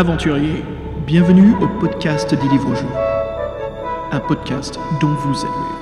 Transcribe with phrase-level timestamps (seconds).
[0.00, 0.64] aventuriers,
[1.06, 2.86] bienvenue au podcast des livres jeux.
[4.12, 5.79] Un podcast dont vous êtes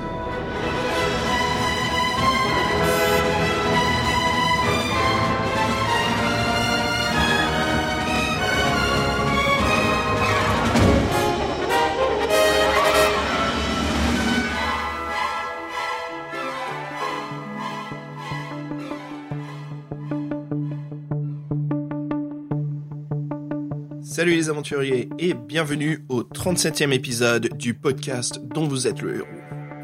[24.49, 29.27] les aventuriers et bienvenue au 37e épisode du podcast dont vous êtes le héros.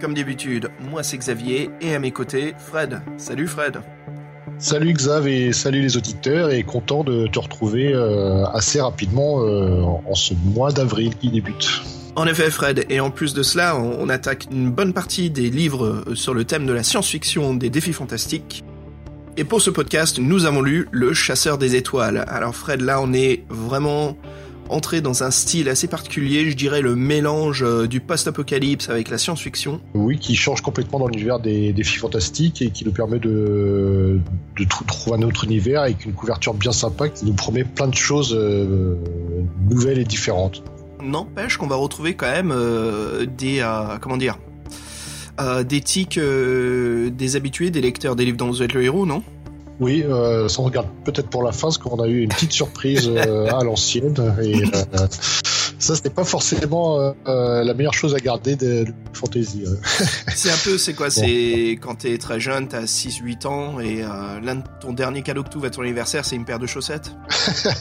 [0.01, 2.99] Comme d'habitude, moi c'est Xavier et à mes côtés Fred.
[3.17, 3.81] Salut Fred.
[4.57, 9.83] Salut Xav et salut les auditeurs et content de te retrouver euh, assez rapidement euh,
[9.83, 11.83] en ce mois d'avril qui débute.
[12.15, 15.51] En effet Fred, et en plus de cela, on, on attaque une bonne partie des
[15.51, 18.63] livres euh, sur le thème de la science-fiction des défis fantastiques.
[19.37, 22.25] Et pour ce podcast, nous avons lu Le Chasseur des Étoiles.
[22.27, 24.17] Alors Fred, là on est vraiment
[24.69, 29.17] entré dans un style assez particulier, je dirais le mélange euh, du post-apocalypse avec la
[29.17, 29.81] science-fiction.
[29.93, 34.19] Oui, qui change complètement dans l'univers des défis fantastiques et qui nous permet de,
[34.57, 37.87] de tr- trouver un autre univers avec une couverture bien sympa qui nous promet plein
[37.87, 38.95] de choses euh,
[39.69, 40.63] nouvelles et différentes.
[41.03, 43.59] N'empêche qu'on va retrouver quand même euh, des...
[43.59, 44.37] euh, comment dire
[45.39, 49.05] euh, des tics euh, des habitués, des lecteurs des livres dont vous êtes le héros,
[49.05, 49.21] non?
[49.79, 52.51] Oui, euh, ça on regarde peut-être pour la fin, parce qu'on a eu une petite
[52.53, 54.15] surprise euh, à l'ancienne.
[54.41, 55.07] Et euh,
[55.79, 59.65] ça, c'était pas forcément la meilleure chose à garder de, de fantasy.
[60.35, 61.09] C'est un peu, c'est quoi?
[61.09, 65.43] C'est quand t'es très jeune, t'as 6-8 ans, et euh, l'un de ton dernier cadeau
[65.43, 67.11] que tu à ton anniversaire, c'est une paire de chaussettes?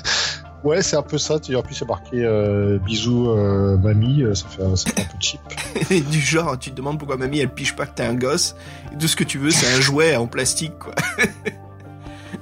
[0.64, 1.38] Ouais, c'est un peu ça.
[1.38, 4.24] Tu en plus, c'est marqué euh, bisous euh, mamie.
[4.34, 5.40] Ça fait, un- ça fait un peu cheap.
[5.90, 8.56] Et du genre, tu te demandes pourquoi mamie elle piche pas que t'es un gosse.
[8.90, 10.94] Et tout ce que tu veux, c'est un jouet en plastique, quoi.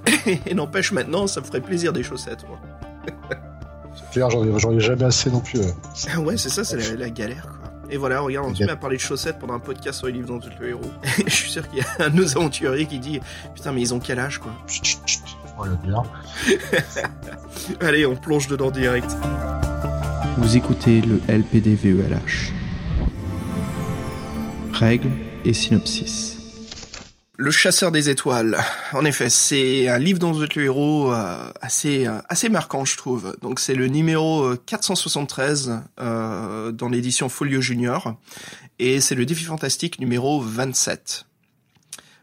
[0.47, 2.59] Et n'empêche maintenant, ça me ferait plaisir des chaussettes, moi.
[3.95, 5.59] C'est clair, j'en ai, j'en ai jamais assez non plus.
[5.61, 5.75] ouais.
[6.15, 7.59] Ah ouais, c'est ça, c'est la, la galère, quoi.
[7.91, 10.15] Et voilà, regarde, on se met à parler de chaussettes pendant un podcast sur les
[10.15, 10.91] livres dont tu es le héros.
[11.27, 13.21] Je suis sûr qu'il y a un de nos aventuriers qui dit
[13.55, 15.21] Putain, mais ils ont quel âge, quoi Chut, chut, chut.
[15.59, 16.03] Voilà, bien.
[17.81, 19.15] Allez, on plonge dedans direct.
[20.39, 22.53] Vous écoutez le LPDVELH.
[24.73, 25.11] Règles
[25.45, 26.32] et synopsis.
[27.43, 28.57] Le chasseur des étoiles.
[28.93, 32.85] En effet, c'est un livre dont vous êtes le héros euh, assez euh, assez marquant,
[32.85, 33.37] je trouve.
[33.43, 38.15] Donc c'est le numéro euh, 473 euh, dans l'édition Folio Junior
[38.79, 41.27] et c'est le défi fantastique numéro 27.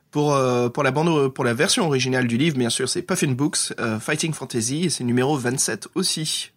[0.09, 3.34] Pour euh, pour la bande pour la version originale du livre, bien sûr, c'est Puffin
[3.34, 6.51] Books euh, Fighting Fantasy et c'est numéro 27 aussi.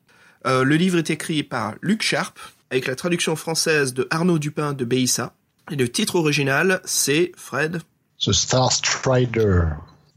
[0.47, 2.39] Euh, le livre est écrit par Luc Sharp
[2.71, 5.35] avec la traduction française de Arnaud Dupin de Beissa.
[5.73, 7.83] Et le titre original, c'est Fred.
[8.25, 9.63] The Star Strider.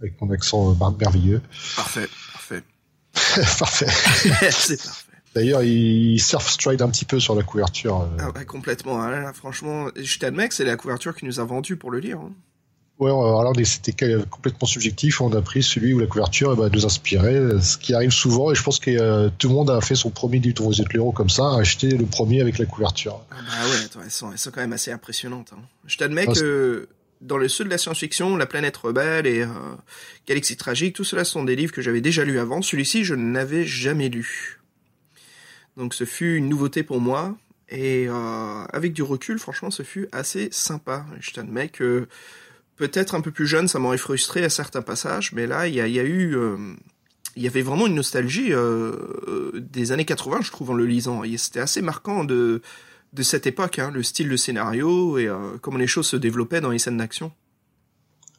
[0.01, 1.41] Avec mon accent euh, mer- merveilleux.
[1.75, 2.63] Parfait, parfait.
[3.59, 3.85] Parfait.
[4.51, 5.05] c'est parfait.
[5.33, 8.01] D'ailleurs, il surf stride un petit peu sur la couverture.
[8.01, 8.17] euh.
[8.35, 9.01] Ah complètement.
[9.01, 9.09] hein.
[9.09, 12.19] Là, franchement, je t'admets que c'est la couverture qui nous a vendu pour le lire.
[12.19, 12.31] hein.
[12.99, 15.19] Ouais, alors on est- c'était complètement subjectif.
[15.19, 18.51] On a pris celui où la couverture eh ben, nous inspirait, ce qui arrive souvent.
[18.51, 21.11] Et je pense que euh, tout le monde a fait son premier êtes le héros
[21.11, 23.19] comme ça, a acheté le premier avec la couverture.
[23.31, 25.51] Ah bah ouais, attends, elles sont, elles sont quand même assez impressionnantes.
[25.53, 25.59] hein.
[25.85, 26.88] Je t'admets que
[27.21, 29.47] dans le ceux de la science-fiction, La planète rebelle et euh,
[30.27, 32.61] Galaxie tragique, tout cela sont des livres que j'avais déjà lus avant.
[32.61, 34.59] Celui-ci, je ne l'avais jamais lu.
[35.77, 37.35] Donc ce fut une nouveauté pour moi.
[37.69, 41.05] Et euh, avec du recul, franchement, ce fut assez sympa.
[41.19, 42.07] Je t'admets que
[42.75, 45.81] peut-être un peu plus jeune, ça m'aurait frustré à certains passages, mais là, il y
[45.81, 46.35] a, eu...
[46.35, 46.57] euh,
[47.35, 48.51] il y avait vraiment une nostalgie
[49.55, 51.23] des années 80, je trouve, en le lisant.
[51.37, 52.61] C'était assez marquant de,
[53.15, 56.61] de cette époque, hein, le style de scénario et euh, comment les choses se développaient
[56.61, 57.31] dans les scènes d'action.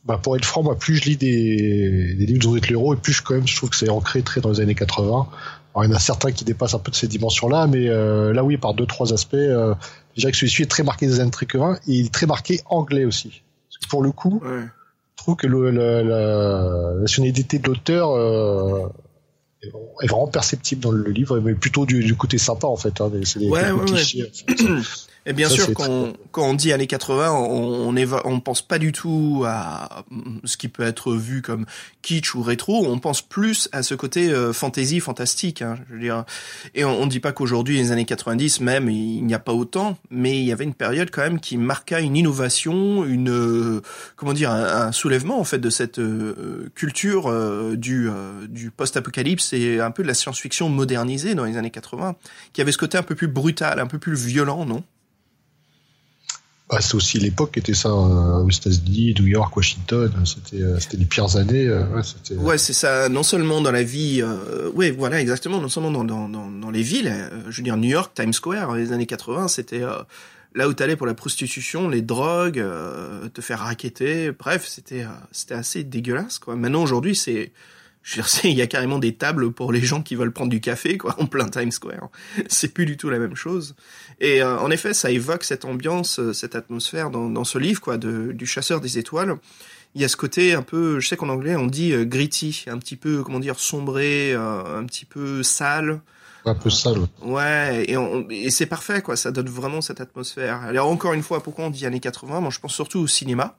[0.05, 2.75] Bah, pour être franc, moi, plus je lis des, des livres dont vous êtes le
[2.77, 4.75] héros, et plus je, quand même, je trouve que c'est ancré très dans les années
[4.77, 5.07] 80.
[5.75, 8.33] Alors, il y en a certains qui dépassent un peu de ces dimensions-là, mais euh,
[8.33, 9.75] là, oui, par deux, trois aspects, euh,
[10.15, 12.61] je dirais que celui-ci est très marqué des années 80 et il est très marqué
[12.67, 13.43] anglais aussi.
[13.69, 14.63] Parce que pour le coup, Ouais.
[15.19, 18.87] je trouve que le, le- la la nationalité de l'auteur euh,
[20.03, 23.01] est vraiment perceptible dans le livre, mais plutôt du, du côté sympa en fait.
[23.01, 23.85] Hein, c'est des ouais, ouais.
[23.85, 24.65] clichés, en fait.
[25.29, 28.39] Et bien Ça, sûr, quand, on- quand on dit années 80, on, on, éva- on
[28.39, 30.05] pense pas du tout à
[30.45, 31.67] ce qui peut être vu comme
[32.03, 32.87] kitsch ou rétro.
[32.87, 35.63] On pense plus à ce côté euh, fantasy, fantastique.
[35.63, 36.25] Hein, je veux dire.
[36.77, 39.99] Et on, on dit pas qu'aujourd'hui, les années 90, même, il n'y a pas autant,
[40.11, 43.81] mais il y avait une période quand même qui marqua une innovation, une euh,
[44.15, 48.71] comment dire, un, un soulèvement en fait de cette euh, culture euh, du euh, du
[48.71, 52.15] post-apocalypse et un peu de la science-fiction modernisée dans les années 80,
[52.53, 54.85] qui avait ce côté un peu plus brutal, un peu plus violent, non?
[56.69, 60.13] Ah, c'est aussi l'époque qui était ça euh, aux États-Unis, New York, Washington.
[60.25, 61.67] C'était euh, c'était les pires années.
[61.67, 62.03] euh, ouais,
[62.39, 63.09] Ouais, c'est ça.
[63.09, 65.61] Non seulement dans la vie, euh, ouais, voilà, exactement.
[65.61, 67.07] Non seulement dans dans dans, dans les villes.
[67.09, 69.93] euh, je veux dire, New York, Times Square, les années 80, c'était euh,
[70.57, 74.33] là où t'allais pour la prostitution, les drogues, euh, te faire raqueter.
[74.33, 76.57] Bref, c'était euh, c'était assez dégueulasse, quoi.
[76.57, 77.53] Maintenant, aujourd'hui, c'est
[78.03, 80.51] je veux dire, il y a carrément des tables pour les gens qui veulent prendre
[80.51, 82.09] du café, quoi, en plein Times Square.
[82.49, 83.75] C'est plus du tout la même chose.
[84.21, 87.81] Et euh, en effet, ça évoque cette ambiance, euh, cette atmosphère dans, dans ce livre,
[87.81, 89.37] quoi, de, du chasseur des étoiles.
[89.95, 92.67] Il y a ce côté un peu, je sais qu'en anglais on dit euh, gritty,
[92.69, 96.01] un petit peu, comment dire, sombré, euh, un petit peu sale.
[96.45, 96.99] un peu sale.
[97.23, 97.97] Ouais, et,
[98.31, 99.17] et c'est parfait, quoi.
[99.17, 100.61] Ça donne vraiment cette atmosphère.
[100.63, 103.57] Alors encore une fois, pourquoi on dit années 80 Moi, je pense surtout au cinéma,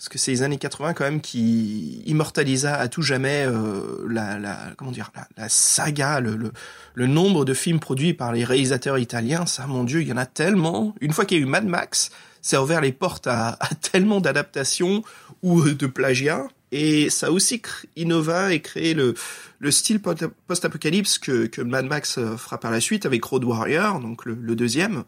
[0.00, 4.38] parce que c'est les années 80 quand même qui immortalisa à tout jamais euh, la,
[4.38, 6.52] la, comment dire, la, saga, le, le,
[6.94, 9.44] le nombre de films produits par les réalisateurs italiens.
[9.44, 10.94] Ça, mon Dieu, il y en a tellement.
[11.02, 12.08] Une fois qu'il y a eu Mad Max,
[12.40, 15.02] ça a ouvert les portes à, à tellement d'adaptations
[15.42, 16.48] ou de plagiat.
[16.72, 17.60] Et ça aussi
[17.94, 19.12] innova et créé le,
[19.58, 23.44] le style post- post-apocalypse que, que Mad Max euh, fera par la suite avec Road
[23.44, 25.04] Warrior, donc le, le deuxième.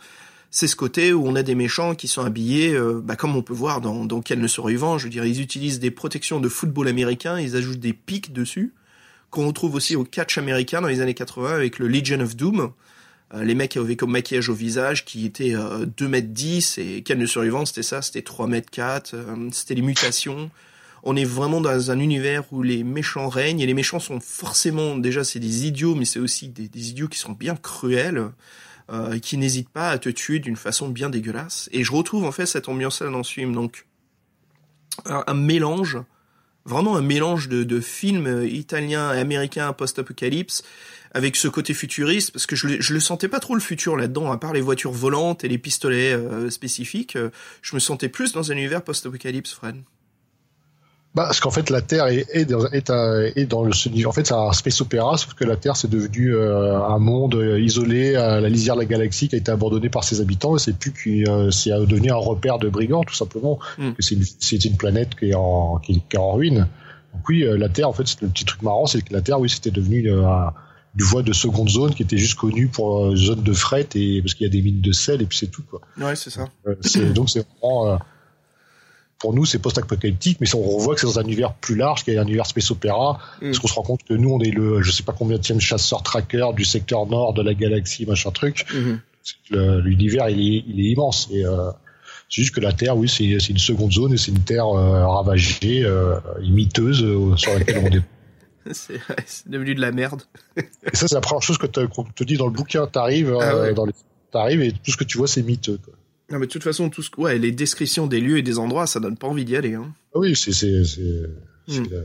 [0.55, 3.43] C'est ce côté où on a des méchants qui sont habillés, euh, bah, comme on
[3.43, 4.99] peut voir dans, dans Quel ne survivant.
[4.99, 8.75] Je veux dire, ils utilisent des protections de football américain, ils ajoutent des pics dessus,
[9.31, 12.71] qu'on retrouve aussi au catch américain dans les années 80 avec le Legion of Doom.
[13.33, 17.03] Euh, les mecs avaient comme maquillage au visage qui était euh, 2 mètres 10 et
[17.03, 20.51] Quel ne survivant, c'était ça, c'était 3 mètres 4, euh, c'était les mutations
[21.05, 24.97] on est vraiment dans un univers où les méchants règnent et les méchants sont forcément
[24.97, 28.31] déjà c'est des idiots mais c'est aussi des idiots qui sont bien cruels
[28.91, 31.69] euh, qui n'hésitent pas à te tuer d'une façon bien dégueulasse.
[31.73, 33.55] Et je retrouve en fait cette ambiance là dans ce film.
[33.55, 33.87] Donc
[35.07, 35.99] un, mélange
[36.65, 40.63] vraiment un mélange de, de films italiens et américains post-apocalypse
[41.15, 44.33] avec ce côté futuriste parce que je, je le sentais pas trop le futur là-dedans
[44.33, 47.17] à part les voitures volantes et les pistolets euh, spécifiques.
[47.17, 47.31] Euh,
[47.61, 49.77] je me sentais plus dans un univers post-apocalypse Fred
[51.15, 52.89] Bah, parce qu'en fait, la Terre est, est, dans, est,
[53.37, 53.73] est dans le.
[54.07, 57.35] En fait, c'est un space opéra, sauf que la Terre, c'est devenu euh, un monde
[57.35, 60.57] euh, isolé à la lisière de la galaxie qui a été abandonné par ses habitants.
[60.57, 63.59] Et c'est plus que euh, c'est devenu un repère de brigands, tout simplement.
[63.77, 63.93] Mm.
[63.93, 66.67] Que C'est une, c'est une planète qui est en, qui, est- qui est en ruine.
[67.15, 69.21] Donc oui, euh, la Terre, en fait, c'est le petit truc marrant, c'est que la
[69.21, 70.55] Terre, oui, c'était devenu euh, un-
[70.99, 74.21] une voie de seconde zone qui était juste connue pour euh, zone de fret et
[74.23, 75.81] parce qu'il y a des mines de sel et puis c'est tout quoi.
[75.99, 76.75] ouais c'est ça Euh,
[77.15, 77.97] donc c'est vraiment euh,
[79.23, 82.13] pour nous c'est post-apocalyptique, mais on voit que c'est dans un univers plus large, qu'il
[82.13, 83.47] y a un univers space opéra, Mm.
[83.47, 85.61] parce qu'on se rend compte que nous on est le je sais pas combien de
[85.61, 88.67] chasseur tracker du secteur nord de la galaxie machin truc.
[88.75, 89.01] Mhm.
[89.51, 91.71] Le- L'univers il est, il est immense et euh,
[92.29, 95.07] c'est juste que la Terre oui c'est une seconde zone et c'est une Terre euh,
[95.07, 98.03] ravagée, euh, et miteuse euh, sur laquelle on est.
[98.75, 99.17] C'est ouais,
[99.47, 100.23] devenu de la merde.
[100.57, 102.87] Et ça c'est la première chose que qu'on te dit dans le bouquin.
[102.87, 103.75] T'arrives euh, Ah ouais.
[103.75, 103.93] dans les
[104.31, 105.79] t'arrives et tout ce que tu vois c'est miteux.
[105.85, 105.95] Quoi.
[106.33, 107.11] Non, mais de toute façon, tout ce...
[107.19, 109.75] ouais, les descriptions des lieux et des endroits, ça donne pas envie d'y aller.
[109.75, 109.93] Hein.
[110.15, 110.51] Ah oui, c'est
[111.69, 111.85] Mm.
[111.93, 111.99] la-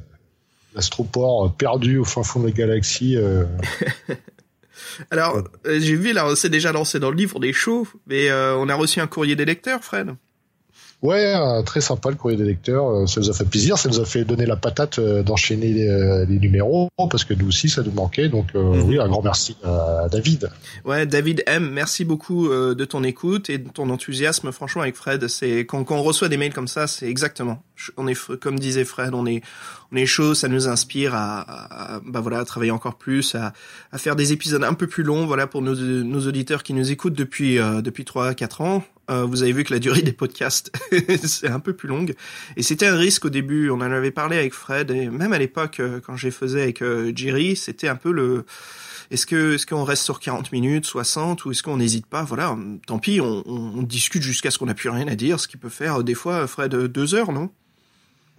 [0.76, 3.16] l'astroport perdu au fin fond de la galaxie.
[3.18, 3.46] euh.
[5.12, 8.56] Alors, euh, j'ai vu, là, c'est déjà lancé dans le livre, est chaud, mais euh,
[8.58, 10.10] on a reçu un courrier des lecteurs, Fred.
[11.04, 12.90] Ouais, euh, très sympa le courrier des lecteurs.
[12.90, 15.68] euh, Ça nous a fait plaisir, ça nous a fait donner la patate euh, d'enchaîner
[15.72, 18.30] les, les numéros parce que nous aussi ça nous manquait.
[18.30, 18.82] Donc euh, Mhm.
[18.90, 20.50] oui, un grand merci à David.
[20.86, 24.52] Ouais, David M, merci beaucoup de ton écoute et de ton enthousiasme.
[24.52, 27.62] Franchement, avec Fred, c'est quand, quand on reçoit des mails comme ça, c'est exactement.
[27.98, 29.42] On est, comme disait Fred, on est,
[29.92, 33.54] on est chaud, ça nous inspire à, bah voilà, à travailler encore plus, à,
[33.92, 36.92] à faire des épisodes un peu plus longs, voilà, pour nos, nos auditeurs qui nous
[36.92, 38.84] écoutent depuis, euh, depuis 3 à 4 ans.
[39.10, 40.72] Euh, vous avez vu que la durée des podcasts,
[41.24, 42.14] c'est un peu plus longue.
[42.58, 45.38] Et c'était un risque au début, on en avait parlé avec Fred, et même à
[45.40, 48.46] l'époque, euh, quand j'ai faisais avec euh, Jerry, c'était un peu le,
[49.10, 52.24] est-ce que est-ce qu'on reste sur 40 minutes, 60 ou est-ce qu'on n'hésite pas?
[52.24, 55.48] Voilà, tant pis, on, on- discute jusqu'à ce qu'on n'a plus rien à dire, ce
[55.48, 57.50] qui peut faire euh, des fois Fred deux heures, non?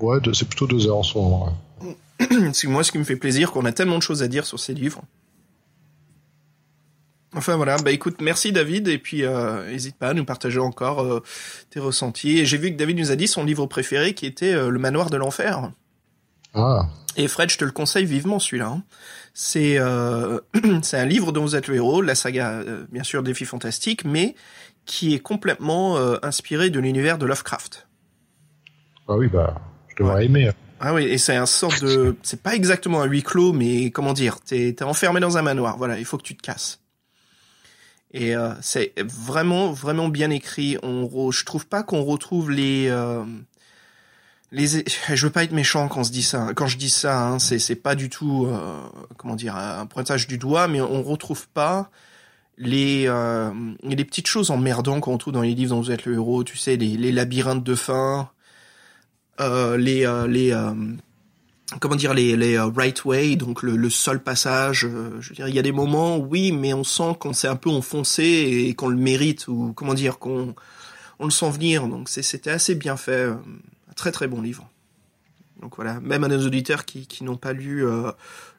[0.00, 1.56] Ouais, c'est plutôt deux heures en ce moment.
[1.80, 1.96] ouais.
[2.52, 4.58] C'est moi ce qui me fait plaisir qu'on a tellement de choses à dire sur
[4.60, 5.02] ces livres.
[7.35, 11.00] Enfin voilà, bah écoute, merci David et puis euh, n'hésite pas à nous partager encore
[11.02, 11.23] euh,
[11.70, 12.38] tes ressentis.
[12.38, 14.78] Et j'ai vu que David nous a dit son livre préféré qui était euh, Le
[14.78, 15.70] Manoir de l'enfer.
[16.54, 18.68] Ah, Et Fred, je te le conseille vivement celui-là.
[18.68, 18.82] hein.
[19.35, 20.40] C'est euh,
[20.82, 24.04] c'est un livre dont vous êtes le héros, la saga euh, bien sûr Défi Fantastique,
[24.06, 24.35] mais
[24.87, 27.87] qui est complètement euh, inspiré de l'univers de Lovecraft.
[29.06, 29.54] ah oui, bah
[29.88, 30.50] je devrais aimer.
[30.80, 34.12] Ah oui, et c'est un sorte de, c'est pas exactement un huis clos, mais comment
[34.14, 35.76] dire, t'es t'es enfermé dans un manoir.
[35.76, 36.80] Voilà, il faut que tu te casses.
[38.12, 40.78] Et euh, c'est vraiment vraiment bien écrit.
[40.82, 43.22] On, re- je trouve pas qu'on retrouve les euh,
[44.50, 44.66] les.
[45.14, 46.52] Je veux pas être méchant quand se dit ça.
[46.54, 48.80] Quand je dis ça, hein, c'est pas du tout euh,
[49.18, 51.90] comment dire un pointage du doigt, mais on retrouve pas
[52.56, 53.50] les euh,
[53.82, 56.56] les petites choses emmerdants qu'on trouve dans les livres dont vous êtes le héros, tu
[56.56, 58.30] sais, les, les labyrinthes de fin,
[59.40, 60.72] euh, les euh, les euh,
[61.80, 64.84] comment dire les euh, right way, donc le, seul passage.
[64.84, 67.48] euh, je veux dire, il y a des moments, oui, mais on sent qu'on s'est
[67.48, 70.54] un peu enfoncé et qu'on le mérite ou comment dire qu'on
[71.18, 71.87] on le sent venir.
[71.88, 73.34] Donc c'était assez bien fait, euh,
[73.90, 74.68] un très très bon livre.
[75.60, 78.12] Donc voilà, même à nos auditeurs qui, qui n'ont pas lu euh,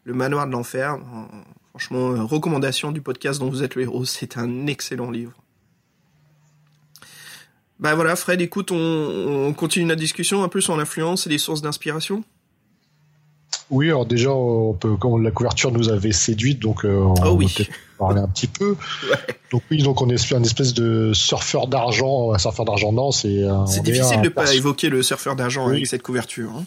[0.04, 1.38] le Manoir de l'enfer, euh,
[1.70, 5.34] franchement, euh, recommandation du podcast dont vous êtes le héros, c'est un excellent livre.
[7.80, 11.38] Bah voilà, Fred, écoute, on, on continue notre discussion un peu sur l'influence et les
[11.38, 12.25] sources d'inspiration.
[13.70, 17.32] Oui, alors déjà, on peut, comme la couverture nous avait séduite, donc euh, on Oh
[17.38, 17.51] oui.
[17.56, 18.75] peut-être parler un petit peu.
[19.51, 23.44] Donc oui, donc on est un espèce de surfeur d'argent, un surfeur d'argent non, c'est.
[23.65, 25.74] C'est difficile de pas perso- évoquer le surfeur d'argent Oui.
[25.77, 26.51] avec cette couverture.
[26.56, 26.65] hein.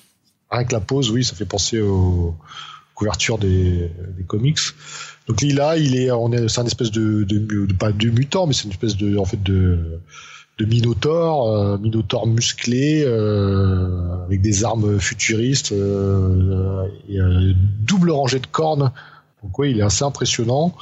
[0.51, 2.35] Rien que la pose, oui, ça fait penser aux
[2.95, 4.59] couvertures des, des comics.
[5.29, 8.47] Donc Lila, il est, on est, c'est un espèce de, de, de- pas de mutant,
[8.49, 10.01] mais c'est une espèce de, en fait, de,
[10.63, 11.79] de minotaure, euh,
[12.69, 18.93] euh, avec des armes futuristes, euh, euh, double rangée de cornes.
[19.43, 20.75] Donc oui, il est assez impressionnant.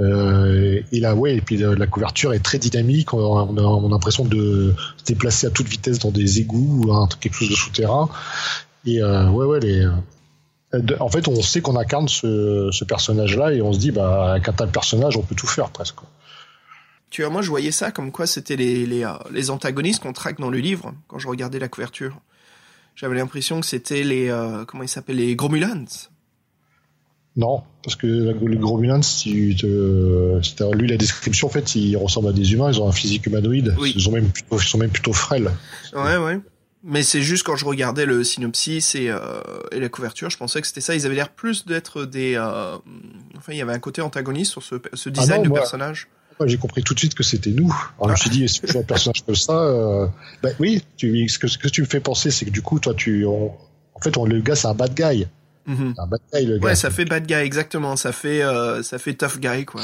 [0.00, 3.12] Et là, ouais, et puis la, couverture est très dynamique.
[3.12, 6.38] On a, on a, on a l'impression de se déplacer à toute vitesse dans des
[6.38, 8.08] égouts ou quelque chose de souterrain.
[8.86, 9.88] Et ouais, ouais, les.
[11.00, 14.48] en fait, on sait qu'on incarne ce, ce personnage-là et on se dit, bah, avec
[14.48, 15.98] un tel personnage, on peut tout faire presque.
[17.10, 20.12] Tu vois, moi je voyais ça comme quoi c'était les, les, euh, les antagonistes qu'on
[20.12, 22.20] traque dans le livre quand je regardais la couverture.
[22.96, 25.86] J'avais l'impression que c'était les euh, comment ils s'appellent les Gromulans.
[27.36, 31.46] Non, parce que la- le gros Mulan, si tu te- si t'as lu la description,
[31.46, 33.76] en fait, ils ressemblent à des humains, ils ont un physique humanoïde.
[33.78, 33.92] Oui.
[33.94, 35.50] Ils, ont même plutôt, ils sont même plutôt frêles.
[35.94, 36.40] Ouais, ouais.
[36.82, 39.18] Mais c'est juste quand je regardais le synopsis et, euh,
[39.70, 40.96] et la couverture, je pensais que c'était ça.
[40.96, 42.34] Ils avaient l'air plus d'être des.
[42.36, 42.76] euh,
[43.36, 45.58] Enfin, il y avait un côté antagoniste sur ce, ce design Ah non, de moi-
[45.60, 46.08] personnage.
[46.46, 47.74] J'ai compris tout de suite que c'était nous.
[48.00, 50.06] Alors, je me suis dit, si tu joues un personnage comme ça, euh,
[50.42, 52.78] bah oui, tu, ce, que, ce que tu me fais penser, c'est que du coup,
[52.78, 53.52] toi, tu, on-
[53.94, 55.26] en fait, on- le gars, c'est un bad guy.
[55.66, 55.94] Mhm.
[55.98, 56.66] Un bad guy, le gars.
[56.66, 57.96] Ouais, ça fait bad guy exactement.
[57.96, 59.82] Ça fait euh, ça fait tough guy quoi.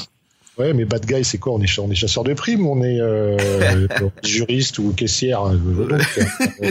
[0.56, 1.52] Ouais, mais bad guy, c'est quoi?
[1.54, 3.87] On est, on est chasseur de primes, on est euh,
[4.23, 5.42] juriste ou caissière.
[5.44, 6.00] donc,
[6.62, 6.70] euh,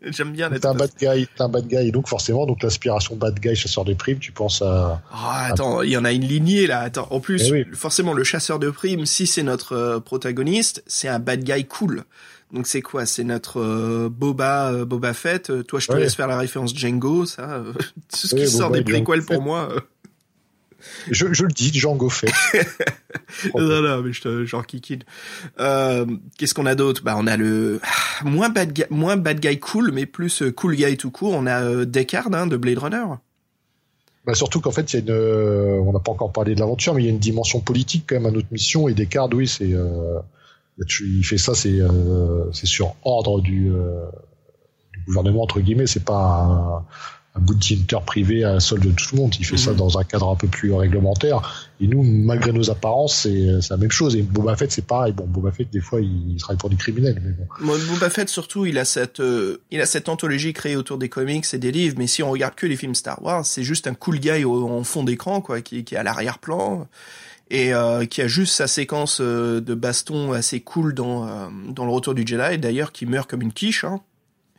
[0.02, 3.16] J'aime bien T'es un bad guy, t'es un bad guy, et donc forcément, donc l'aspiration
[3.16, 5.02] bad guy, chasseur de primes, tu penses à.
[5.12, 6.80] Oh, attends, il y en a une lignée là.
[6.80, 7.66] Attends, en plus, Eh oui.
[7.72, 12.04] forcément, le chasseur de primes, si c'est notre euh, protagoniste, c'est un bad guy cool.
[12.52, 13.04] Donc c'est quoi?
[13.06, 15.52] C'est notre euh, Boba euh, Boba Fett.
[15.66, 17.62] Toi, je te laisse faire la référence Django, ça.
[18.08, 19.68] tout ce Oui, qui sort des préquels pour moi.
[21.10, 22.32] Je, je le dis, Django Fett.
[23.54, 25.04] non, non, mais je te genre kikide.
[25.58, 26.06] Euh,
[26.36, 27.02] Qu'est-ce qu'on a d'autre?
[27.02, 30.52] Bah, on a le ah, moins bad guy, moins bad guy cool, mais plus euh,
[30.52, 31.34] cool guy tout court.
[31.34, 33.04] On a euh, Deckard hein, de Blade Runner.
[34.24, 36.60] Bah, surtout qu'en fait, il y a une, euh, on n'a pas encore parlé de
[36.60, 38.88] l'aventure, mais il y a une dimension politique quand même à notre mission.
[38.88, 40.18] Et Descartes, oui, c'est, euh,
[41.00, 45.86] il fait ça, c'est, euh, c'est sur ordre du, du gouvernement entre guillemets.
[45.86, 46.84] C'est pas un,
[47.38, 49.34] un bout de Tinder privé à la solde de tout le monde.
[49.38, 49.76] Il fait ça Mhm.
[49.76, 51.70] dans un cadre un peu plus réglementaire.
[51.80, 54.16] Et nous, malgré nos apparences, c'est, c'est la même chose.
[54.16, 55.12] Et Boba Fett, c'est pareil.
[55.12, 57.46] Bon, Boba Fett, des fois, il, il travaille pour des criminels, mais bon.
[57.60, 61.08] Moi, Boba Fett surtout, il a cette, euh, il a cette anthologie créée autour des
[61.08, 61.94] comics et des livres.
[61.98, 64.68] Mais si on regarde que les films Star Wars, c'est juste un cool guy au-
[64.68, 66.88] en fond d'écran, quoi, qui, qui est à l'arrière-plan
[67.50, 71.84] et euh, qui a juste sa séquence euh, de baston assez cool dans euh, dans
[71.86, 72.58] le Retour du Jedi.
[72.58, 73.84] D'ailleurs, qui meurt comme une quiche.
[73.84, 74.00] Hein.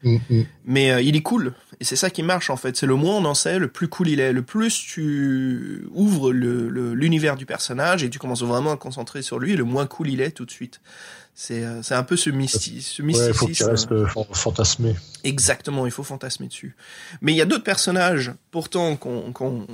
[0.04, 0.44] Mm, mm.
[0.66, 1.54] Mais euh, il est cool.
[1.80, 2.76] Et c'est ça qui marche en fait.
[2.76, 4.34] C'est le moins on en sait, le plus cool il est.
[4.34, 9.56] Le plus tu ouvres l'univers du personnage et tu commences vraiment à concentrer sur lui,
[9.56, 10.82] le moins cool il est tout de suite.
[11.42, 13.70] C'est euh, c'est un peu ce, mysti ce Ouais, il faut qu'il mysticisme.
[13.70, 14.94] reste euh, fan- fantasmé.
[15.24, 16.76] Exactement, il faut fantasmer dessus.
[17.22, 19.66] Mais il y a d'autres personnages, pourtant, qu'on qu'on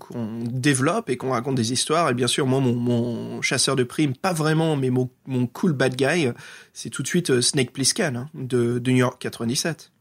[0.00, 2.10] qu'on développe et qu'on raconte des histoires.
[2.10, 5.74] Et bien sûr, moi, mon, mon chasseur de primes, pas vraiment, mais mon, mon cool
[5.74, 6.28] bad guy,
[6.72, 9.92] c'est tout de suite euh, Snake Plissken hein, de, de New York 97.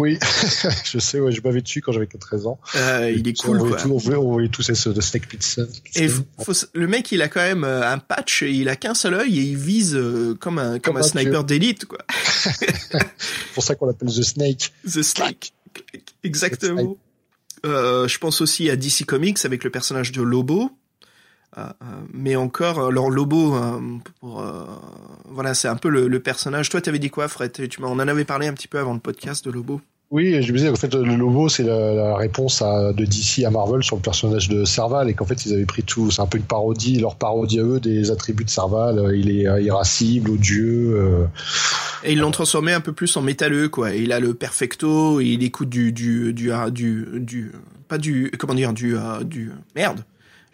[0.00, 0.18] Oui,
[0.84, 2.58] je sais, ouais, je m'avais dessus quand j'avais 13 ans.
[2.74, 3.82] Euh, il est cool, on voyait quoi.
[3.82, 5.68] Tous, on voyait, on voyait tous ces de Snake Plissken.
[5.94, 8.94] Et faut- le mec, il a quand même euh, un patch, et il a qu'un
[8.94, 11.98] seul œil et il vise euh, comme un comme, Comme un un sniper d'élite, quoi.
[12.32, 14.72] C'est pour ça qu'on l'appelle The Snake.
[14.86, 15.52] The Snake.
[16.24, 16.96] Exactement.
[17.66, 20.70] Euh, je pense aussi à DC Comics avec le personnage de Lobo.
[21.60, 23.78] Euh, euh, mais encore, alors Lobo, euh,
[24.20, 24.64] pour, euh,
[25.28, 26.68] voilà, c'est un peu le, le personnage.
[26.70, 27.52] Toi, t'avais dit quoi, Fred?
[27.52, 29.80] Tu en avais parlé un petit peu avant le podcast de Lobo.
[30.12, 33.44] Oui, je me disais en fait le logo c'est la, la réponse à, de DC
[33.46, 36.20] à Marvel sur le personnage de Serval et qu'en fait ils avaient pris tout, c'est
[36.20, 39.12] un peu une parodie, leur parodie à eux des attributs de Serval.
[39.14, 40.94] Il est irascible, odieux.
[40.96, 41.26] euh,
[42.02, 43.92] Et ils l'ont transformé un peu plus en métalleux, quoi.
[43.94, 47.52] Il a le perfecto, il écoute du, du, du, du, du,
[47.86, 50.00] pas du, comment dire, du, euh, du, merde.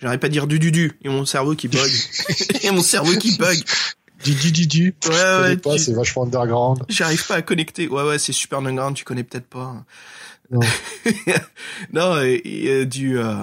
[0.01, 0.99] J'arrive pas à dire du du du.
[1.03, 1.91] Et mon cerveau qui bug.
[2.63, 3.59] et mon cerveau qui bug.
[4.25, 4.95] Du du du du.
[5.07, 5.57] Ouais, ouais.
[5.57, 6.83] pas, tu- c'est vachement underground.
[6.89, 7.89] J'arrive pas à connecter.
[7.89, 8.97] Ouais, ouais, c'est super underground.
[8.97, 9.85] Tu connais peut-être pas.
[10.51, 10.61] Non.
[11.93, 13.35] non, et, et, euh, du euh,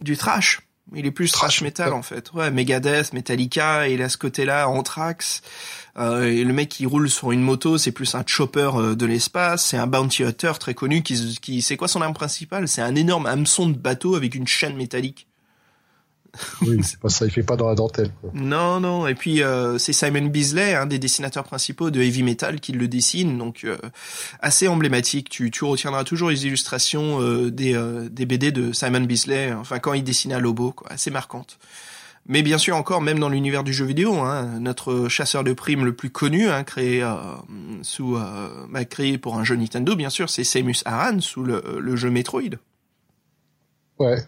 [0.00, 0.60] du trash.
[0.94, 2.32] Il est plus trash, metal en fait.
[2.34, 5.40] Ouais, Megadeth, Metallica, et il a ce côté-là, Anthrax.
[5.98, 9.06] Euh, et le mec qui roule sur une moto, c'est plus un chopper euh, de
[9.06, 9.64] l'espace.
[9.66, 12.68] C'est un bounty hunter très connu qui, qui c'est quoi son arme principale?
[12.68, 15.26] C'est un énorme hameçon de bateau avec une chaîne métallique.
[16.62, 18.30] Oui, c'est pas ça, il fait pas dans la dentelle, quoi.
[18.34, 19.06] Non, non.
[19.06, 22.88] Et puis euh, c'est Simon Bisley, un des dessinateurs principaux de heavy metal, qui le
[22.88, 23.76] dessine, donc euh,
[24.40, 25.28] assez emblématique.
[25.28, 27.78] Tu, tu retiendras toujours les illustrations euh, des,
[28.10, 31.58] des BD de Simon Bisley, enfin quand il dessinait à Lobo, quoi, assez marquantes.
[32.26, 35.84] Mais bien sûr encore, même dans l'univers du jeu vidéo, hein, notre chasseur de primes
[35.84, 37.16] le plus connu, hein, créé euh,
[37.82, 41.62] sous, euh, bah, créé pour un jeu Nintendo, bien sûr, c'est Samus Aran sous le,
[41.78, 42.56] le jeu Metroid.
[43.98, 44.24] Ouais.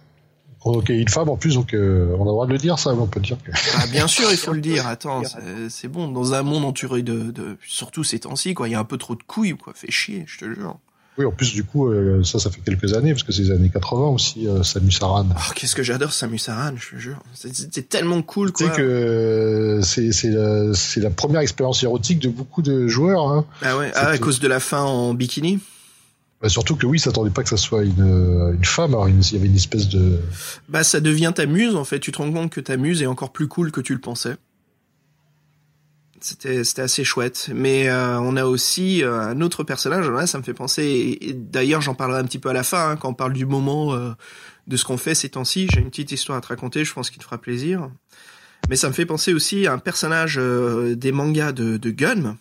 [0.75, 2.91] Ok, une femme en plus, donc euh, on a le droit de le dire, ça,
[2.93, 3.53] on peut dire que.
[3.77, 4.87] Ah, bien sûr, il faut le dire.
[4.89, 5.23] Attends,
[5.69, 6.09] c'est- bon.
[6.09, 8.97] Dans un monde entouré de, de surtout ces temps-ci, quoi, il y a un peu
[8.99, 9.73] trop de couilles, quoi.
[9.77, 10.77] Fait chier, je te jure.
[11.19, 13.51] Oui, en plus, du coup, euh, ça, ça fait quelques années, parce que c'est les
[13.53, 15.27] années 80 aussi, euh, Samus Aran.
[15.35, 17.19] Oh, qu'est-ce que j'adore Samus Aran, je te jure.
[17.33, 18.75] C'est- tellement cool, Tu quoi.
[18.75, 23.29] sais que c'est c'est la, c'est la première expérience érotique de beaucoup de joueurs.
[23.31, 23.47] Hein.
[23.63, 25.61] Ah ouais, ah, à cause de la fin en bikini.
[26.41, 28.95] Bah, surtout que oui, ils s'attendaient pas que ça soit une, euh, une femme.
[28.95, 30.21] Alors il y avait une espèce de.
[30.69, 31.99] Bah, ça devient ta muse, en fait.
[32.01, 34.37] Tu te rends compte que ta muse est encore plus cool que tu le pensais.
[36.21, 37.51] C'était, c'était assez chouette.
[37.55, 40.09] Mais euh, on a aussi euh, un autre personnage.
[40.09, 41.19] Là, ça me fait penser.
[41.21, 43.47] et D'ailleurs, j'en parlerai un petit peu à la fin, hein, quand on parle du
[43.47, 44.13] moment euh,
[44.67, 45.69] de ce qu'on fait ces temps-ci.
[45.73, 46.85] J'ai une petite histoire à te raconter.
[46.85, 47.91] Je pense qu'il te fera plaisir.
[48.69, 52.37] Mais ça me fait penser aussi à un personnage euh, des mangas de, de Gun.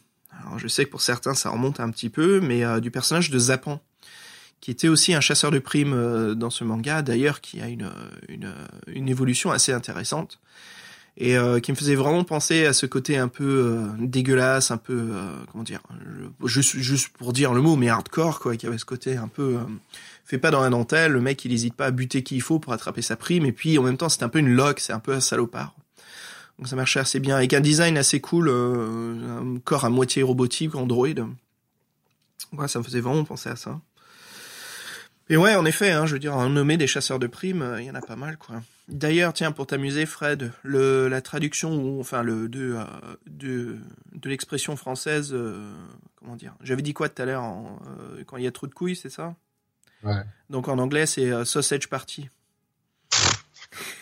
[0.46, 3.30] Alors, je sais que pour certains, ça remonte un petit peu, mais euh, du personnage
[3.30, 3.82] de Zapan
[4.62, 7.92] qui était aussi un chasseur de primes euh, dans ce manga, d'ailleurs, qui a une,
[8.88, 10.40] une, évolution assez intéressante,
[11.18, 15.12] et euh, qui me faisait vraiment penser à ce côté un peu dégueulasse, un peu,
[15.52, 15.82] comment dire,
[16.46, 19.58] juste, juste pour dire le mot, mais hardcore, quoi, qui avait ce côté un peu...
[20.26, 22.58] fait pas dans la dentelle, le mec il hésite pas à buter qui il faut
[22.58, 24.94] pour attraper sa prime, et puis en même temps c'est un peu une loque, c'est
[24.94, 25.76] un peu un salopard.
[26.58, 30.24] Donc ça marchait assez bien, avec un design assez cool, euh, un corps à moitié
[30.24, 31.08] robotique, android.
[32.54, 33.82] Ouais, ça me faisait vraiment penser à ça.
[35.28, 37.82] Et ouais, en effet, hein, je veux dire, en nommer des chasseurs de primes, euh,
[37.82, 38.62] il y en a pas mal, quoi.
[38.88, 42.84] D'ailleurs, tiens, pour t'amuser, Fred, le, la traduction, ou enfin le de euh,
[43.26, 43.78] de,
[44.14, 45.74] de l'expression française, euh,
[46.18, 48.74] comment dire J'avais dit quoi tout à l'heure euh, quand il y a trop de
[48.76, 49.36] couilles, c'est ça?
[50.04, 50.22] Ouais.
[50.52, 52.30] Donc en anglais, c'est euh, sausage party.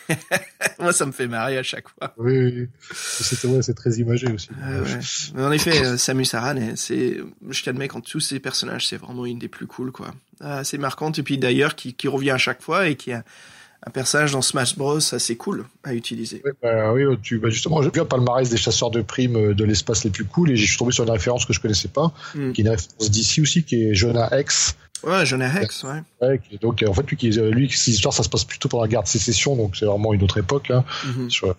[0.79, 2.13] Moi, ça me fait marrer à chaque fois.
[2.17, 2.67] Oui, oui, oui.
[2.93, 4.49] C'est ouais, c'est très imagé aussi.
[4.49, 4.99] Ouais.
[5.35, 7.17] Mais en effet, euh, Samus Aran, c'est,
[7.49, 10.13] je t'admets qu'en tous ces personnages, c'est vraiment une des plus cool, quoi.
[10.41, 13.23] Ah, assez marquante, et puis d'ailleurs, qui, qui revient à chaque fois, et qui a
[13.85, 16.41] un personnage dans Smash Bros assez cool à utiliser.
[16.61, 19.63] Bah, oui, tu, bah, justement, j'ai vu un palmarès des chasseurs de primes euh, de
[19.65, 22.13] l'espace les plus cool et je suis tombé sur une référence que je connaissais pas,
[22.33, 22.53] Hmm.
[22.53, 24.75] qui est une référence d'ici aussi, qui est Jonah X.
[25.03, 26.39] Ouais, Jonah Hex, ouais.
[26.61, 28.89] Donc, euh, en fait, lui, euh, lui, cette histoire, ça se passe plutôt pendant la
[28.89, 30.83] guerre de sécession, donc c'est vraiment une autre époque, là.
[31.05, 31.29] Mhm.
[31.29, 31.55] Sur-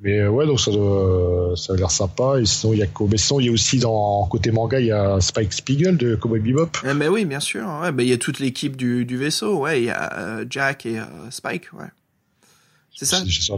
[0.00, 2.40] Mais euh, ouais, donc ça, doit- ça a l'air sympa.
[2.40, 4.86] Et sinon, il y a Mais sinon, il y a aussi dans côté manga, il
[4.86, 6.70] y a Spike Spiegel de Cowboy Bebop.
[6.84, 7.64] Eh ben oui, bien sûr.
[7.80, 9.56] Ouais, ben il y a toute l'équipe du, du vaisseau.
[9.60, 11.72] Ouais, il y a euh, Jack et euh, Spike.
[11.72, 11.86] Ouais.
[12.94, 13.18] C'est ça.
[13.18, 13.54] Ça.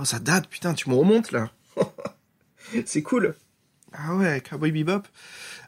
[0.00, 1.50] Oh, ça date, putain, tu me remontes là.
[2.86, 3.34] c'est cool.
[3.92, 5.02] Ah ouais, Cowboy Bebop.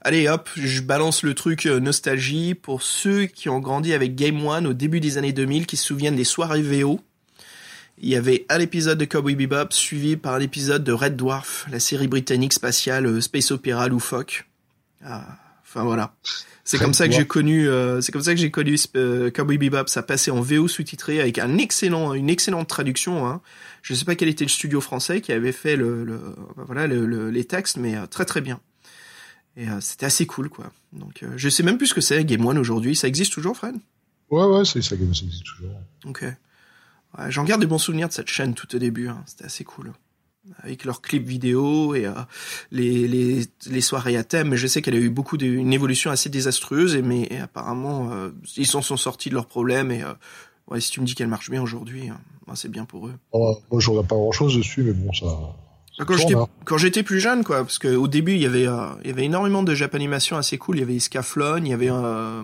[0.02, 4.44] Allez hop, je balance le truc euh, nostalgie pour ceux qui ont grandi avec Game
[4.46, 7.00] One au début des années 2000, qui se souviennent des soirées VO.
[8.00, 11.66] Il y avait un épisode de Cowboy Bebop suivi par un épisode de Red Dwarf,
[11.72, 14.46] la série britannique spatiale euh, space opéra loufoque.
[15.04, 15.24] Ah,
[15.64, 16.14] enfin voilà.
[16.64, 18.76] C'est comme ça que j'ai connu, euh, c'est comme ça que j'ai connu
[19.34, 19.86] Cowboy Bebop.
[19.88, 23.26] Ça passait en VO sous-titré avec un excellent, une excellente traduction.
[23.26, 23.40] Hein.
[23.82, 26.20] Je sais pas quel était le studio français qui avait fait le, le
[26.56, 28.60] voilà le- le- les textes, mais très très bien.
[29.58, 30.70] Et euh, c'était assez cool quoi.
[30.92, 32.94] Donc euh, je sais même plus ce que c'est Game One aujourd'hui.
[32.94, 33.74] Ça existe toujours, Fred?
[34.30, 35.72] Ouais, ouais, ça, ça existe toujours.
[36.06, 36.22] Ok.
[36.22, 39.08] Ouais, J'en garde des bons souvenirs de cette chaîne tout au début.
[39.08, 39.22] hein.
[39.26, 39.92] C'était assez cool.
[40.62, 42.12] Avec leurs clips vidéo et euh,
[42.70, 44.50] les, les, les soirées à thème.
[44.50, 46.94] Mais je sais qu'elle a eu beaucoup de, une évolution assez désastreuse.
[46.94, 48.10] Et, mais et apparemment,
[48.56, 49.90] ils s'en sont sortis de leurs problèmes.
[49.90, 50.04] Et
[50.68, 52.20] ouais, si tu me dis qu'elle marche bien aujourd'hui, hein,
[52.54, 53.14] c'est bien pour eux.
[53.32, 55.26] Oh, moi, je regarde pas grand chose dessus, mais bon, ça.
[56.06, 56.34] Quand j'étais
[56.64, 59.12] quand j'étais plus jeune quoi parce que au début il y avait euh, il y
[59.12, 60.76] avait énormément de Japanimation assez cool.
[60.76, 62.42] Il y avait Scaflon il y avait euh,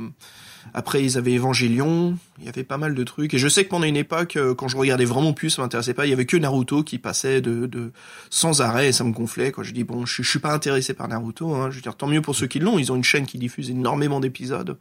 [0.72, 2.18] après ils avaient Evangelion.
[2.40, 3.32] Il y avait pas mal de trucs.
[3.32, 5.94] Et je sais que pendant une époque euh, quand je regardais vraiment plus ça m'intéressait
[5.94, 7.92] pas il y avait que Naruto qui passait de, de
[8.28, 9.62] sans arrêt et ça me gonflait quoi.
[9.62, 11.70] Je dis bon je, je suis pas intéressé par Naruto hein.
[11.70, 12.78] je veux dire tant mieux pour ceux qui l'ont.
[12.78, 14.76] Ils ont une chaîne qui diffuse énormément d'épisodes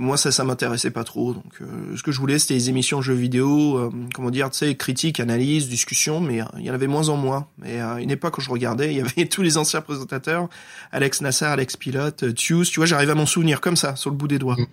[0.00, 1.34] Moi, ça, ça m'intéressait pas trop.
[1.34, 4.56] Donc, euh, ce que je voulais, c'était des émissions jeux vidéo, euh, comment dire, tu
[4.56, 7.48] sais, critiques, analyse, discussion, mais euh, il y en avait moins en moins.
[7.58, 10.48] Mais à une époque, quand je regardais, il y avait tous les anciens présentateurs,
[10.90, 14.16] Alex Nassar, Alex Pilote, Tius, tu vois, j'arrive à m'en souvenir comme ça, sur le
[14.16, 14.56] bout des doigts.
[14.56, 14.66] Mm.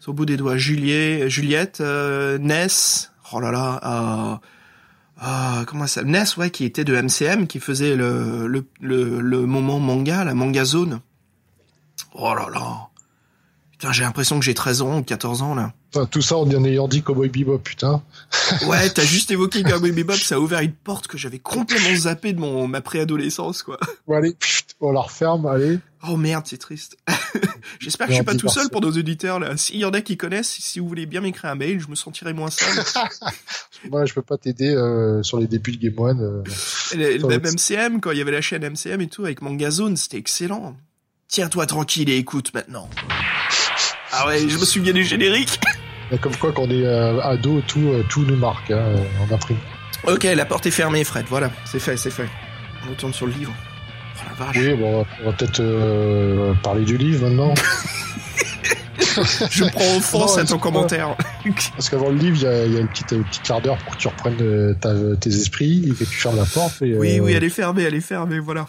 [0.00, 0.56] Sur le bout des doigts.
[0.56, 4.40] Juliet, Juliette, Ness, oh là là,
[5.18, 9.40] ah, comment ça Ness, ouais, qui était de MCM, qui faisait le, le, le, le
[9.44, 11.00] moment manga, la manga zone.
[12.14, 12.88] Oh là là.
[13.78, 15.74] Putain, j'ai l'impression que j'ai 13 ans ou 14 ans, là.
[15.94, 18.02] Enfin, tout ça en ayant dit Cowboy Bebop, putain.
[18.66, 22.32] Ouais, t'as juste évoqué Cowboy Bebop, ça a ouvert une porte que j'avais complètement zappé
[22.32, 23.78] de mon, ma préadolescence, quoi.
[24.06, 25.78] Bon, allez, pfft, on la referme, allez.
[26.08, 26.96] Oh merde, c'est triste.
[27.80, 29.56] J'espère que je suis pas tout seul pour nos auditeurs, là.
[29.56, 31.96] S'il y en a qui connaissent, si vous voulez bien m'écrire un mail, je me
[31.96, 32.68] sentirai moins seul.
[33.90, 36.20] Moi, je peux pas t'aider euh, sur les débuts de Game One.
[36.22, 36.42] euh.
[36.96, 39.70] Le, le même MCM, quand il y avait la chaîne MCM et tout, avec Manga
[39.70, 40.76] Zone, c'était excellent.
[41.28, 42.88] Tiens-toi tranquille et écoute maintenant.
[44.12, 45.60] Ah ouais, je me souviens du générique.
[46.20, 49.56] Comme quoi, quand on est euh, ado, tout, euh, tout nous marque hein, en imprime.
[50.06, 51.26] Ok, la porte est fermée, Fred.
[51.28, 52.28] Voilà, c'est fait, c'est fait.
[52.86, 53.52] On retourne sur le livre.
[54.18, 54.56] Oh la vache.
[54.56, 57.52] Oui, bon, on va peut-être euh, parler du livre maintenant.
[59.50, 61.16] Je prends offense Non, à ton commentaire.
[61.72, 63.78] Parce qu'avant le livre, il y a, y a une petite, un petit quart d'heure
[63.78, 66.82] pour que tu reprennes euh, ta- tes esprits et que tu fermes la porte.
[66.82, 68.66] Et, Oui, euh, oui, elle est fermée, elle est fermée, voilà.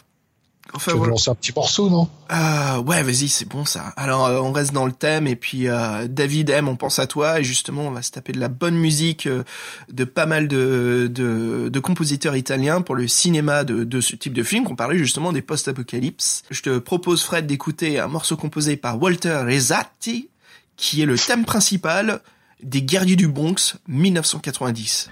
[0.74, 2.08] Enfin, Tu veux lancer un petit morceau, non?
[2.30, 3.94] Ah, ouais, vas-y, c'est bon ça.
[3.96, 7.08] Alors, euh, on reste dans le thème et puis euh, David M, on pense à
[7.08, 9.44] toi et justement, on va se taper de la bonne musique euh,
[9.92, 14.34] de pas mal de, de, de compositeurs italiens pour le cinéma de, de ce type
[14.34, 16.44] de film qu'on parlait justement des post-apocalypse.
[16.50, 20.30] Je te propose Fred d'écouter un morceau composé par Walter Rezatti
[20.76, 22.22] qui est le thème principal
[22.64, 25.10] des Guerriers du Bronx 1990.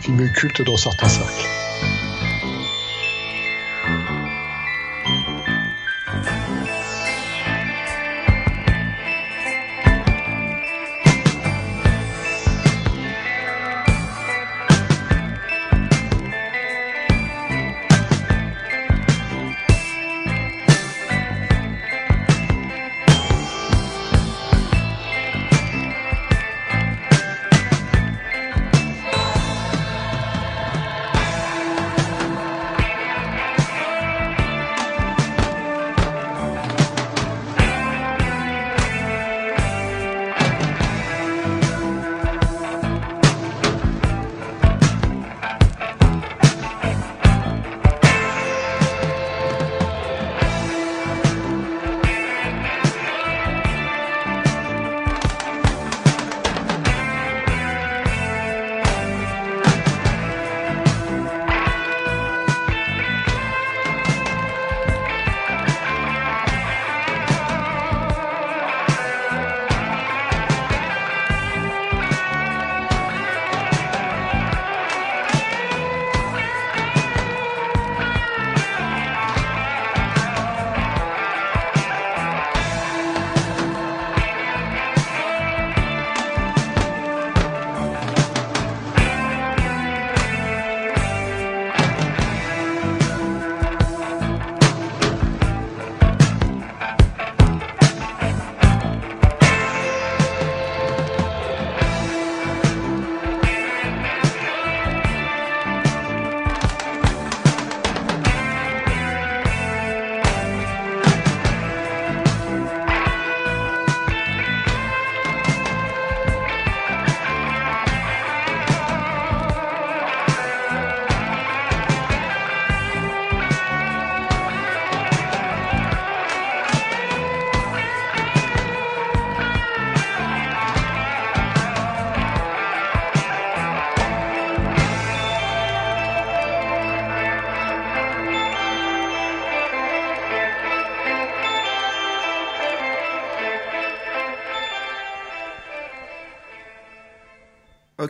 [0.00, 1.63] Film culte dans certains cercles.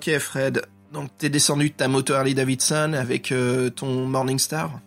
[0.06, 0.62] Ok Fred,
[0.92, 4.80] donc t'es descendu de ta moto Harley Davidson avec euh, ton Morningstar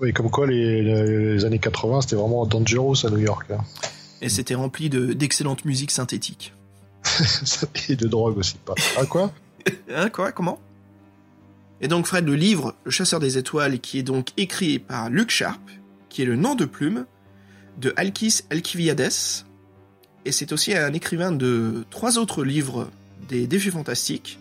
[0.00, 3.50] Oui, comme quoi les, les- années 80, c'était vraiment dangerous à New York.
[3.50, 3.64] hein.
[4.22, 6.52] et c'était rempli de d'excellente musique synthétique.
[7.88, 8.56] Et de drogue aussi.
[8.64, 8.74] Pas.
[8.98, 9.32] Ah quoi?
[9.92, 10.32] Hein, quoi?
[10.32, 10.60] Comment?
[11.80, 15.30] Et donc Fred, le livre Le chasseur des étoiles, qui est donc écrit par Luc
[15.30, 15.60] Sharp,
[16.10, 17.06] qui est le nom de plume
[17.78, 19.08] de Alkis Alkiviades,
[20.26, 22.90] et c'est aussi un écrivain de trois autres livres
[23.30, 24.38] des défis fantastiques,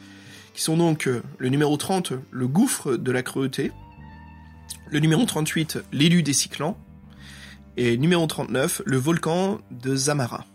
[0.54, 3.72] qui sont donc euh, le numéro 30, Le gouffre de la cruauté,
[4.90, 6.78] le numéro 38, L'élu des cyclans,
[7.78, 10.46] et numéro 39, Le volcan de Zamara.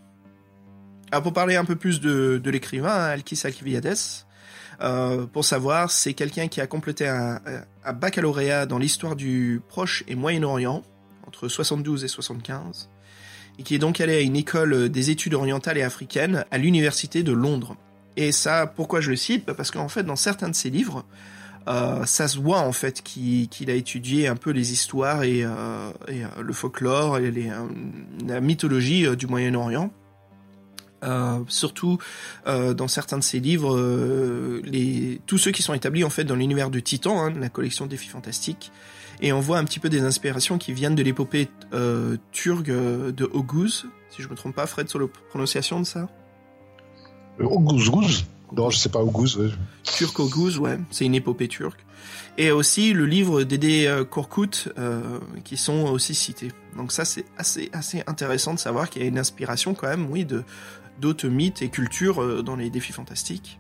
[1.10, 3.96] Alors pour parler un peu plus de, l'écrivain, hein, Alkis Alkiviades,
[4.80, 7.40] euh, pour savoir, c'est quelqu'un qui a complété un,
[7.84, 10.82] un baccalauréat dans l'histoire du Proche et Moyen-Orient
[11.26, 12.90] entre 72 et 75
[13.58, 17.22] et qui est donc allé à une école des études orientales et africaines à l'université
[17.22, 17.76] de Londres.
[18.16, 19.44] Et ça, pourquoi je le cite?
[19.46, 21.05] Parce qu'en fait, dans certains de ses livres,
[21.66, 25.48] euh, ça se voit en fait qu'il a étudié un peu les histoires et, euh,
[26.11, 27.33] euh, le folklore et
[28.27, 29.90] la mythologie du Moyen-Orient.
[31.48, 31.98] surtout
[32.46, 33.77] dans certains de ses livres,
[35.27, 38.09] tous ceux qui sont établis en fait dans l'univers de Titan, hein, la collection Défis
[38.09, 38.72] Fantastiques,
[39.20, 41.48] et on voit un petit peu des inspirations qui viennent de l'épopée
[42.33, 46.09] turque de Oguz, si je me trompe pas, Fred, sur la prononciation de ça?
[47.40, 48.24] Oguz, Gouz
[48.56, 49.38] Non, je sais pas, Oguz.
[49.82, 51.84] Turc Oguz, ouais, c'est une épopée turque.
[52.36, 56.50] Et aussi le livre d'Ede euh, Korkut, euh, qui sont aussi cités.
[56.76, 60.10] Donc ça, c'est assez, assez intéressant de savoir qu'il y a une inspiration quand même,
[60.10, 60.42] oui, de
[61.00, 63.58] d'autres mythes et cultures euh, dans les défis fantastiques.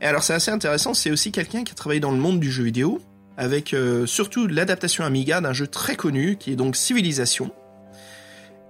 [0.00, 2.50] Et alors c'est assez intéressant, c'est aussi quelqu'un qui a travaillé dans le monde du
[2.50, 3.00] jeu vidéo,
[3.36, 7.50] avec euh, surtout l'adaptation Amiga d'un jeu très connu qui est donc Civilisation.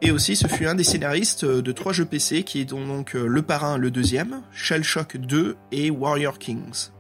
[0.02, 3.16] Et aussi, ce fut un des scénaristes euh, de trois jeux PC qui est donc
[3.16, 6.90] euh, Le Parrain, le deuxième, Shell Shock 2 et Warrior Kings.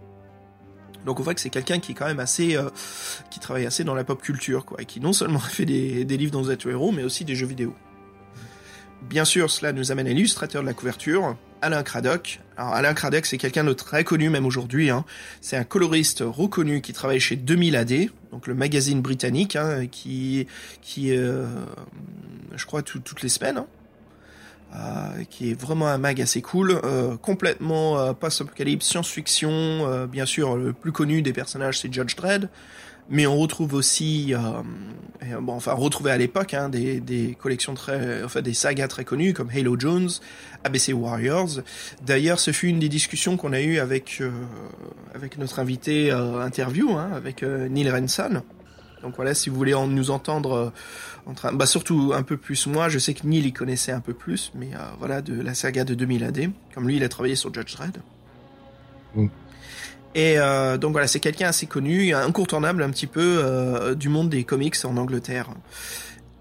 [1.04, 2.70] Donc on voit que c'est quelqu'un qui est quand même assez, euh,
[3.30, 6.32] qui travaille assez dans la pop culture, quoi, et qui non seulement fait des, livres
[6.32, 7.74] dans Z Hero, mais aussi des jeux vidéo.
[9.02, 12.40] Bien sûr, cela nous amène à l'illustrateur de la couverture, Alain Craddock.
[12.56, 14.88] Alors Alain Craddock, c'est quelqu'un de très connu même aujourd'hui.
[14.88, 15.04] Hein.
[15.42, 17.92] C'est un coloriste reconnu qui travaille chez 2000 AD,
[18.32, 20.46] donc le magazine britannique, hein, qui,
[20.80, 21.14] qui,
[22.56, 23.58] je crois, tout, toutes les semaines.
[23.58, 23.66] Hein.
[24.74, 30.06] Euh, qui est vraiment un mag assez cool, euh, complètement euh, post-apocalypse, science-fiction.
[30.06, 32.48] bien sûr, le plus connu des personnages, c'est Judge Dredd
[33.08, 34.34] mais on retrouve aussi,
[35.32, 39.78] enfin, retrouvé à l'époque, hein, des, collections très, enfin, des sagas très connues comme Halo
[39.78, 40.10] Jones,
[40.64, 41.60] ABC Warriors.
[42.04, 44.20] D'ailleurs, ce fut une des discussions qu'on a eues avec
[45.38, 48.42] notre invité interview, hein, avec Neil Renson.
[49.06, 50.70] Donc voilà, si vous voulez en, nous entendre euh,
[51.26, 54.00] en train, bah surtout un peu plus moi, je sais que Neil y connaissait un
[54.00, 57.08] peu plus, mais euh, voilà de la saga de 2000 AD, comme lui il a
[57.08, 57.98] travaillé sur Judge Dredd.
[59.14, 59.28] Mm.
[60.16, 64.28] Et euh, donc voilà, c'est quelqu'un assez connu, incontournable un petit peu euh, du monde
[64.28, 65.50] des comics en Angleterre.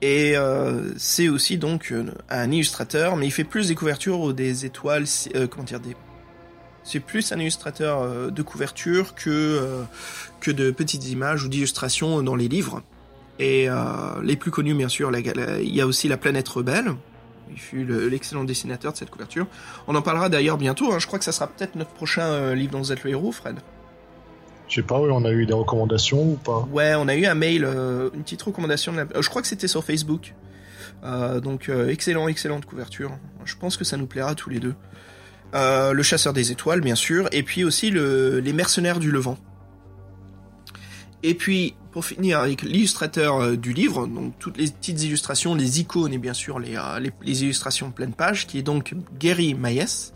[0.01, 1.93] Et euh, c'est aussi donc
[2.29, 5.05] un illustrateur, mais il fait plus des couvertures ou des étoiles,
[5.51, 5.95] comment dire, des...
[6.85, 9.83] C'est plus un illustrateur euh, de couverture que euh,
[10.39, 12.81] que de petites images ou d'illustrations dans les livres.
[13.39, 13.75] Et euh,
[14.23, 16.93] les plus connus, bien sûr, il y a aussi La Planète Rebelle.
[17.51, 19.47] Il fut le- l'excellent dessinateur de cette couverture.
[19.87, 20.93] On en parlera d'ailleurs bientôt.
[20.93, 20.99] hein.
[20.99, 23.57] Je crois que ça sera peut-être notre prochain livre dans Z le héros, Fred.
[24.67, 26.67] Je sais pas, on a eu des recommandations ou pas?
[26.71, 28.93] Ouais, on a eu un mail, euh, une petite recommandation.
[28.93, 29.03] De la...
[29.03, 30.33] euh, Je crois que c'était sur Facebook.
[31.03, 33.11] Euh, donc excellent, excellente couverture.
[33.43, 34.73] Je pense que ça nous plaira tous les deux.
[35.55, 38.39] Euh, le chasseur des étoiles, bien sûr, et puis aussi le...
[38.39, 39.37] les mercenaires du Levant.
[41.23, 45.79] Et puis, pour finir avec l'illustrateur euh, du livre, donc toutes les petites illustrations, les
[45.79, 49.53] icônes et bien sûr les, euh, les, les illustrations pleine page, qui est donc Gary
[49.53, 50.11] Maes.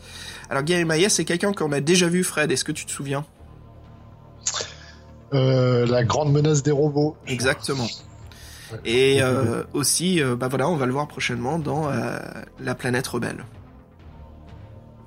[0.50, 3.26] Alors Gary Maes, c'est quelqu'un qu'on a déjà vu, Fred, est-ce que tu te souviens?
[5.32, 7.16] La grande menace des robots.
[7.28, 7.88] Exactement.
[8.86, 12.20] Et euh, aussi, euh, bah voilà, on va le voir prochainement dans euh,
[12.60, 13.46] La planète rebelle.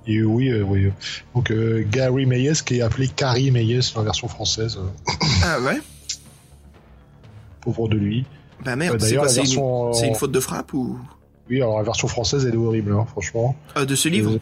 [0.07, 0.91] Et oui, euh, oui.
[1.35, 4.79] Donc euh, Gary Meyes qui est appelé Carrie Meyes dans la version française.
[5.45, 5.79] Ah ouais?
[7.61, 8.25] Pauvre de lui.
[8.65, 10.99] Bah merde, Euh, c'est une, une faute de frappe ou?
[11.51, 13.57] Oui, alors la version française elle est horrible, hein, franchement.
[13.77, 14.39] euh, de ce livre?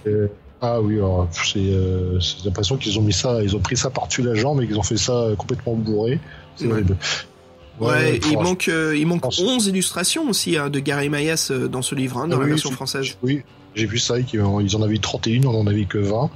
[0.63, 3.89] Ah oui, alors, c'est euh, j'ai l'impression qu'ils ont mis ça, ils ont pris ça
[3.89, 6.21] par-dessus la jambe et qu'ils ont fait ça complètement bourré.
[6.57, 6.73] C'est Ouais.
[6.73, 6.97] horrible.
[7.81, 11.67] Ouais, il manque, euh, il manque pense- 11 illustrations aussi hein, de Gary Maes euh,
[11.69, 13.17] dans ce livre, hein, dans Ah la oui, version française.
[13.23, 13.43] Oui,
[13.75, 14.41] j'ai vu ça, ils
[14.77, 16.29] en avaient eu 31, on en avait que 20.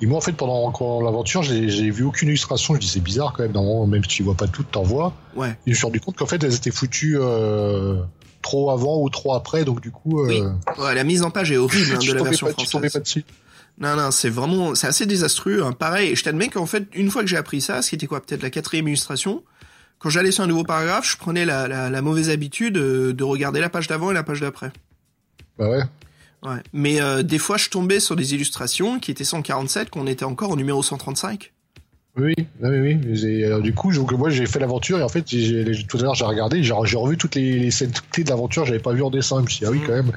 [0.00, 0.70] Et moi, en fait, pendant
[1.02, 2.74] l'aventure, j'ai j'ai vu aucune illustration.
[2.74, 5.12] Je dis, c'est bizarre quand même, même si tu vois pas toutes, t'en vois.
[5.34, 5.48] Ouais.
[5.50, 7.96] Et je me suis rendu compte qu'en fait, elles étaient foutues euh,
[8.42, 10.42] trop avant ou trop après, donc du coup, euh, Oui,
[10.84, 12.88] Ouais, la mise en page est horrible hein, tu de la version pas, tu tombais
[12.88, 12.92] française.
[12.92, 13.24] pas dessus.
[13.80, 15.62] Non, non, c'est vraiment, c'est assez désastreux.
[15.64, 15.72] Hein.
[15.72, 18.20] Pareil, je t'admets qu'en fait, une fois que j'ai appris ça, ce qui était quoi,
[18.20, 19.42] peut-être la quatrième illustration,
[20.02, 23.22] quand j'allais sur un nouveau paragraphe, je prenais la, la, la mauvaise habitude euh, de
[23.22, 24.72] regarder la page d'avant et la page d'après.
[25.58, 25.82] Bah ouais.
[26.42, 26.60] Ouais.
[26.72, 30.50] Mais euh, des fois, je tombais sur des illustrations qui étaient 147, qu'on était encore
[30.50, 31.52] au numéro 135.
[32.16, 32.98] Oui, oui, oui.
[33.06, 33.44] oui.
[33.44, 36.24] Alors, du coup, donc, moi, j'ai fait l'aventure et en fait, tout à l'heure, j'ai
[36.24, 39.36] regardé, j'ai revu toutes les, les scènes clés de l'aventure, j'avais pas vu en dessin.
[39.38, 39.86] Je me suis dit, ah oui, Mm.
[39.86, 40.12] quand même.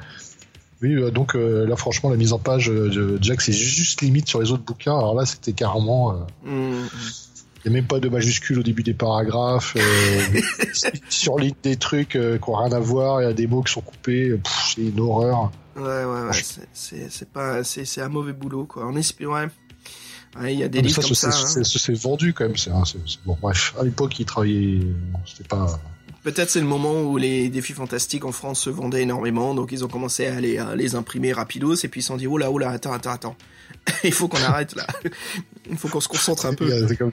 [0.82, 4.28] Oui, euh, donc euh, là, franchement, la mise en page de Jack, c'est juste limite
[4.28, 4.98] sur les autres bouquins.
[4.98, 6.12] Alors là, c'était carrément.
[6.12, 6.86] euh, Il
[7.70, 9.74] n'y a même pas de majuscules au début des paragraphes.
[9.76, 10.40] Euh,
[11.08, 13.22] sur des trucs euh, qui n'ont rien à voir.
[13.22, 14.30] Il y a des mots qui sont coupés.
[14.30, 15.50] Pff, C'est une horreur.
[15.76, 16.42] Ouais, ouais, ouais.
[16.72, 18.86] c'est- C'est pas, un mauvais boulot, quoi.
[18.86, 19.48] En espérant, ouais.
[20.40, 21.28] Ouais, il y a des Ah, livres ça, comme ça.
[21.28, 21.62] hein.
[21.64, 22.56] c'est c'est vendu quand même.
[22.56, 23.74] C'est hein, c'est- bon, bref.
[23.80, 24.80] À l'époque, il travaillait.
[24.84, 25.80] bon, C'était pas.
[26.22, 29.84] Peut-être c'est le moment où les défis fantastiques en France se vendaient énormément, donc ils
[29.84, 32.36] ont commencé à les, à les imprimer rapidos, et puis ils se sont dit, oh
[32.36, 33.36] là, oh là, attends, attends, attends.
[34.04, 34.86] Il faut qu'on arrête là.
[35.70, 36.86] Il faut qu'on se concentre un peu.
[36.88, 37.12] C'est comme,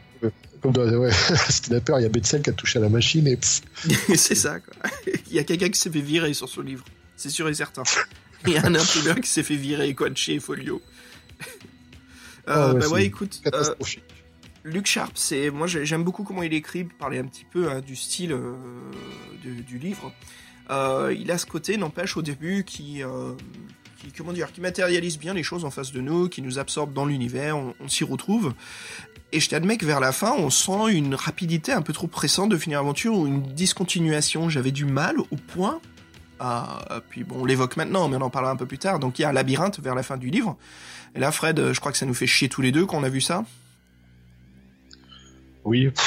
[0.62, 1.12] comme dans, ouais,
[1.86, 2.00] peur.
[2.00, 3.38] Il y a Betzel qui a touché à la machine et
[4.16, 4.74] c'est ça, quoi.
[5.28, 6.84] Il y a quelqu'un qui s'est fait virer sur ce livre.
[7.16, 7.84] C'est sûr et certain.
[8.46, 10.82] Il y a un imprimeur qui s'est fait virer, quoi, de chez Folio.
[11.42, 11.46] Euh,
[12.48, 13.74] Ah ouais, bah ouais, écoute, euh.
[14.66, 17.82] Luke Sharp, c'est moi j'ai- j'aime beaucoup comment il écrit, parler un petit peu hein,
[17.82, 18.56] du style euh,
[19.42, 20.12] du, du livre.
[20.70, 23.34] Euh, il a ce côté, n'empêche, au début, qui, euh,
[24.04, 26.94] qui comment dire, qui matérialise bien les choses en face de nous, qui nous absorbe
[26.94, 28.54] dans l'univers, on, on s'y retrouve.
[29.32, 32.50] Et je t'admets que vers la fin, on sent une rapidité un peu trop pressante
[32.50, 34.48] de finir l'aventure ou une discontinuation.
[34.48, 35.80] J'avais du mal au point.
[37.10, 39.00] Puis bon, on l'évoque maintenant, mais on en parlera un peu plus tard.
[39.00, 40.56] Donc il y a un labyrinthe vers la fin du livre.
[41.16, 43.04] Et là, Fred, je crois que ça nous fait chier tous les deux quand on
[43.04, 43.44] a vu ça.
[45.66, 45.89] Oui.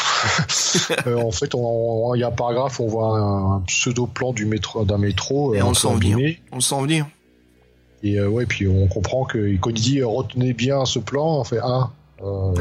[1.06, 4.46] Euh, en fait, il y a un paragraphe où on voit un, pseudo plan du
[4.46, 5.54] métro d'un métro.
[5.54, 6.18] Et euh, on le sent venir.
[6.50, 7.06] On le sent venir.
[8.02, 11.38] Et euh, ouais, puis on comprend que quand il dit euh, retenez bien ce plan,
[11.40, 11.90] on fait ah.
[12.22, 12.54] Euh,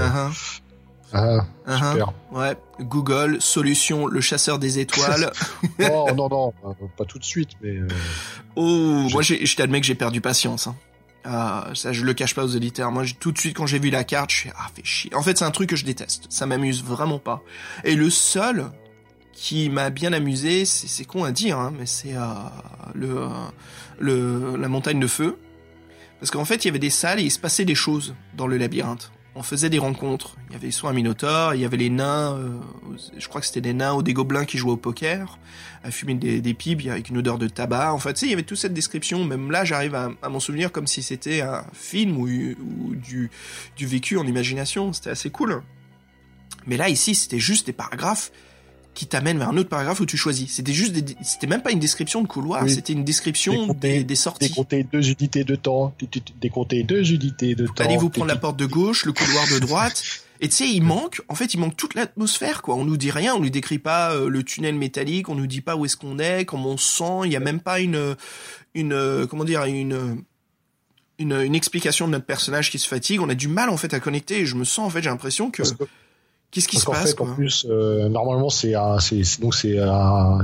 [1.14, 2.14] Ah, super.
[2.34, 5.32] Ouais, Google, solution, le chasseur des étoiles.
[5.80, 7.88] non, non, non, euh, pas tout de suite, mais euh,
[8.56, 10.68] oh, J'ai- moi j'ai- je t'admets que j'ai perdu patience.
[10.68, 10.76] Hein.
[11.24, 12.92] Ah, ça je le cache pas aux auditeurs.
[12.92, 15.14] Moi tout de suite quand j'ai vu la carte, je suis ah fait chier.
[15.16, 16.26] En fait c'est un truc que je déteste.
[16.30, 17.42] Ça m'amuse vraiment pas.
[17.84, 18.66] Et le seul
[19.36, 23.48] qui m'a bien amusé, c'est con à dire, hein, mais c'est euh,
[24.00, 25.38] la montagne de feu.
[26.20, 28.48] Parce qu'en fait il y avait des salles et il se passait des choses dans
[28.48, 29.12] le labyrinthe.
[29.38, 30.38] On faisait des rencontres.
[30.48, 32.58] Il y avait soit un minotaure, il y avait les nains, euh,
[33.18, 35.38] je crois que c'était des nains ou des gobelins qui jouaient au poker,
[35.84, 37.94] à fumer des, des pipes avec une odeur de tabac.
[37.94, 39.26] En fait, tu sais, il y avait toute cette description.
[39.26, 43.30] Même là, j'arrive à, m'en souvenir comme si c'était un film ou, ou du,
[43.76, 44.94] du vécu en imagination.
[44.94, 45.62] C'était assez cool.
[46.66, 48.32] Mais là, ici, c'était juste des paragraphes
[48.96, 50.52] qui t'amènent vers un autre paragraphe où tu choisis.
[50.52, 52.72] C'était juste c'était même pas une description de couloir, Oui.
[52.74, 54.48] c'était une description Décompter- des, des sorties.
[54.50, 55.94] décompter deux unités de temps,
[56.42, 57.84] décompter deux unités de temps.
[57.84, 60.02] Allez-vous tu- prendre la porte de gauche, le couloir de droite.
[60.42, 62.76] Et tu sais, il manque, en fait, il manque toute l'atmosphère, quoi.
[62.76, 65.62] On nous dit rien, on nous décrit pas euh, le tunnel métallique, on nous dit
[65.62, 68.16] pas où est-ce qu'on est, comment on se sent, il y a même pas une,
[68.74, 70.24] une, euh, comment dire, une,
[71.20, 73.22] une, une explication de notre personnage qui se fatigue.
[73.22, 74.40] On a du mal, en fait, à connecter.
[74.42, 75.64] Et je me sens, en fait, j'ai l'impression que-
[76.56, 77.28] qu'est-ce qui Parce se qu'en passe, fait, quoi.
[77.30, 78.74] en plus, euh, normalement, c'est
[79.42, 79.78] donc c'est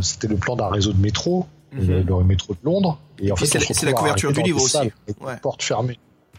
[0.01, 1.87] c'était le plan d'un réseau de métro, Mhm.
[1.87, 2.99] le, le métro de Londres.
[3.19, 4.71] Et en fait, c'est la- couverture du livre des aussi.
[4.73, 5.21] salles avec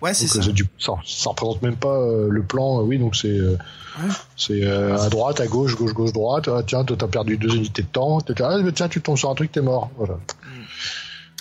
[0.03, 0.13] Ouais.
[0.15, 0.51] c'est Donc, ça.
[0.51, 2.81] euh, du ça, ça représente même pas euh, le plan.
[2.81, 3.53] euh, oui, donc c'est euh,
[3.99, 4.09] Ouais.
[4.37, 6.49] c'est euh, à droite, à gauche, gauche, gauche, droite.
[6.49, 8.19] Ah, tiens, toi, t'as perdu deux unités de temps.
[8.41, 9.91] Ah, mais tiens, tu tombes sur un truc, t'es mort.
[9.97, 10.19] Voilà.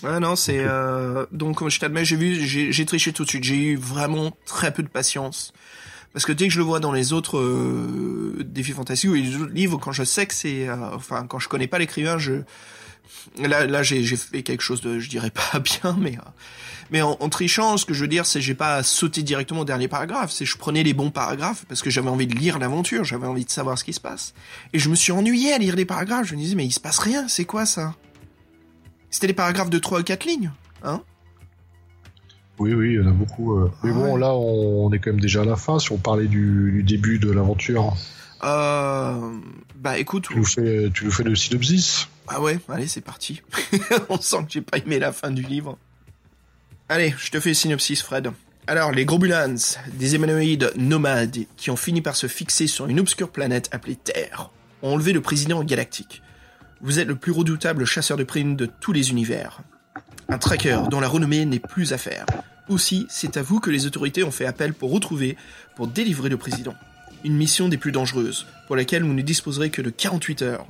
[0.03, 3.43] Ah non, c'est euh, donc je t'admets, j'ai vu, j'ai j'ai triché tout de suite.
[3.43, 5.53] J'ai eu vraiment très peu de patience
[6.13, 9.35] parce que dès que je le vois dans les autres euh, défis fantastiques ou les
[9.35, 12.41] autres livres, quand je sais que c'est, euh, enfin quand je connais pas l'écrivain, je
[13.37, 16.29] là là j'ai fait quelque chose de, je dirais pas bien, mais euh,
[16.91, 19.87] mais en, trichant, ce que je veux dire, c'est j'ai pas sauté directement au dernier
[19.87, 23.27] paragraphe, c'est je prenais les bons paragraphes parce que j'avais envie de lire l'aventure, j'avais
[23.27, 24.33] envie de savoir ce qui se passe.
[24.73, 26.27] Et je me suis ennuyé à lire les paragraphes.
[26.27, 27.95] Je me disais mais il se passe rien, c'est quoi ça?
[29.09, 30.51] C'était des paragraphes de 3 ou 4 lignes,
[30.83, 31.01] hein?
[32.61, 33.57] Oui, oui, il y en a beaucoup.
[33.57, 33.71] euh.
[33.83, 34.19] Mais Ah bon, ouais.
[34.19, 35.79] là, on, on est quand même déjà à la fin.
[35.79, 37.95] Si on parlait du, du début de l'aventure,
[38.43, 39.31] Euh,
[39.75, 42.07] bah écoute, tu nous fais, tu nous fais le synopsis?
[42.27, 43.41] ah ouais, allez c'est parti.
[44.09, 45.77] On sent que j'ai pas aimé la fin du livre.
[46.89, 48.31] Allez, je te fais le synopsis, Fred.
[48.67, 49.55] Alors, les Grobulans,
[49.93, 54.51] des humanoïdes nomades qui ont fini par se fixer sur une obscure planète appelée Terre,
[54.81, 56.21] ont enlevé le président galactique.
[56.81, 59.59] Vous êtes le plus redoutable chasseur de primes de tous les univers.
[60.29, 62.25] Un tracker dont la renommée n'est plus à faire.
[62.69, 65.37] Aussi, c'est à vous que les autorités ont fait appel pour retrouver,
[65.75, 66.73] pour délivrer le président.
[67.23, 70.65] Une mission des plus dangereuses, pour laquelle vous ne disposerez que de 48 heures.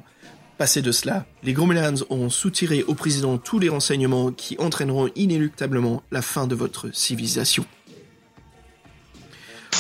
[0.58, 6.04] Passé de cela, les Grommelans auront soutiré au président tous les renseignements qui entraîneront inéluctablement
[6.12, 7.66] la fin de votre civilisation.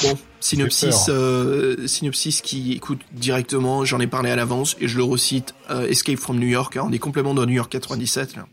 [0.01, 5.03] Bon, synopsis, euh, synopsis qui écoute directement, j'en ai parlé à l'avance et je le
[5.03, 8.47] recite, euh, Escape from New York, hein, on est complètement dans New York 97 là.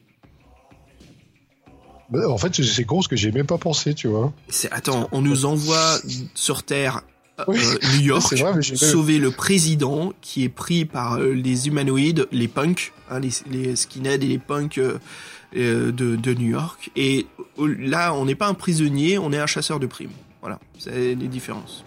[2.11, 4.33] Bah, en fait, c'est- con parce que j'ai même pas pensé, tu vois.
[4.71, 5.99] Attends, on nous envoie
[6.35, 7.03] sur Terre
[7.41, 11.69] euh, Oui, euh, New York, vrai, sauver le président qui est pris par euh, les
[11.69, 14.99] humanoïdes, les punks, hein, les, les skinheads et les punks euh,
[15.55, 16.91] de, de New York.
[16.97, 17.27] Et
[17.59, 20.11] là, on n'est pas un prisonnier, on est un chasseur de primes.
[20.41, 21.85] Voilà, c'est les différences.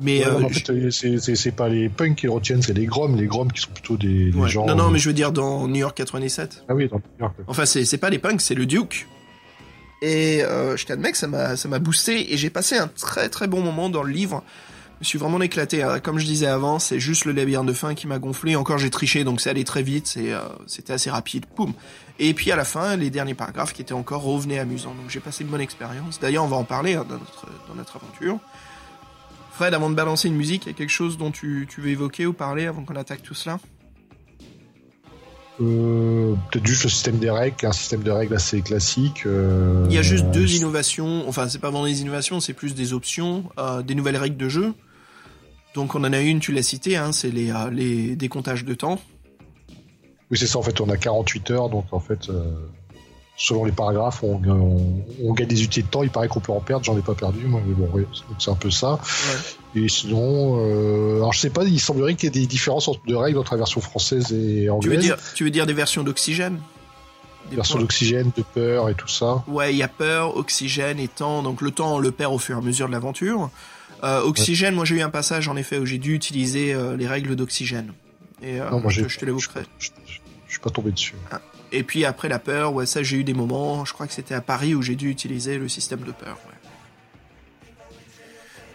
[0.00, 3.14] Mais Ouais, non, en fait, c'est- pas les punks qui le retiennent, c'est les groms.
[3.14, 4.48] Les groms qui sont plutôt des, des ouais.
[4.48, 4.66] gens.
[4.66, 6.64] non, non, mais je veux dire dans New York 97.
[6.68, 7.34] Ah oui, dans New York.
[7.46, 9.06] Enfin, c'est pas les punks, c'est le Duke.
[10.06, 13.62] Et euh, je t'admets que ça m'a boosté et j'ai passé un très très bon
[13.62, 14.44] moment dans le livre.
[14.96, 15.82] Je me suis vraiment éclaté.
[15.82, 15.98] hein.
[15.98, 18.54] Comme je disais avant, c'est juste le labyrinthe de fin qui m'a gonflé.
[18.54, 20.12] Encore j'ai triché, donc c'est allé très vite.
[20.18, 21.46] Euh, c'était assez rapide.
[21.46, 21.72] Poum.
[22.18, 24.94] Et puis à la fin, les derniers paragraphes qui étaient encore revenaient amusants.
[24.94, 26.20] Donc j'ai passé une bonne expérience.
[26.20, 28.38] D'ailleurs, on va en parler hein, dans notre aventure.
[29.52, 32.26] Fred, avant de balancer une musique, il y a quelque chose dont tu veux évoquer
[32.26, 33.58] ou parler avant qu'on attaque tout cela?
[35.60, 39.22] Euh, Peut-être juste le système des règles, un système de règles assez classique.
[39.26, 42.74] euh, Il y a juste deux innovations, enfin c'est pas vraiment des innovations, c'est plus
[42.74, 44.74] des options, euh, des nouvelles règles de jeu.
[45.74, 49.00] Donc on en a une, tu l'as cité, hein, c'est les, les décomptages de temps.
[50.30, 52.28] Oui, c'est ça, en fait, on a 48 heures, donc en fait,
[53.36, 56.02] selon les paragraphes, on, on, on gagne des unités de temps.
[56.02, 58.04] Il paraît qu'on peut en perdre, j'en ai pas perdu, moi, mais bon, oui,
[58.38, 58.98] c'est un peu ça.
[59.74, 63.04] Et sinon, euh, alors je sais pas, il semblerait qu'il y ait des différences entre
[63.06, 64.98] de règles entre la version française et Tu veux anglaise.
[65.00, 66.60] dire, tu veux dire des versions d'oxygène?
[67.50, 69.44] Des version points- d'oxygène, de peur et tout ça.
[69.48, 71.42] Ouais, il y a peur, oxygène et temps.
[71.42, 73.50] Donc le temps, on le perd au fur et à mesure de l'aventure.
[74.02, 77.06] Euh, oxygène, moi j'ai eu un passage en effet où j'ai dû utiliser euh, les
[77.06, 77.92] règles d'oxygène.
[78.42, 79.62] Et euh, non, moi je, je te l'évoquerai.
[79.78, 80.12] Je, je-
[80.46, 81.14] je suis pas tombé dessus.
[81.74, 84.34] Et puis après la peur, ouais, ça j'ai eu des moments, je crois que c'était
[84.34, 86.38] à Paris où j'ai dû utiliser le système de peur.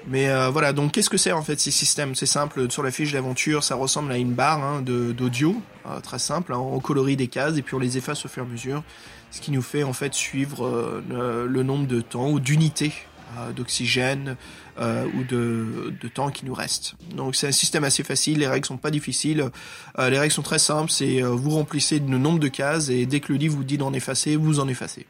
[0.05, 2.13] Mais euh, voilà, donc qu'est-ce que c'est en fait ces systèmes?
[2.13, 6.19] C'est simple, sur la fiche d'aventure, ça ressemble à une barre hein, d'audio, euh, très
[6.19, 8.49] simple, hein, on colorie des cases et puis on les efface au fur et à
[8.49, 8.83] mesure,
[9.31, 12.91] ce qui nous fait en fait suivre euh, le, le nombre de temps ou d'unités
[13.37, 14.35] euh, d'oxygène
[14.79, 16.95] euh, ou de, de temps qui nous reste.
[17.15, 19.49] Donc c'est un système assez facile, les règles sont pas difficiles,
[19.97, 23.05] euh, les règles sont très simples, c'est euh, vous remplissez le nombre de cases et
[23.05, 25.05] dès que le livre vous dit d'en effacer, vous en effacez.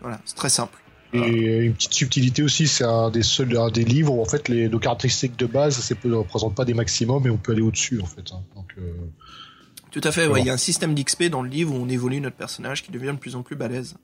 [0.00, 0.78] Voilà, c'est très simple.
[1.14, 4.48] Et une petite subtilité aussi, c'est un des seuls un des livres où en fait
[4.48, 8.00] les, nos caractéristiques de base ne représentent pas des maximums et on peut aller au-dessus
[8.00, 8.32] en fait.
[8.32, 8.42] hein.
[8.56, 8.92] Donc, euh,
[9.92, 11.88] Tout à fait, ouais, il y a un système d'XP dans le livre où on
[11.88, 13.94] évolue notre personnage qui devient de plus en plus balèze.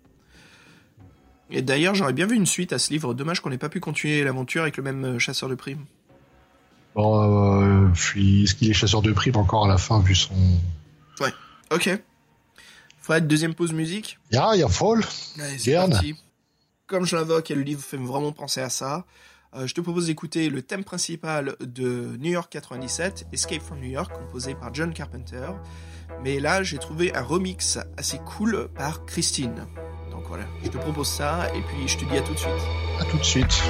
[1.51, 3.15] Et d'ailleurs, j'aurais bien vu une suite à ce livre.
[3.15, 5.85] Dommage qu'on n'ait pas pu continuer l'aventure avec le même euh, chasseur de primes.
[6.95, 10.35] bon, euh, est-ce qu'il est chasseur de primes encore à la fin vu son.
[11.73, 11.89] Ok.
[13.01, 14.19] Fred, deuxième pause musique.
[14.33, 15.05] Ya, ya folle.
[15.39, 15.93] Allez, c'est Garde.
[15.93, 16.17] parti.
[16.89, 19.07] Comme je l'invoque et le livre fait vraiment penser à ça,
[19.55, 23.91] euh, je te propose d'écouter le thème principal de New York 97, Escape from New
[23.91, 25.51] York, composé par John Carpenter.
[26.25, 29.67] Mais là, j'ai trouvé un remix assez cool par Christine.
[30.63, 32.53] Je te propose ça et puis je te dis à tout de suite.
[33.01, 33.63] À tout de suite.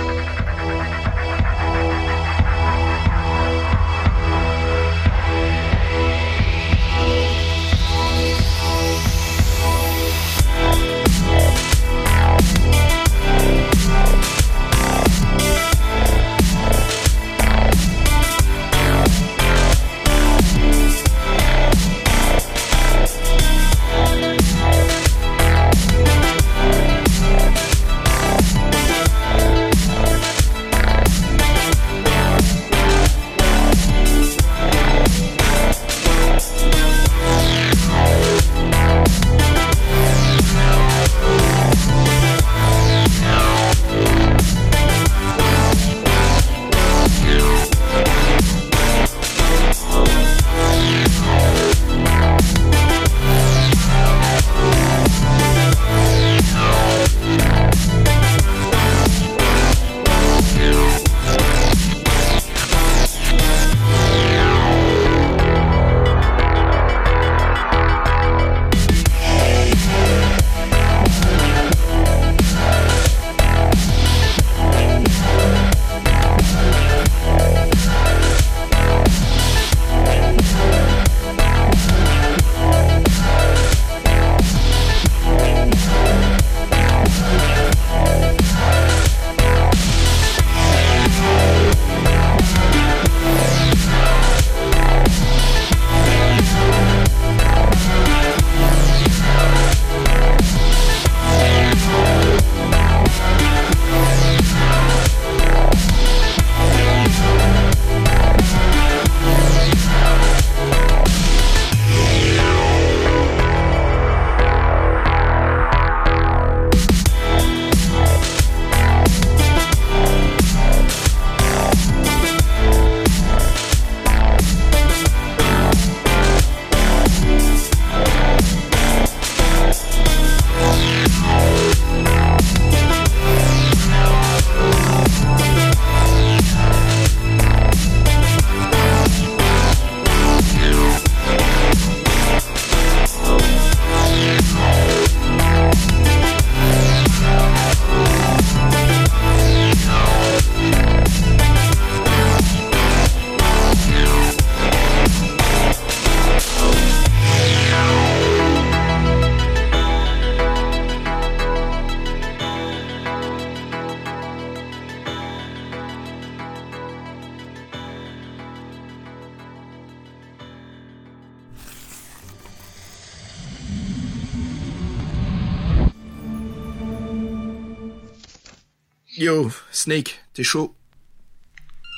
[179.80, 180.74] Snake, t'es chaud?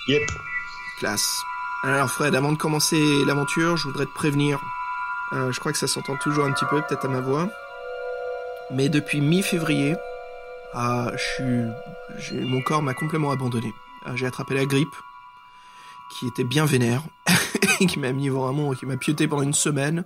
[0.06, 0.22] Yep.
[1.00, 1.40] Classe.
[1.82, 4.62] Alors Fred, avant de commencer l'aventure, je voudrais te prévenir.
[5.32, 7.50] Euh, je crois que ça s'entend toujours un petit peu, peut-être à ma voix.
[8.70, 9.96] Mais depuis mi-février,
[10.76, 13.72] euh, je mon corps m'a complètement abandonné.
[14.06, 14.94] Euh, j'ai attrapé la grippe,
[16.12, 17.02] qui était bien vénère,
[17.88, 20.04] qui m'a mis vraiment, qui m'a pieuté pendant une semaine.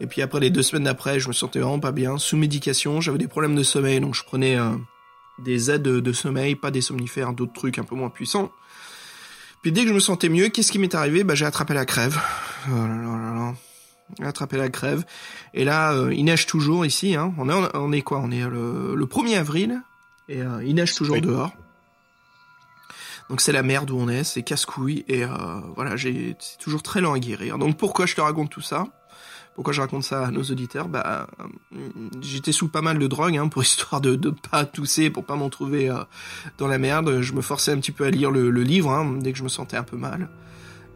[0.00, 3.00] Et puis après les deux semaines d'après, je me sentais vraiment pas bien, sous médication.
[3.00, 4.58] J'avais des problèmes de sommeil, donc je prenais
[5.44, 8.50] des aides de, sommeil, pas des somnifères, d'autres trucs un peu moins puissants.
[9.62, 11.24] Puis dès que je me sentais mieux, qu'est-ce qui m'est arrivé?
[11.24, 12.18] Bah j'ai attrapé la crève.
[12.68, 13.54] Oh là là là là.
[14.18, 15.04] J'ai attrapé la crève.
[15.54, 17.14] Et là, euh, il neige toujours ici.
[17.16, 17.32] Hein.
[17.38, 18.18] On, est, on est quoi?
[18.18, 19.80] On est le, le 1er avril.
[20.28, 21.22] Et euh, il neige toujours Oui.
[21.22, 21.52] dehors.
[23.30, 25.04] Donc c'est la merde où on est, c'est casse-couille.
[25.08, 25.28] Et euh,
[25.74, 27.56] voilà, j'ai c'est toujours très lent à guérir.
[27.56, 28.88] Donc pourquoi je te raconte tout ça?
[29.54, 31.88] Pourquoi je raconte ça à nos auditeurs Bah, euh,
[32.22, 35.36] j'étais sous pas mal de drogue, hein, pour histoire de de pas tousser, pour pas
[35.36, 36.02] m'en trouver euh,
[36.58, 37.20] dans la merde.
[37.20, 39.48] Je me forçais un petit peu à lire le, livre hein, dès que je me
[39.48, 40.28] sentais un peu mal.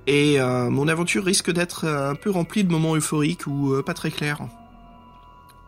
[0.07, 3.95] Et euh, mon aventure risque d'être euh, un peu remplie de moments euphoriques ou pas
[3.95, 4.41] très clairs.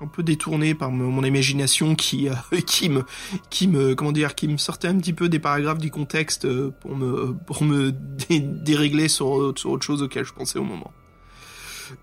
[0.01, 2.28] Un peu détourné par mon, imagination qui
[2.66, 3.05] qui me
[3.51, 6.97] qui me comment dire qui me sortait un petit peu des paragraphes du contexte pour
[6.97, 7.91] me pour me
[8.28, 10.93] dé- dérégler sur, sur autre chose auquel je pensais au moment.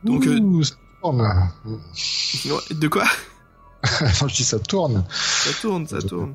[0.03, 1.21] Donc euh, Ouh, ça tourne.
[1.21, 3.05] ouais, de quoi
[4.01, 5.05] non, je dis ça tourne.
[5.11, 6.33] Ça tourne, ça tourne.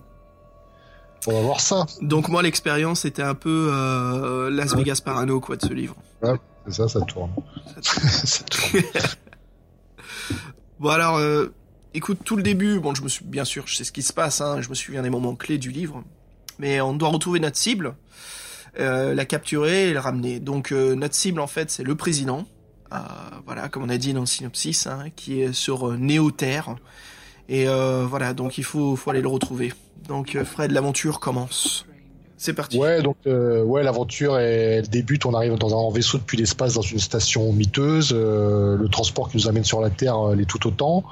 [1.27, 1.87] On va voir ça.
[2.01, 5.97] Donc moi l'expérience était un peu euh, Las Vegas Parano quoi de ce livre.
[6.67, 7.33] C'est ça, ça tourne.
[7.83, 8.85] ça tourne.
[10.79, 11.53] Bon alors, euh,
[11.95, 14.13] écoute, tout le début, bon, je me suis, bien sûr, je sais ce qui se
[14.13, 16.03] passe, hein, je me souviens des moments clés du livre,
[16.59, 17.95] mais on doit retrouver notre cible,
[18.79, 20.41] euh, la capturer et la ramener.
[20.41, 22.45] Donc euh, notre cible, en fait, c'est le président, euh,
[23.47, 26.77] voilà, comme on a dit dans le synopsis, hein, qui est sur euh, Néo-Terre,
[27.49, 29.73] et euh, voilà, donc il faut, faut aller le retrouver.
[30.09, 31.85] Donc euh, Fred, l'aventure commence.
[32.37, 32.79] C'est parti.
[32.79, 35.27] Ouais, donc euh, ouais, l'aventure elle débute.
[35.27, 38.13] On arrive dans un vaisseau depuis l'espace dans une station miteuse.
[38.15, 41.05] euh, le transport qui nous amène sur la Terre euh, l'est tout autant.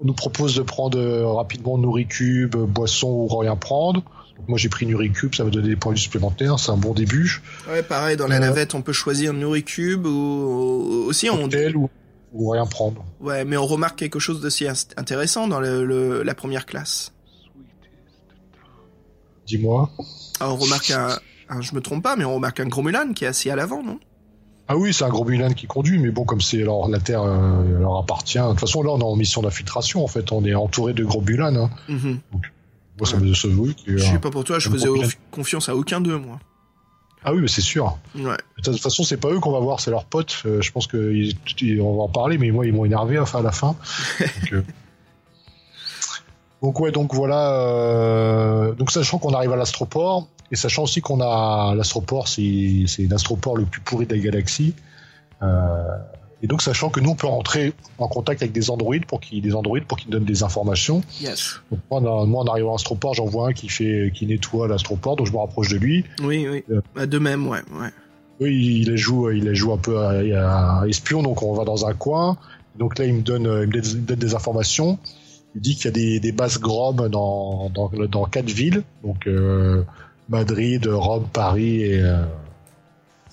[0.00, 4.02] On nous propose de prendre euh, rapidement Nourricube, boisson ou rien prendre.
[4.36, 6.58] Donc moi j'ai pris Nourricube, ça m'a donné des points de supplémentaires.
[6.58, 7.42] C'est un bon début.
[7.70, 11.90] Ouais, pareil, dans la Euh, navette, on peut choisir Nourricube ou aussi on, ou,
[12.32, 13.04] ou rien prendre.
[13.20, 14.66] Ouais, mais on remarque quelque chose d'aussi
[14.96, 17.12] intéressant dans le, le- la première classe.
[19.46, 19.90] Dis-moi.
[20.40, 21.18] Ah, on remarque un,
[21.48, 23.82] un- je me trompe pas, mais on remarque un Gromulan qui est assis à l'avant,
[23.82, 23.98] non?
[24.68, 27.22] Ah oui, c'est un gros Mulan qui conduit, mais bon, comme c'est alors la Terre
[27.22, 28.38] euh, leur appartient.
[28.38, 30.02] De toute façon, là, on est en mission d'infiltration.
[30.02, 31.54] En fait, on est entouré de gros Mulan.
[31.56, 31.70] Hein.
[31.88, 32.20] Mhm.
[33.02, 33.48] Moi, ça me Je
[33.94, 34.88] euh, sais pas pour toi, je faisais
[35.32, 36.38] confiance à aucun d'eux, moi.
[37.24, 37.98] Ah oui, mais c'est sûr.
[38.14, 38.36] Ouais.
[38.58, 40.42] De toute façon, c'est pas eux qu'on va voir, c'est leurs potes.
[40.46, 43.50] Euh, je pense qu'on va en parler, mais moi, ils m'ont énervé enfin, à la
[43.50, 43.74] fin.
[44.20, 44.62] donc, euh,
[46.62, 47.54] donc, ouais, donc voilà.
[47.54, 53.08] euh, Donc, sachant qu'on arrive à l'astroport, et sachant aussi qu'on a l'astroport, c'est c'est
[53.08, 54.74] l'astroport le plus pourri de la galaxie.
[56.42, 59.40] Et donc, sachant que nous, on peut rentrer en contact avec des androïdes pour qu'ils
[59.42, 61.02] des androïdes pour qu'ils donnent des informations.
[61.20, 61.60] Yes.
[61.70, 64.66] Donc, moi, en- moi, en arrivant à l'astroport, j'en vois un qui fait, qui nettoie
[64.66, 66.04] l'astroport, donc je me rapproche de lui.
[66.22, 66.64] Oui, oui.
[66.70, 66.80] Euh.
[66.96, 67.90] Bah, de même, ouais, ouais.
[68.40, 71.64] Oui, il la joue, il la joue un peu à, à espion, donc on va
[71.64, 72.36] dans un coin.
[72.76, 74.98] Donc là, il me donne, il me donne- des informations.
[75.54, 79.26] Il dit qu'il y a des, des bases Grom dans, dans, dans quatre villes, donc
[79.28, 79.84] euh,
[80.28, 82.24] Madrid, Rome, Paris et, euh,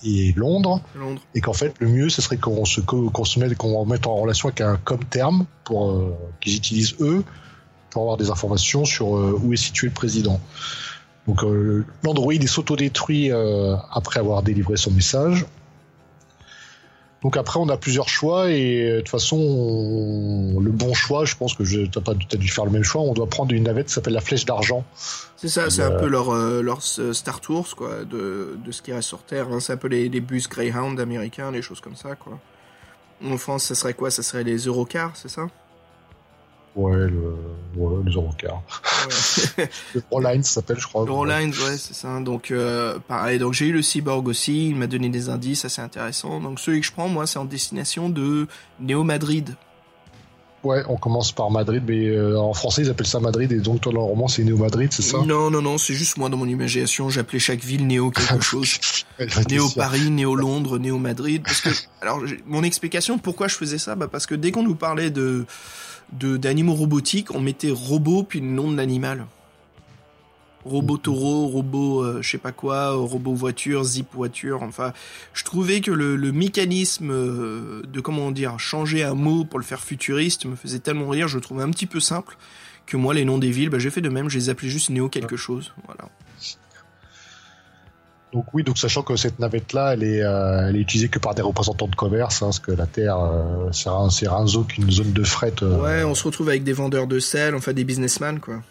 [0.04, 1.20] et Londres, Londres.
[1.34, 4.16] et qu'en fait, le mieux, ce serait qu'on se, qu'on se mette, qu'on mette en
[4.16, 7.24] relation avec un com terme pour euh, qu'ils utilisent eux
[7.90, 10.40] pour avoir des informations sur euh, où est situé le président.
[11.26, 13.30] Donc euh, l'Android il s'autodétruit
[13.92, 15.46] après avoir délivré son message.
[17.22, 21.24] Donc après on a plusieurs choix et euh, de toute façon on- le bon choix,
[21.26, 23.02] je pense que je t'as pas t'as dû faire le même choix.
[23.02, 24.84] On doit prendre une navette qui s'appelle la Flèche d'argent.
[25.36, 25.96] C'est ça, c'est Euh.
[25.96, 29.22] un peu leur, euh, leur euh, Star Tours, quoi, de, de ce qui reste sur
[29.22, 29.48] Terre.
[29.52, 29.60] hein.
[29.60, 32.38] C'est un peu les, les bus Greyhound américains, les choses comme ça, quoi.
[33.24, 34.10] En France, ça serait quoi?
[34.10, 35.46] Ça serait les Eurocars, c'est ça?
[36.76, 37.34] Ouais, le,
[37.76, 38.62] ouais, les Eurocars.
[39.58, 39.68] Ouais.
[39.94, 41.04] Le s'appelle, je crois.
[41.04, 42.20] Eurolines, ouais, c'est ça.
[42.20, 43.38] Donc, euh, pareil.
[43.38, 44.68] Donc, j'ai eu le cyborg aussi.
[44.68, 46.40] Il m'a donné des indices assez intéressants.
[46.40, 48.46] Donc, celui que je prends, moi, c'est en destination de
[48.78, 49.56] Néo Madrid.
[50.62, 53.80] Ouais, on commence par Madrid, mais euh, en français ils appellent ça Madrid et donc
[53.80, 55.16] toi dans le roman c'est Néo Madrid, c'est ça?
[55.24, 57.08] Non, non, non, c'est juste moi dans mon imagination.
[57.08, 58.78] J'appelais chaque ville Néo quelque chose.
[59.48, 59.70] Néo.
[59.74, 61.42] Paris, Néo Londres, Néo Madrid.
[61.44, 61.70] Parce que,
[62.02, 65.46] alors, mon explication pourquoi je faisais ça, bah parce que dès qu'on nous parlait de
[66.12, 69.26] d'animaux robotiques, on mettait robot puis le nom de l'animal.
[70.64, 74.62] Robot taureau, robot euh, je sais pas quoi, euh, robot voiture, zip voiture.
[74.62, 74.92] Enfin,
[75.32, 79.64] je trouvais que le, le mécanisme euh, de comment dire changer un mot pour le
[79.64, 81.28] faire futuriste me faisait tellement rire.
[81.28, 82.36] Je le trouvais un petit peu simple
[82.84, 84.28] que moi, les noms des villes, bah, j'ai fait de même.
[84.28, 85.72] Je les appelais juste Néo quelque chose.
[85.86, 86.10] Voilà.
[88.32, 91.34] Donc oui, donc sachant que cette navette-là, elle est, euh, elle est utilisée que par
[91.34, 94.62] des représentants de commerce, hein, parce que la Terre, euh, c'est un, c'est un zoo
[94.62, 95.52] qu'une zone de fret.
[95.62, 98.62] euh, Ouais, on se retrouve avec des vendeurs de sel, enfin des businessmen, quoi.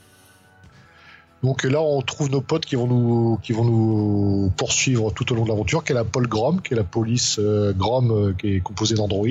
[1.44, 5.36] Donc là, on trouve nos potes qui vont nous, qui vont nous poursuivre tout au
[5.36, 8.34] long de l'aventure, qui est la Paul Grom, qui est la police euh, Grom, euh,
[8.38, 9.28] qui est composée d'Android.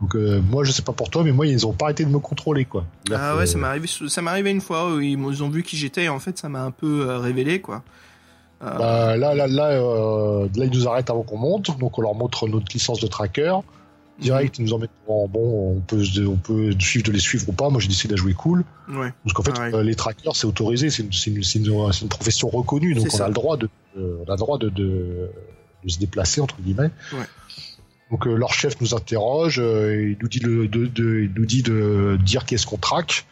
[0.00, 2.10] Donc euh, moi, je sais pas pour toi, mais moi, ils ont pas arrêté de
[2.10, 2.84] me contrôler, quoi.
[3.12, 5.76] Ah ouais, ça m'est arrivé, ça m'est arrivé une fois où ils ont vu qui
[5.76, 7.82] j'étais et en fait, ça m'a un peu euh, révélé, quoi.
[8.62, 12.02] Euh, Bah, là, là, là, euh, là, ils nous arrêtent avant qu'on monte, donc on
[12.02, 13.54] leur montre notre licence de tracker.
[14.18, 17.52] Direct, ils nous emmènent en bon, on peut, on peut suivre de les suivre ou
[17.52, 17.68] pas.
[17.68, 18.64] Moi, j'ai décidé de jouer cool.
[18.88, 19.12] Ouais.
[19.22, 19.74] Parce qu'en fait, Pareil.
[19.74, 23.68] euh, les trackers, c'est autorisé, c'est une, profession reconnue, donc on a le droit de,
[23.98, 25.28] euh, on a le droit de, de,
[25.84, 26.90] de se déplacer entre guillemets.
[27.12, 27.26] Ouais.
[28.10, 30.86] Donc euh, leur chef nous interroge, il nous dit le, de,
[31.20, 33.26] il nous dit de dire qu'est-ce qu'on traque.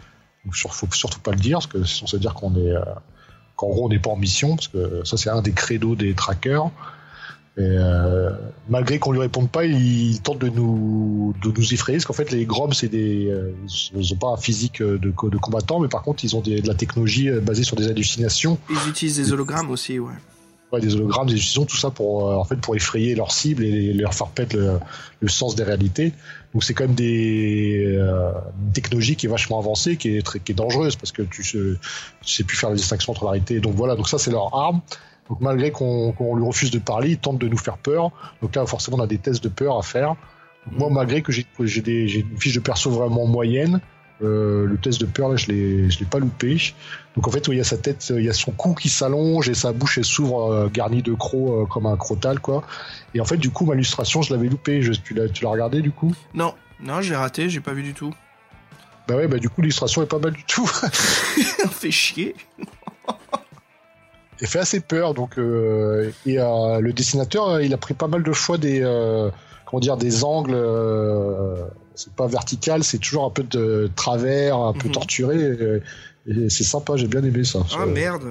[0.44, 2.74] Donc faut surtout pas le dire, parce que sinon ça veut dire qu'on est,
[3.64, 6.14] qu'en gros on n'est pas en mission, parce que ça c'est un des credos des
[6.14, 6.70] trackers.
[7.56, 8.30] Et euh,
[8.68, 12.32] malgré qu'on lui réponde pas, il tente de nous de nous effrayer parce qu'en fait
[12.32, 13.52] les Groms c'est des euh,
[13.94, 16.66] ils ont pas un physique de, de combattant, mais par contre ils ont des, de
[16.66, 20.12] la technologie euh, basée sur des hallucinations, Ils utilisent des hologrammes aussi, ouais.
[20.72, 23.92] Ouais, des hologrammes, des illusions, tout ça pour en fait pour effrayer leurs cibles et
[23.92, 24.80] leur faire perdre le,
[25.20, 26.12] le sens des réalités.
[26.54, 28.32] Donc c'est quand même des euh,
[28.64, 31.42] une technologie qui est vachement avancée, qui est très, qui est dangereuse parce que tu
[31.42, 31.78] tu
[32.22, 33.58] sais plus faire la distinction entre la réalité.
[33.58, 34.80] Donc voilà, donc ça c'est leur arme.
[35.28, 38.12] Donc malgré qu'on lui refuse de parler, ils tentent de nous faire peur.
[38.40, 40.14] Donc là forcément on a des tests de peur à faire.
[40.70, 43.80] Moi malgré que j'ai une fiche de perso vraiment moyenne,
[44.22, 46.56] euh, le test de peur là je l'ai je l'ai pas loupé.
[47.16, 49.48] Donc en fait il y a sa tête, il y a son cou qui s'allonge
[49.48, 52.62] et sa bouche elle s'ouvre euh, garnie de crocs euh, comme un crotal quoi.
[53.14, 54.82] Et en fait du coup ma illustration je l'avais loupé.
[54.82, 56.14] Je, tu l'as tu l'as regardé du coup?
[56.32, 58.14] Non, non, j'ai raté, j'ai pas vu du tout.
[59.08, 60.70] Bah ouais bah du coup l'illustration est pas mal du tout.
[61.64, 62.36] On fait chier.
[64.40, 65.40] Elle fait assez peur donc et
[66.36, 68.80] le dessinateur il a pris pas mal de fois des
[69.66, 70.56] comment dire des angles.
[71.94, 74.94] C'est pas vertical, c'est toujours un peu de travers, un peu Mhm.
[74.94, 75.36] torturé.
[76.26, 77.60] Et, et c'est sympa, j'ai bien aimé ça.
[77.78, 78.24] Ah merde.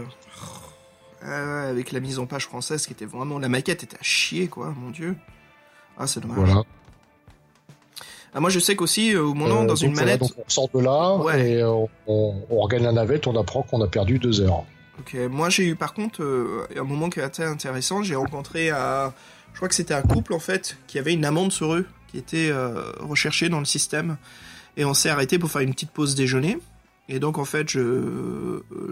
[1.26, 3.39] Ah avec la mise en page française qui était vraiment.
[3.39, 5.16] La maquette était à chier, quoi, mon dieu.
[5.97, 6.38] Ah, c'est dommage.
[6.39, 6.64] Voilà.
[8.36, 10.22] Ah, moi, je sais qu'aussi, euh, au moment, Euh, dans une voilà, manette.
[10.22, 11.51] donc on sort de là Ouais.
[11.51, 14.64] et on, on regagne la navette, on apprend qu'on a perdu deux heures.
[14.99, 18.01] Ok, moi j'ai eu par contre euh, un moment qui a été intéressant.
[18.03, 19.14] J'ai rencontré à,
[19.53, 22.20] je crois que c'était un couple en fait qui avait une amende sur eux, qui
[22.20, 24.16] était euh, recherchée dans le système,
[24.78, 26.57] et on s'est arrêté pour faire une petite pause déjeuner.
[27.09, 27.82] Et donc en fait, je,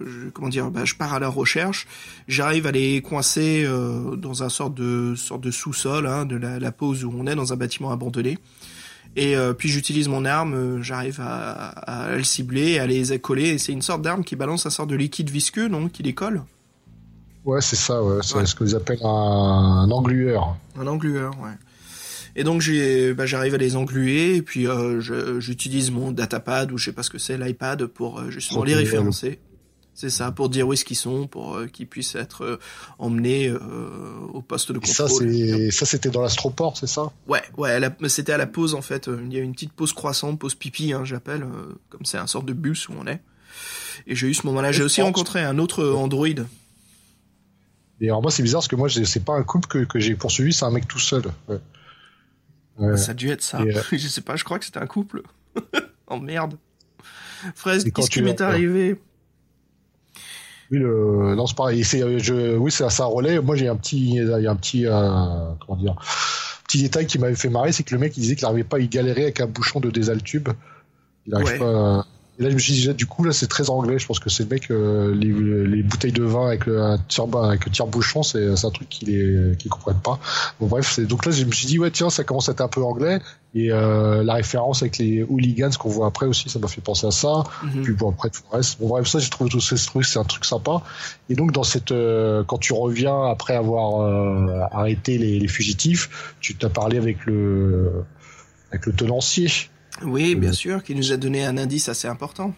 [0.05, 1.87] je- comment dire, bah, je pars à leur recherche.
[2.27, 6.59] J'arrive à les coincer euh, dans un sorte de sorte de sous-sol hein, de la,
[6.59, 8.37] la pause où on est dans un bâtiment abandonné.
[9.15, 13.49] Et euh, puis j'utilise mon arme, j'arrive à, à le cibler, à les coller.
[13.49, 16.13] Et c'est une sorte d'arme qui balance un sorte de liquide visqueux, non, qui les
[16.13, 16.43] colle.
[17.45, 18.19] Ouais, c'est ça, ouais.
[18.21, 18.45] c'est Ouais.
[18.45, 20.57] ce qu'ils appellent un, un englueur.
[20.77, 21.51] Un englueur, ouais.
[22.35, 26.71] Et donc j'ai, bah, j'arrive à les engluer et puis euh, je- j'utilise mon datapad
[26.71, 29.39] ou je sais pas ce que c'est l'iPad pour euh, justement les Retrouver référencer.
[29.93, 32.59] C'est ça, pour dire où est-ce qu'ils sont, pour euh, qu'ils puissent être euh,
[32.97, 33.59] emmenés euh,
[34.33, 35.29] au poste de Et ça, contrôle.
[35.33, 37.11] c'est ça, c'était dans l'astroport, c'est ça?
[37.27, 37.77] Ouais, ouais,
[38.07, 39.09] c'était à la pause en fait.
[39.25, 42.25] Il y a une petite pause croissante, pause pipi, hein, j'appelle, euh, comme c'est un
[42.27, 43.19] sorte de bus où on est.
[44.07, 44.71] Et j'ai eu ce moment-là.
[44.71, 46.27] J'ai aussi rencontré un autre Android.
[47.99, 50.15] Et alors moi, c'est bizarre parce que moi, c'est pas un couple que, que j'ai
[50.15, 51.23] poursuivi, c'est un mec tout seul.
[51.47, 51.59] Ouais.
[52.77, 52.97] Ouais.
[52.97, 53.61] Ça a dû être ça.
[53.61, 55.21] Euh, je sais pas, je crois que c'était un couple.
[56.07, 56.55] oh merde.
[57.55, 58.99] Fraise, qu'est-ce qui m'est vas- arrivé?
[60.71, 61.35] Oui, le...
[61.35, 61.83] non, c'est pareil.
[61.95, 62.55] Euh, je...
[62.55, 63.39] Oui, c'est ça relais.
[63.41, 65.95] Moi, j'ai un petit, il y a un petit, euh, comment dire,
[66.67, 68.79] petit détail qui m'avait fait marrer, c'est que le mec, il disait qu'il n'arrivait pas,
[68.79, 70.49] il galérait avec un bouchon de désaltube.
[71.25, 71.59] Il n'arrive Ouais.
[71.59, 71.99] pas.
[71.99, 72.05] à-
[72.41, 73.99] Et là, je me suis dit, du coup, là, c'est très anglais.
[73.99, 75.31] Je pense que c'est le mec, euh, les,
[75.67, 78.89] les bouteilles de vin avec le, un tire, avec le tire-bouchon, c'est, c'est un truc
[78.89, 80.19] qu'ils comprennent pas.
[80.59, 82.67] Bon, bref, donc là, je me suis dit, ouais, tiens, ça commence à être un
[82.67, 83.19] peu anglais.
[83.53, 87.05] Et euh, la référence avec les hooligans qu'on voit après aussi, ça m'a fait penser
[87.05, 87.43] à ça.
[87.63, 87.83] Mhm.
[87.83, 88.79] Puis bon après tout le reste.
[88.79, 90.81] Bon bref ça j'ai trouvé tout ce truc c'est un truc sympa.
[91.29, 96.33] Et donc dans cette euh, quand tu reviens après avoir euh, arrêté les, les fugitifs,
[96.39, 98.05] tu t'as parlé avec le
[98.71, 99.49] avec le tenancier.
[100.03, 102.53] Oui, bien sûr, qui nous a donné un indice assez important.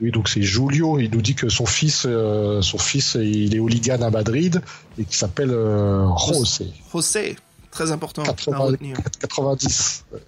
[0.00, 1.00] Oui donc c'est Julio.
[1.00, 4.62] Il nous dit que son fils euh, son fils il est hooligan à Madrid
[4.96, 6.68] et qui s'appelle euh, José.
[6.92, 7.34] José,
[7.72, 8.96] très important à 80, retenir.
[9.18, 10.04] 90.
[10.12, 10.20] Ouais.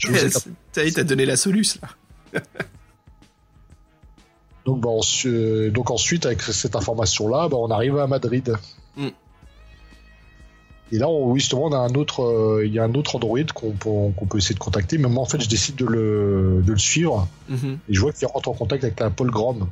[0.00, 0.30] José
[0.72, 2.40] Ça y est, t'as donné la soluce là.
[4.66, 4.90] Donc, bah,
[5.70, 8.54] donc ensuite, avec cette information-là, bah, on arrive à Madrid.
[8.96, 9.08] Mm.
[10.92, 13.38] Et là, on, justement, on a un autre, euh, il y a un autre Android
[13.54, 14.98] qu'on peut, essayer de contacter.
[14.98, 17.28] Mais moi, en fait, je décide de le, de le suivre.
[17.48, 17.78] Mhm.
[17.88, 19.68] Et je vois qu'il rentre en contact avec un Paul Graham.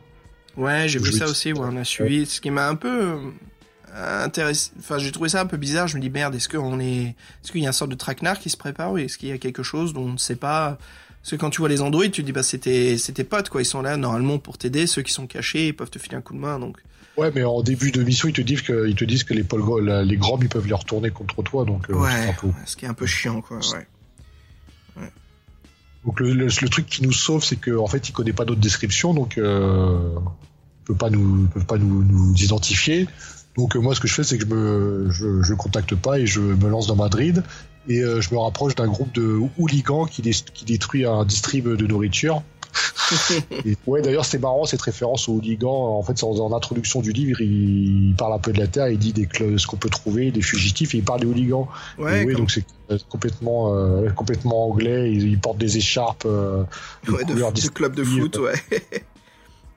[0.56, 2.26] Ouais, j'ai vu ça aussi, ouais, on a suivi.
[2.26, 3.18] Ce qui m'a un peu
[3.94, 4.70] euh, intéressé.
[4.78, 5.88] Enfin, j'ai trouvé ça un peu bizarre.
[5.88, 7.14] Je me dis, merde, est-ce qu'on est.
[7.42, 9.32] Est-ce qu'il y a une sorte de traquenard qui se prépare ou est-ce qu'il y
[9.32, 10.78] a quelque chose dont on ne sait pas?
[11.22, 13.60] Parce que quand tu vois les androïdes, tu te dis, bah, c'était tes potes, quoi.
[13.60, 14.86] Ils sont là, normalement, pour t'aider.
[14.86, 16.78] Ceux qui sont cachés, ils peuvent te filer un coup de main, donc.
[17.18, 19.42] Ouais, mais en début de mission, ils te disent que, ils te disent que les
[19.42, 21.64] Paul la- les Graham, ils peuvent les retourner contre toi.
[21.64, 23.86] Donc, euh, Ouais, c'est un peu- ouais, ce qui est un peu chiant, quoi, ouais.
[26.04, 28.60] Donc le, le- le truc qui nous sauve, c'est qu'en fait, il connaît pas notre
[28.60, 33.06] description, donc euh, il peut pas nous, peut pas nous, nous identifier.
[33.56, 36.18] Donc euh, moi, ce que je fais, c'est que je me, je, je contacte pas
[36.20, 37.42] et je me lance dans Madrid
[37.88, 41.68] et euh, je me rapproche d'un groupe de hooligans qui, dé- qui détruit un distrib
[41.68, 42.42] de nourriture.
[43.64, 45.96] Et, ouais, d'ailleurs, c'est marrant cette référence aux hooligans.
[45.98, 48.88] En fait, en, en introduction du livre, il, il parle un peu de la terre,
[48.88, 51.68] il dit des, ce qu'on peut trouver, des fugitifs, et il parle des hooligans.
[51.98, 55.10] Ouais, donc c'est euh, complètement, euh, complètement anglais.
[55.12, 56.24] Ils, ils portent des écharpes.
[56.26, 56.64] euh,
[57.06, 58.54] de ouais, de, couleurs de club de foot, ouais.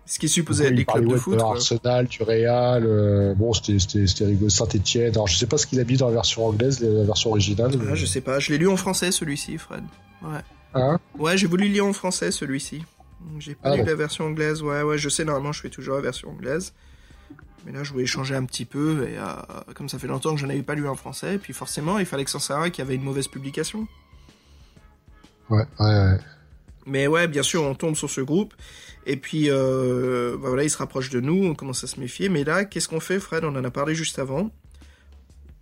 [0.05, 1.39] ce qui est supposé être Il des parlait, clubs de ouais, foot.
[1.41, 2.83] Arsenal, du Real.
[2.85, 4.49] euh, bon, c'était c'était c'était rigolo.
[4.49, 5.11] Saint-Etienne.
[5.13, 7.71] Alors, je sais pas ce qu'il a mis dans la version anglaise, la version originale.
[7.73, 9.83] Ah, mais- je sais pas, je l'ai lu en français, celui-ci, Fred.
[10.21, 10.39] Ouais.
[10.73, 12.83] Hein Ouais, j'ai voulu lire en français celui-ci.
[13.39, 13.87] J'ai pas Ah lu bon.
[13.87, 14.61] la version anglaise.
[14.63, 16.73] Ouais, ouais, je sais, normalement, je fais toujours la version anglaise.
[17.65, 19.07] Mais là, je voulais changer un petit peu.
[19.07, 19.23] Et euh,
[19.75, 22.25] comme ça fait longtemps que je n'avais pas lu en français, puis forcément, il fallait
[22.25, 23.87] que ça s'arrête qu'il y avait une mauvaise publication.
[25.49, 26.17] ouais, ouais, ouais.
[26.87, 28.55] Mais ouais, bien sûr, on tombe sur ce groupe.
[29.05, 32.27] Et puis, euh, bah voilà, il se rapproche de nous, on commence à se méfier.
[32.29, 33.43] Mais là, qu'est-ce qu'on fait, Fred?
[33.43, 34.49] On en a parlé juste avant.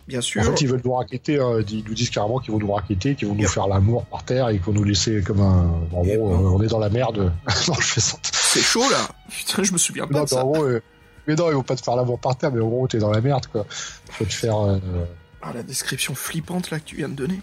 [0.09, 0.41] Bien sûr.
[0.41, 1.39] En fait, ils veulent nous raqueter.
[1.39, 1.61] hein.
[1.69, 3.49] Ils nous disent carrément qu'ils vont nous raqueter, qu'ils vont nous Yep.
[3.49, 5.69] faire l'amour par terre et qu'ils vont nous laisser comme un.
[5.93, 6.17] En Yep.
[6.19, 7.31] gros, euh, on est dans la merde.
[7.67, 8.17] non, je fais ça.
[8.23, 10.41] C'est chaud, là Putain, je me souviens pas Non, de ça.
[10.41, 10.81] gros, euh,
[11.27, 13.11] mais non, ils vont pas te faire l'amour par terre, mais en gros, t'es dans
[13.11, 13.65] la merde, quoi.
[13.69, 14.57] Faut te faire.
[14.59, 14.79] euh,
[15.43, 17.39] Ah, la description flippante là que tu viens de donner.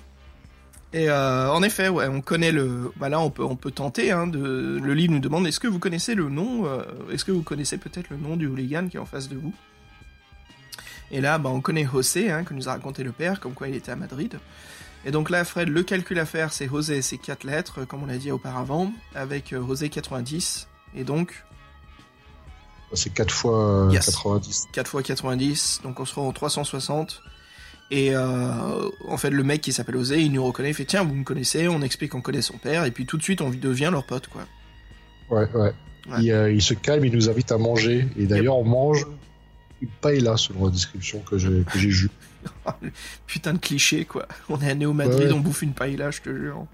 [0.93, 2.91] Et euh, en effet, ouais, on connaît le.
[2.97, 4.11] Bah là, on peut, on peut tenter.
[4.13, 4.79] Hein, de...
[4.83, 6.65] Le livre nous demande est-ce que vous connaissez le nom
[7.13, 9.53] Est-ce que vous connaissez peut-être le nom du hooligan qui est en face de vous?
[11.11, 13.69] Et là, bah, on connaît José, hein, que nous a raconté le père, comme quoi
[13.69, 14.39] il était à Madrid.
[15.05, 18.07] Et donc là, Fred, le calcul à faire, c'est José, c'est quatre lettres, comme on
[18.07, 20.67] l'a dit auparavant, avec euh, José 90.
[20.97, 21.45] Et donc,
[22.93, 24.07] C'est 4 fois euh, Yes.
[24.07, 24.69] 90.
[24.73, 27.23] 4 x 90, donc on sera en 360.
[27.93, 31.05] Et euh, en fait, le mec qui s'appelle Osé, il nous reconnaît, il fait tiens,
[31.05, 33.51] vous me connaissez, on explique qu'on connaît son père, et puis tout de suite, on
[33.51, 34.43] devient leur pote, quoi.
[35.31, 35.73] Ouais, ouais.
[36.09, 36.23] Ouais.
[36.23, 38.09] Il, euh, il se calme, il nous invite à manger.
[38.17, 39.07] Et d'ailleurs, on mange
[39.83, 42.11] une paella, selon la description que j'ai vue.
[43.27, 44.27] Putain de cliché, quoi.
[44.49, 45.33] On est à Néo Madrid, Ouais.
[45.33, 46.67] on bouffe une paella, je te jure.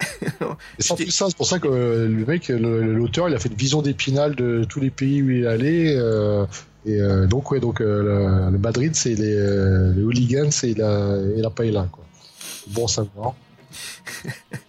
[0.78, 4.34] Ça, c'est pour ça que euh, le mec, l'auteur, il a fait une vision d'épinal
[4.36, 5.94] de tous les pays où il est allé.
[5.96, 6.46] euh,
[6.86, 11.42] et euh, donc, ouais, donc le, le Madrid, c'est les, les hooligans et la, et
[11.42, 12.04] la paella, quoi.
[12.68, 13.34] Bon savoir.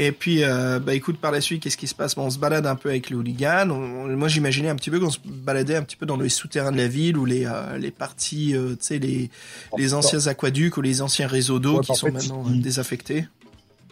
[0.00, 2.14] Et puis, euh, bah écoute, par la suite, qu'est-ce qui se passe?
[2.14, 3.68] Bon, On se balade un peu avec les hooligans.
[3.70, 6.70] On- moi, j'imaginais un petit peu qu'on se baladait un petit peu dans les souterrains
[6.70, 9.28] de la ville ou les, euh, les parties, euh, tu sais, les,
[9.76, 13.26] les anciens aquaducs ou les anciens réseaux d'eau Ouais, qui sont fait, maintenant il- désaffectés.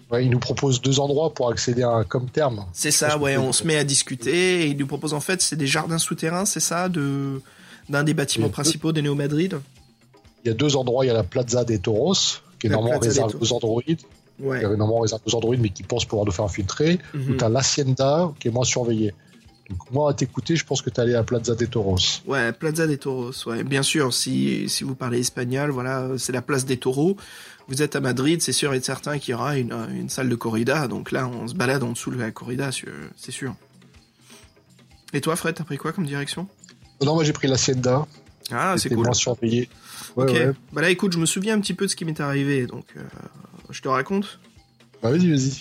[0.09, 2.65] Ouais, il nous propose deux endroits pour accéder à un comme terme.
[2.73, 5.57] C'est ça, ouais, on se met à discuter et il nous propose en fait, c'est
[5.57, 7.43] des jardins souterrains, c'est ça, de
[7.89, 9.59] d'un des bâtiments principaux de Néo Madrid.
[10.45, 11.05] Il y a deux endroits.
[11.05, 12.15] Il y a la Plaza des Toros,
[12.61, 14.01] qui est La normalement réservée aux androïdes,
[14.41, 14.59] Ouais.
[14.59, 16.99] qui est normalement réservée aux androïdes, mais qui pensent pouvoir nous faire infiltrer.
[17.15, 17.37] Ou Mhm.
[17.39, 19.15] t'as l'Hacienda, qui est moins surveillée.
[19.71, 21.97] Donc, moi, à t'écouter, je pense que t'es allé à la Plaza des Toros.
[22.27, 23.65] Ouais, Plaza des Toros, ouais.
[23.65, 27.17] Bien sûr, si, si vous parlez espagnol, voilà, c'est la place des taureaux.
[27.67, 30.35] Vous êtes à Madrid, c'est sûr et certain qu'il y aura une, une salle de
[30.37, 30.87] corrida.
[30.87, 32.71] Donc là, on se balade en dessous de la corrida,
[33.17, 33.57] c'est sûr.
[35.13, 36.47] Et toi, Fred, t'as pris quoi comme direction?
[37.03, 38.07] Non, moi, j'ai pris l'Hacienda.
[38.53, 39.05] Ah, c'est cool.
[39.05, 39.69] moins surveillé.
[40.15, 40.31] Ouais, ok.
[40.31, 40.53] ouais.
[40.73, 42.85] Bah là, écoute, je me souviens un petit peu de ce qui m'est arrivé, donc
[42.97, 43.01] euh,
[43.71, 44.39] je te raconte.
[45.03, 45.53] Bah, vas-y, vas-y.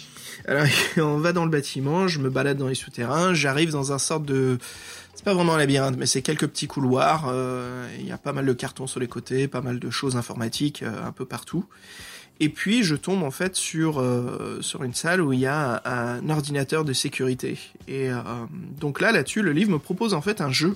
[0.47, 0.65] Alors,
[0.97, 4.25] on va dans le bâtiment, je me balade dans les souterrains, j'arrive dans un sorte
[4.25, 4.57] de...
[5.13, 7.27] C'est pas vraiment un labyrinthe, mais c'est quelques petits couloirs.
[7.29, 10.17] euh, Il y a pas mal de cartons sur les côtés, pas mal de choses
[10.17, 11.65] informatiques euh, un peu partout.
[12.41, 15.81] Et puis, je tombe en fait sur, euh, sur une salle où il y a
[15.85, 17.57] un, un ordinateur de sécurité.
[17.87, 18.09] Et
[18.77, 20.75] donc là, là-dessus, le livre me propose en fait un jeu.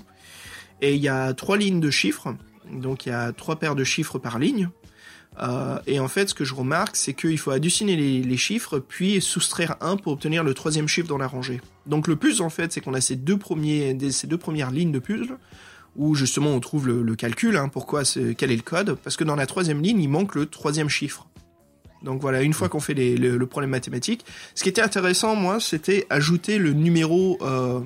[0.82, 2.34] Et il y a trois lignes de chiffres.
[2.72, 4.70] Donc il y a trois paires de chiffres par ligne.
[5.42, 9.22] Euh, et en fait, ce que je remarque, c'est qu'il faut additionner les, chiffres, puis
[9.22, 11.62] soustraire un pour obtenir le troisième chiffre dans la rangée.
[11.86, 14.92] Donc le puzzle, en fait, c'est qu'on a ces deux, premiers, ces deux premières lignes
[14.92, 15.38] de puzzle,
[15.96, 18.04] où justement on trouve le, calcul, hein, pourquoi,
[18.38, 21.28] quel est le code, parce que dans la troisième ligne, il manque le troisième chiffre.
[22.04, 24.26] Donc voilà, une fois qu'on fait le, problème mathématique,
[24.56, 27.82] ce qui était intéressant, moi, c'était ajouter le numéro, euh,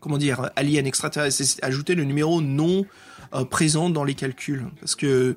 [0.00, 2.86] comment dire, alien extraterrestre, ajouter le numéro non
[3.34, 5.36] euh, présent dans les calculs, parce que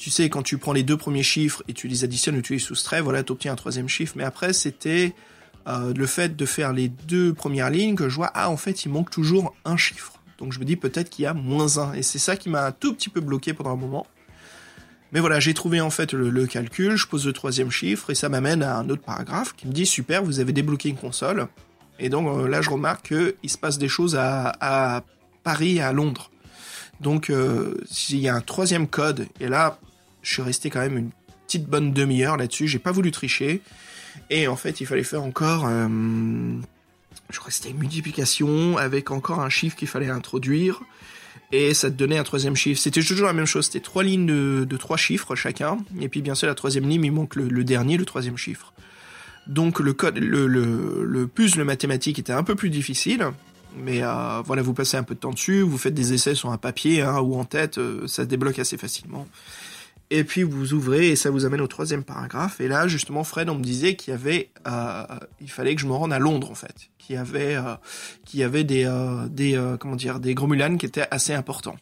[0.00, 2.54] tu sais, quand tu prends les deux premiers chiffres et tu les additionnes ou tu
[2.54, 4.14] les soustrais, voilà, tu obtiens un troisième chiffre.
[4.16, 5.14] Mais après, c'était
[5.68, 8.86] euh, le fait de faire les deux premières lignes que je vois, ah, en fait,
[8.86, 10.14] il manque toujours un chiffre.
[10.38, 11.92] Donc je me dis peut-être qu'il y a moins un.
[11.92, 14.06] Et c'est ça qui m'a un tout petit peu bloqué pendant un moment.
[15.12, 18.30] Mais voilà, j'ai trouvé en fait le, calcul, je pose le troisième chiffre et ça
[18.30, 21.46] m'amène à un autre paragraphe qui me dit super, vous avez débloqué une console.
[21.98, 25.04] Et donc euh, là, je remarque qu'il se passe des choses à,
[25.42, 26.30] Paris et à Londres.
[27.00, 29.78] Donc euh, s'il y a un troisième code, et là,
[30.22, 31.10] je suis resté quand même une
[31.46, 33.62] petite bonne demi-heure là-dessus, j'ai pas voulu tricher.
[34.28, 35.66] Et en fait, il fallait faire encore...
[35.66, 35.88] Euh,
[37.30, 40.80] je crois que c'était multiplication avec encore un chiffre qu'il fallait introduire
[41.52, 42.80] et ça te donnait un troisième chiffre.
[42.80, 46.34] C'était toujours la même chose, c'était trois lignes de, trois chiffres chacun, et puis bien
[46.34, 48.72] sûr la troisième ligne, il manque le, dernier, le troisième chiffre.
[49.46, 53.26] Donc le code, le, le, le puzzle mathématique était un peu plus difficile,
[53.76, 56.50] mais euh, voilà, vous passez un peu de temps dessus, vous faites des essais sur
[56.50, 59.26] un papier hein, ou en tête, euh, ça se débloque assez facilement.
[60.12, 62.60] Et puis vous ouvrez et ça vous amène au troisième paragraphe.
[62.60, 65.04] Et là, justement, Fred, on me disait qu'il euh,
[65.46, 69.28] fallait que je me rende à Londres en fait, qu'il y avait, euh, des, euh,
[69.28, 69.76] des, euh,
[70.34, 71.76] Gromulans qui étaient assez importants.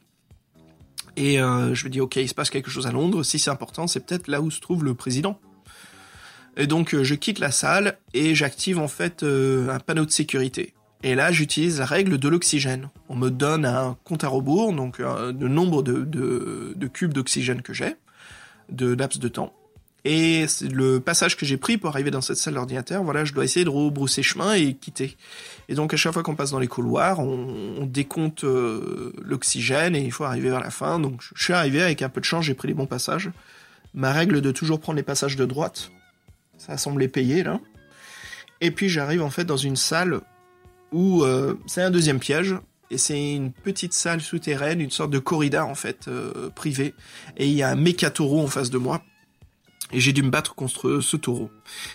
[1.16, 3.24] Et je me dis, ok, il se passe quelque chose à Londres.
[3.24, 5.40] Si c'est important, c'est peut-être là où se trouve le président.
[6.56, 10.74] Et donc, je quitte la salle et j'active en fait un panneau de sécurité.
[11.02, 12.90] Et là, j'utilise la règle de l'oxygène.
[13.08, 17.96] On me donne un compte à rebours, donc le nombre de cubes d'oxygène que j'ai
[18.70, 19.52] de laps de temps.
[20.04, 23.44] Et le passage que j'ai pris pour arriver dans cette salle d'ordinateur, voilà, je dois
[23.44, 25.16] essayer de rebrousser chemin et quitter.
[25.68, 30.00] Et donc à chaque fois qu'on passe dans les couloirs, on, décompte euh, l'oxygène et
[30.00, 31.00] il faut arriver vers la fin.
[31.00, 33.30] Donc je suis arrivé avec un peu de chance, j'ai pris les bons passages.
[33.92, 35.90] Ma règle de toujours prendre les passages de droite,
[36.58, 37.60] ça a semblé payer là.
[38.60, 40.20] Et puis j'arrive en fait dans une salle
[40.92, 42.54] où euh, c'est un deuxième piège
[42.90, 46.94] et c'est une petite salle souterraine, une sorte de corrida en fait euh, privée.
[47.36, 49.02] Et il y a un méca en face de moi.
[49.92, 51.50] Et j'ai dû me battre contre ce taureau.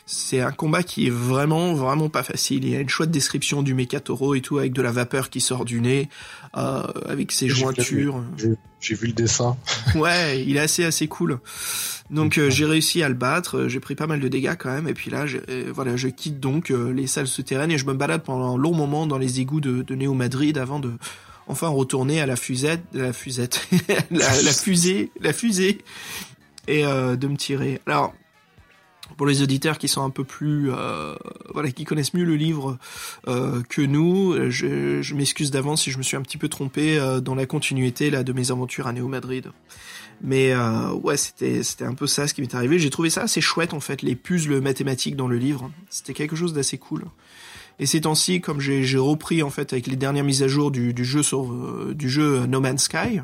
[0.05, 2.63] C'est un combat qui est vraiment, vraiment pas facile.
[2.63, 5.29] Il y a une chouette description du méca taureau et tout, avec de la vapeur
[5.29, 6.09] qui sort du nez,
[6.57, 8.23] euh, avec ses jointures.
[8.79, 9.57] J'ai vu le dessin.
[9.95, 11.39] ouais, il est assez, assez cool.
[12.09, 14.87] Donc euh, j'ai réussi à le battre, j'ai pris pas mal de dégâts quand même,
[14.87, 18.23] et puis là, euh, voilà, je quitte donc les salles souterraines et je me balade
[18.23, 20.91] pendant un long moment dans les égouts de, de Néo Madrid avant de
[21.47, 23.67] enfin retourner à la fusette, la fusette,
[24.11, 25.79] la, fusée, la fusée,
[26.67, 27.81] et de me tirer.
[27.85, 28.13] Alors,
[29.17, 30.71] pour les auditeurs qui sont un peu plus,
[31.53, 32.77] voilà, qui connaissent mieux le livre
[33.25, 37.35] que nous, je, je m'excuse d'avance si je me suis un petit peu trompé dans
[37.35, 39.51] la continuité là de mes aventures à Néo Madrid.
[40.23, 42.79] Mais euh, ouais, c'était c'était un peu ça ce qui m'est arrivé.
[42.79, 45.69] J'ai trouvé ça assez chouette en fait, les puzzles mathématiques dans le livre.
[45.89, 47.03] C'était quelque chose d'assez cool.
[47.79, 50.93] Et ces temps-ci, comme j'ai repris en fait avec les dernières mises à jour du,
[50.93, 53.21] du jeu sur euh, du jeu No Man's Sky,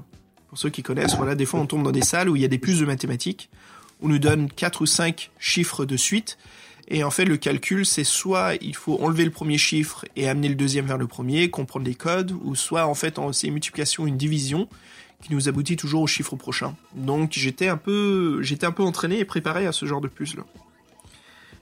[0.49, 2.45] pour ceux qui connaissent, voilà, des fois on tombe dans des salles où il y
[2.45, 3.49] a des puzzles mathématiques,
[4.01, 6.37] on nous donne quatre ou cinq chiffres de suite,
[6.87, 10.49] et en fait le calcul c'est soit il faut enlever le premier chiffre et amener
[10.49, 14.07] le deuxième vers le premier, comprendre les codes, ou soit en fait c'est une multiplication,
[14.07, 14.67] une division,
[15.21, 16.75] qui nous aboutit toujours au chiffre prochain.
[16.95, 20.43] Donc j'étais un peu, un peu entraîné et préparé à ce genre de puzzle.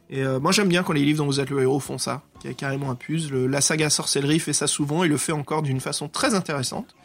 [0.10, 2.22] Et euh, moi j'aime bien quand les livres dont vous êtes le héros font ça,
[2.40, 3.46] qu'il y a carrément un puzzle.
[3.48, 6.96] La saga Sorcellerie fait ça souvent et le fait encore d'une façon très intéressante.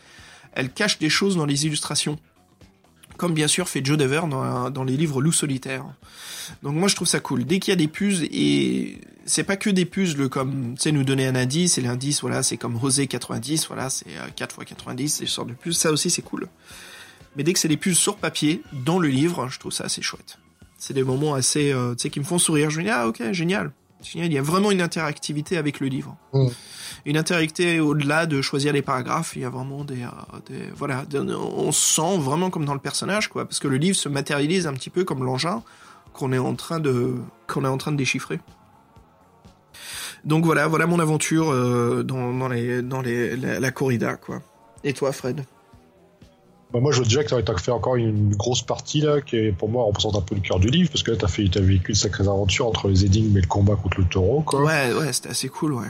[0.53, 2.19] Elle cache des choses dans les illustrations
[3.23, 5.85] comme bien sûr fait Joe Dever dans, dans les livres Loup solitaire.
[6.65, 7.45] Donc moi je trouve ça cool.
[7.45, 10.93] Dès qu'il y a des puzzles et c'est pas que des puzzles comme tu sais
[10.93, 14.71] nous donner un indice et l'indice voilà c'est comme Rosé 90 voilà c'est 4 x
[14.71, 16.49] 90 c'est une sorte de puzzle ça aussi c'est cool.
[17.37, 20.03] Mais dès que c'est des puzzles sur papier dans le livre je trouve ça assez
[20.03, 20.39] chouette.
[20.77, 22.71] C'est des moments assez euh, tu sais qui me font sourire.
[22.71, 23.71] Je me dis ah ok génial
[24.15, 26.17] il y a vraiment une interactivité avec le livre.
[26.33, 26.47] Mm.
[27.05, 29.35] Une interactivité au-delà de choisir les paragraphes.
[29.37, 33.45] Il y a vraiment des, euh, voilà, on sent vraiment comme dans le personnage, quoi,
[33.45, 35.63] parce que le livre se matérialise un petit peu comme l'engin
[36.13, 37.15] qu'on est en train de,
[37.47, 38.41] qu'on est en train de déchiffrer.
[40.25, 44.43] Donc voilà, voilà mon aventure euh, dans, les, dans les, la corrida, quoi.
[44.85, 45.45] Et toi, Fred?
[46.73, 49.53] Bah, moi, je vois déjà que tu as fait encore une grosse partie là, qui
[49.53, 51.91] pour moi représente un peu le cœur du livre, parce que là, tu as, vécu
[51.91, 54.41] une sacrée aventure entre les énigmes et le combat contre le taureau.
[54.41, 54.63] Quoi.
[54.63, 55.89] Ouais, ouais, c'était assez cool, ouais.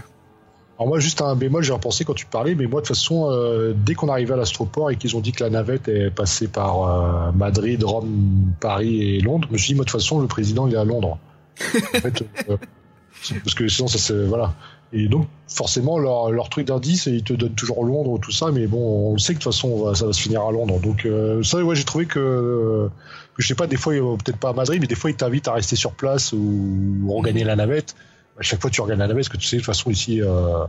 [0.78, 3.30] Alors moi, juste un bémol, j'ai repensé quand tu parlais, mais moi, de toute façon,
[3.30, 6.48] euh, dès qu'on arrivait à l'astroport et qu'ils ont dit que la navette est passée
[6.48, 10.18] par euh, Madrid, Rome, Paris et Londres, je me suis dit, moi, de toute façon,
[10.18, 11.18] le président, il est à Londres.
[11.60, 12.56] en fait, euh,
[13.44, 14.24] parce que sinon, ça c'est...
[14.24, 14.54] Voilà.
[14.92, 18.66] Et donc, forcément, leur, leur truc d'indice, ils te donnent toujours Londres, tout ça, mais
[18.66, 20.80] bon, on sait que de toute façon, ça va se finir à Londres.
[20.80, 22.90] Donc, euh, ça, ouais, j'ai trouvé que,
[23.38, 25.54] je sais pas, des fois, peut-être pas à Madrid, mais des fois, ils t'invitent à
[25.54, 27.94] rester sur place ou, regagner la navette.
[28.38, 30.20] À chaque fois, tu regagnes la navette, parce que tu sais, de toute façon, ici,
[30.20, 30.64] euh,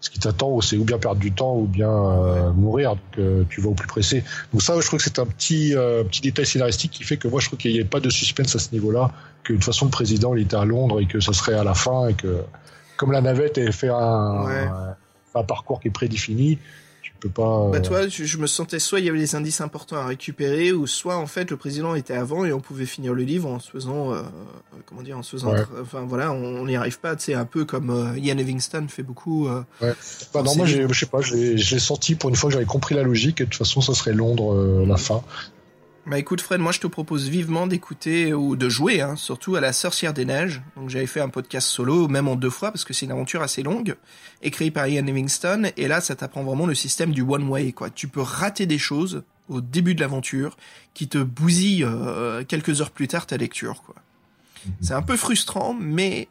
[0.00, 2.90] ce qui t'attend, c'est ou bien perdre du temps ou bien euh, mourir.
[2.90, 4.22] Donc euh, tu vas au plus pressé.
[4.52, 7.26] Donc ça, je trouve que c'est un petit euh, petit détail scénaristique qui fait que
[7.26, 9.10] moi, je trouve qu'il n'y ait pas de suspense à ce niveau-là.
[9.42, 11.64] Que de toute façon, le président, il était à Londres et que ça serait à
[11.64, 12.42] la fin et que
[12.98, 14.96] comme la navette, elle fait un, un,
[15.34, 16.58] un parcours qui est prédéfini
[17.18, 17.68] peux pas.
[17.70, 20.86] Bah toi, je, me sentais soit il y avait des indices importants à récupérer, ou
[20.86, 23.70] soit en fait le président était avant et on pouvait finir le livre en se
[23.70, 24.22] faisant, euh,
[24.86, 27.90] comment dire, en se faisant, enfin voilà, on n'y arrive pas, c'est un peu comme
[27.90, 29.48] euh, Ian Livingstone fait beaucoup.
[29.48, 29.94] Euh, ouais.
[30.32, 32.94] Bah non, moi je sais pas, je l'ai senti pour une fois que j'avais compris
[32.94, 35.22] la logique et de toute façon ça serait Londres la fin.
[36.08, 39.60] Bah écoute Fred, moi je te propose vivement d'écouter ou de jouer, hein, surtout à
[39.60, 40.62] la Sorcière des Neiges.
[40.74, 43.42] Donc j'avais fait un podcast solo, même en deux fois, parce que c'est une aventure
[43.42, 43.94] assez longue,
[44.40, 47.90] écrit par Ian Livingstone, et là ça t'apprend vraiment le système du one way, quoi.
[47.90, 50.56] Tu peux rater des choses au début de l'aventure
[50.94, 53.96] qui te bousillent euh, quelques heures plus tard ta lecture, quoi.
[54.64, 54.72] Mhm.
[54.80, 56.28] C'est un peu frustrant, mais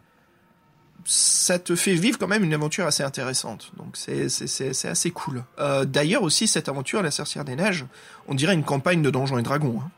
[1.08, 3.72] ça te fait vivre quand même une aventure assez intéressante.
[3.78, 5.44] Donc c'est c'est assez cool.
[5.58, 7.86] Euh, D'ailleurs aussi cette aventure, la Sorcière des Neiges,
[8.28, 9.80] on dirait une campagne de Donjons et Dragons.
[9.82, 9.90] Hein.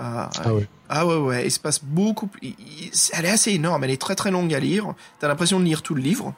[0.00, 0.68] Euh, ah ouais.
[0.88, 2.28] Ah ouais ouais, il se passe beaucoup.
[2.42, 4.94] Elle est assez énorme, elle est très très longue à lire.
[5.20, 6.34] T'as l'impression de lire tout le livre,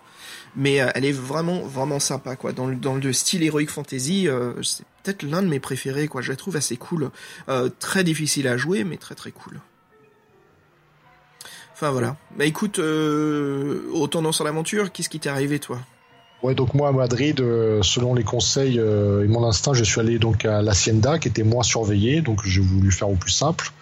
[0.55, 2.53] mais euh, elle est vraiment vraiment sympa quoi.
[2.53, 6.21] Dans le dans le style heroic fantasy, euh, c'est peut-être l'un de mes préférés quoi.
[6.21, 7.11] Je la trouve assez cool,
[7.79, 9.59] très difficile à jouer, mais très très cool.
[11.77, 12.17] Enfin voilà.
[12.39, 15.79] Bah écoute, euh, au tendance à l'aventure, qu'est-ce qui t'est arrivé toi?
[16.43, 20.01] Ouais, donc moi à Madrid, euh, selon les conseils euh, et mon instinct, je suis
[20.01, 23.73] allé donc à l'Hacienda qui était moins surveillée, donc j'ai voulu faire au plus simple.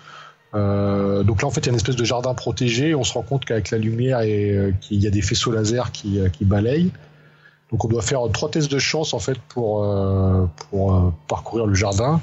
[0.57, 3.13] Euh, donc là en fait il y a une espèce de jardin protégé, on se
[3.13, 6.91] rend compte qu'avec la lumière et qu'il y a des faisceaux laser qui, balayent.
[7.71, 9.87] Donc on doit faire trois tests de chance en fait pour
[10.71, 12.21] pour parcourir le jardin.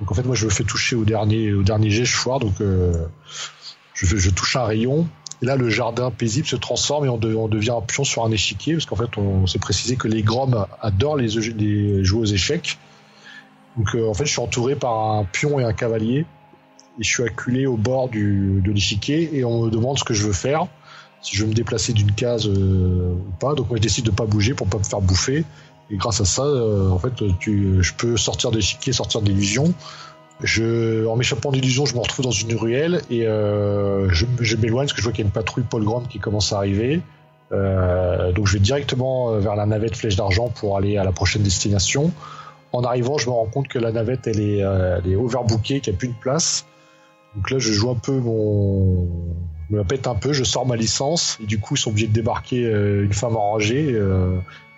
[0.00, 2.40] Donc en fait moi je me fais toucher au dernier au dernier jet, je foire
[2.40, 2.54] donc
[4.04, 5.06] je, touche un rayon.
[5.42, 8.74] Et là, le jardin paisible se transforme et on, devient un pion sur un échiquier,
[8.74, 12.78] parce qu'en fait, on, s'est précisé que les Groms adorent les, les aux échecs.
[13.76, 16.26] Donc, euh, en fait, je suis entouré par un pion et un cavalier,
[16.98, 20.26] et je suis acculé au bord de l'échiquier, et on me demande ce que je
[20.26, 20.66] veux faire,
[21.20, 23.54] si je veux me déplacer d'une case euh, ou pas.
[23.54, 25.44] Donc, moi, je décide de pas bouger pour pas me faire bouffer.
[25.90, 29.74] Et grâce à ça, euh, en fait, je peux sortir de l'échiquier, sortir d'illusion.
[30.44, 34.98] En m'échappant d'illusion, je me retrouve dans une ruelle et euh, je, m'éloigne parce que
[34.98, 37.00] je vois qu'il y a une patrouille Paul Grande qui commence à arriver.
[37.52, 41.12] Euh, donc je vais directement euh, vers la navette Flèche d'Argent pour aller à la
[41.12, 42.12] prochaine destination.
[42.72, 45.92] En arrivant, je me rends compte que la navette elle est, elle est overbookée, qu'il
[45.92, 46.66] n'y a plus de place.
[47.36, 49.08] Donc là, je joue un peu mon,
[49.70, 52.08] je me pète un peu, je sors ma licence et du coup, ils sont obligés
[52.08, 53.96] de débarquer une femme enragée.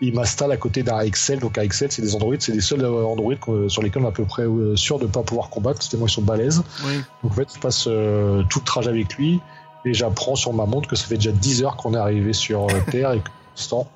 [0.01, 1.39] Il m'installe à côté d'un Excel.
[1.39, 3.39] Donc Excel, c'est des androïdes, c'est les seuls euh, androïdes
[3.69, 6.07] sur lesquels on est à peu près euh, sûr de ne pas pouvoir combattre, tellement
[6.07, 6.63] ils sont balèzes.
[6.85, 6.97] Oui.
[7.23, 9.41] Donc en fait, je passe euh, tout le trajet avec lui
[9.85, 12.67] et j'apprends sur ma montre que ça fait déjà 10 heures qu'on est arrivé sur
[12.91, 13.91] Terre et que pour l'instant,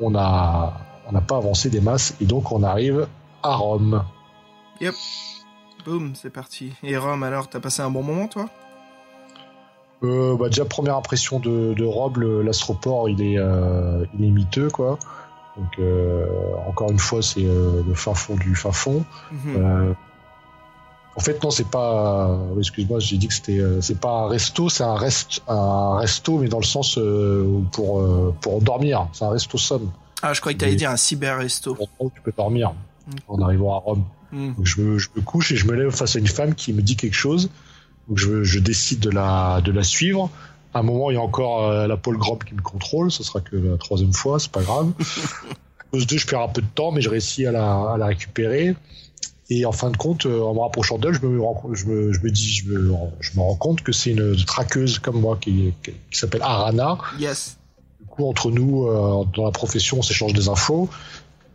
[0.00, 3.06] on a on n'a pas avancé des masses et donc on arrive
[3.42, 4.04] à Rome.
[4.80, 4.94] Yep.
[5.84, 6.72] Boum, c'est parti.
[6.82, 8.48] Et Rome, alors, t'as passé un bon moment, toi?
[10.04, 14.70] Euh, bah déjà première impression de, de Rob, l'astroport il est euh, il est miteux
[14.70, 14.98] quoi.
[15.56, 16.26] Donc euh,
[16.66, 19.04] encore une fois c'est euh, le fin fond du fin fond.
[19.32, 19.94] Mhm.
[21.16, 24.82] en fait non c'est pas excuse-moi j'ai dit que c'était c'est pas un resto c'est
[24.82, 26.98] un rest un resto mais dans le sens
[27.72, 28.02] pour
[28.40, 29.90] pour dormir c'est un resto somme.
[30.22, 31.76] Ah je croyais que t'allais dire un cyber resto.
[32.14, 32.72] Tu peux dormir
[33.28, 34.04] en arrivant à Rome.
[34.32, 34.54] Mhm.
[34.54, 36.72] Donc je me, je me couche et je me lève face à une femme qui
[36.72, 37.50] me dit quelque chose.
[38.08, 40.30] Donc je, je, décide de la, de la suivre.
[40.72, 43.10] À un moment, il y a encore euh, la Paul Grob qui me contrôle.
[43.10, 44.92] Ce sera que la troisième fois, c'est pas grave.
[45.94, 48.06] cause d'eux, je perds un peu de temps, mais je réussis à la, à la
[48.06, 48.74] récupérer.
[49.50, 51.38] Et en fin de compte, euh, en me rapprochant d'elle, je me,
[51.74, 54.98] je me, je me dis, je me, je me rends compte que c'est une traqueuse
[54.98, 56.98] comme moi qui, qui, qui s'appelle Arana.
[57.18, 57.58] Yes.
[58.00, 60.88] Du coup, entre nous, euh, dans la profession, on s'échange des infos.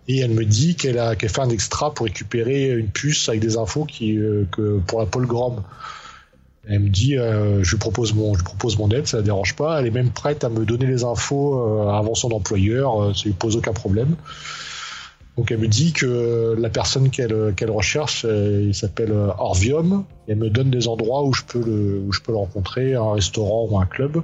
[0.08, 3.42] Et elle me dit qu'elle a, qu'elle fait un extra pour récupérer une puce avec
[3.42, 5.64] des infos qui, euh, que pour la Paul Grom.
[6.68, 9.56] Elle me dit, euh, je lui propose mon, je propose mon aide, ça la dérange
[9.56, 9.80] pas.
[9.80, 13.24] Elle est même prête à me donner les infos euh, avant son employeur, euh, ça
[13.26, 14.16] lui pose aucun problème.
[15.38, 20.04] Donc elle me dit que la personne qu'elle recherche, il s'appelle Orvium.
[20.28, 23.86] Elle me donne des endroits où je peux le, je rencontrer, un restaurant ou un
[23.86, 24.22] club.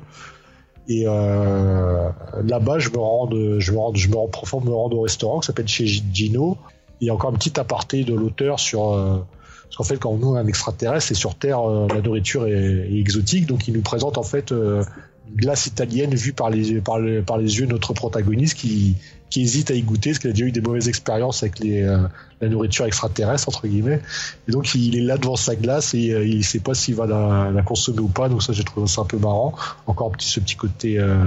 [0.90, 5.02] Et là-bas, je me rends, je me rends, je me rends profond, me rends au
[5.04, 6.58] restaurant qui s'appelle chez Gino.
[7.00, 9.26] Il y a encore un petit aparté de l'auteur sur
[9.68, 12.94] parce qu'en fait, quand on est un extraterrestre, et sur Terre, euh, la nourriture est,
[12.94, 14.84] exotique, donc il nous présente en fait euh,
[15.30, 18.96] une glace italienne vue par les, yeux de notre protagoniste qui,
[19.38, 22.08] hésite à y goûter parce qu'il a déjà eu des mauvaises expériences avec euh,
[22.40, 24.00] la nourriture extraterrestre entre guillemets.
[24.48, 27.06] Et donc il est là devant sa glace et euh, il sait pas s'il va
[27.06, 28.30] la, consommer ou pas.
[28.30, 29.54] Donc ça j'ai trouvé ça un peu marrant.
[29.88, 31.18] Encore ce petit côté euh,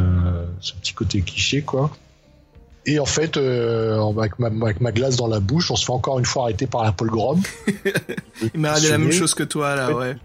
[0.60, 1.90] ce petit côté cliché quoi.
[2.88, 5.92] Et en fait, euh, avec, ma, avec, ma, glace dans la bouche, on se fait
[5.92, 7.42] encore une fois arrêter par la Paul Grom.
[8.54, 10.16] Il m'a regardé la même chose que toi, là, ouais.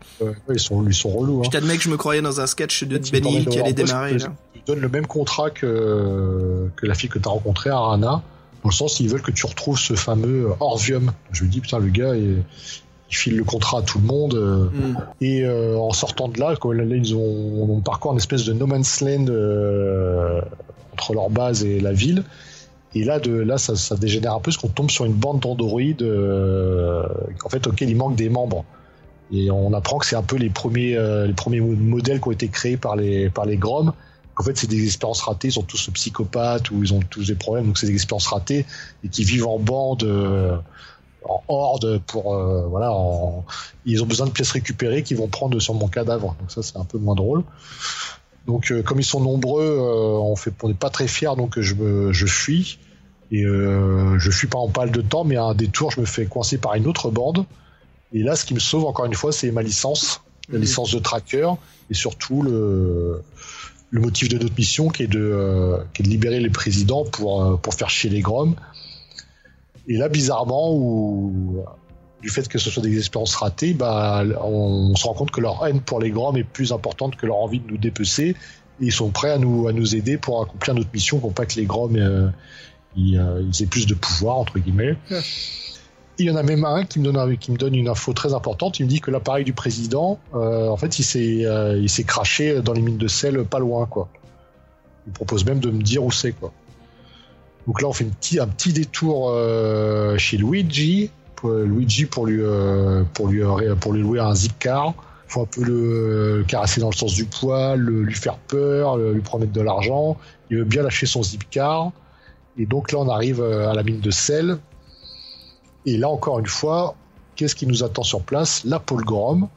[0.50, 1.40] ils, sont, ils sont relous.
[1.40, 1.44] Hein.
[1.46, 4.18] Je t'admets que je me croyais dans un sketch de Benny qui allait démarrer.
[4.18, 4.28] Là.
[4.56, 8.22] Ils donnent le même contrat que, que la fille que tu as rencontrée, Arana,
[8.64, 11.12] dans le sens ils veulent que tu retrouves ce fameux Orvium.
[11.34, 12.44] Je me dis, putain, le gars, il,
[13.10, 14.72] il file le contrat à tout le monde.
[14.74, 14.96] Mm.
[15.20, 18.68] Et euh, en sortant de là, là, ils ont, on parcourt une espèce de no
[18.68, 20.40] man's land euh,
[20.94, 22.24] entre leur base et la ville.
[22.96, 27.04] Et là, là, ça, dégénère un peu parce qu'on tombe sur une bande d'androïdes euh,
[27.44, 28.66] en fait auquel il manque des membres.
[29.32, 32.32] Et on apprend que c'est un peu les premiers, euh, les premiers modèles qui ont
[32.32, 33.94] été créés par les par les Grom.
[34.36, 35.48] En fait, c'est des expériences ratées.
[35.48, 38.66] Ils sont tous psychopathes ou ils ont tous des problèmes, donc c'est des expériences ratées
[39.04, 40.04] et qui vivent en bande.
[40.04, 40.58] Euh,
[41.26, 42.92] en horde pour euh, voilà
[43.86, 46.78] ils ont besoin de pièces récupérées qu'ils vont prendre sur mon cadavre donc ça c'est
[46.78, 47.44] un peu moins drôle
[48.48, 51.60] donc euh, comme ils sont nombreux, euh, on fait, on n'est pas très fiers, donc
[51.60, 52.80] je me, je fuis
[53.32, 56.06] et euh, je fuis pas en pâle de temps, mais à un détour, je me
[56.06, 57.46] fais coincer par une autre bande.
[58.12, 60.62] Et là, ce qui me sauve encore une fois, c'est ma licence, la mhm.
[60.62, 61.50] licence de tracker
[61.90, 63.22] et surtout le
[63.90, 67.60] le motif de notre mission qui est de, qui est de libérer les présidents pour,
[67.62, 68.56] pour faire chier les Groms.
[69.88, 71.64] Et là, bizarrement, où,
[72.24, 75.68] du fait que ce soit des expériences ratées, bah, on, se rend compte que leur
[75.68, 78.30] haine pour les Groms est plus importante que leur envie de nous dépecer.
[78.80, 81.46] Et ils sont prêts à nous, à nous aider pour accomplir notre mission pour pas
[81.46, 82.30] que les Groms euh,
[82.98, 84.96] euh, ils, aient plus de pouvoir, entre guillemets.
[86.18, 88.34] Il y en a même un qui me donne, qui me donne une info très
[88.34, 88.80] importante.
[88.80, 91.46] Il me dit que l'appareil du président, euh, en fait, il s'est,
[91.78, 94.08] il s'est craché dans les mines de sel pas loin, quoi.
[95.08, 96.54] Il propose même de me dire où c'est, quoi.
[97.68, 99.38] Donc là, on fait petit, un petit détour
[100.18, 104.54] chez Luigi, euh, Luigi pour lui euh, pour lui euh, pour lui louer un zip
[104.60, 104.94] car
[105.28, 109.52] faut un peu le caresser dans le sens du poil, lui faire peur, lui promettre
[109.52, 110.16] de l'argent.
[110.52, 111.92] Il veut bien lâcher son zip car.
[112.56, 114.60] Et donc là, on arrive à la mine de sel.
[115.88, 116.94] Et là, encore une fois,
[117.36, 118.64] qu'est-ce qui nous attend sur place?
[118.64, 119.48] La Grom.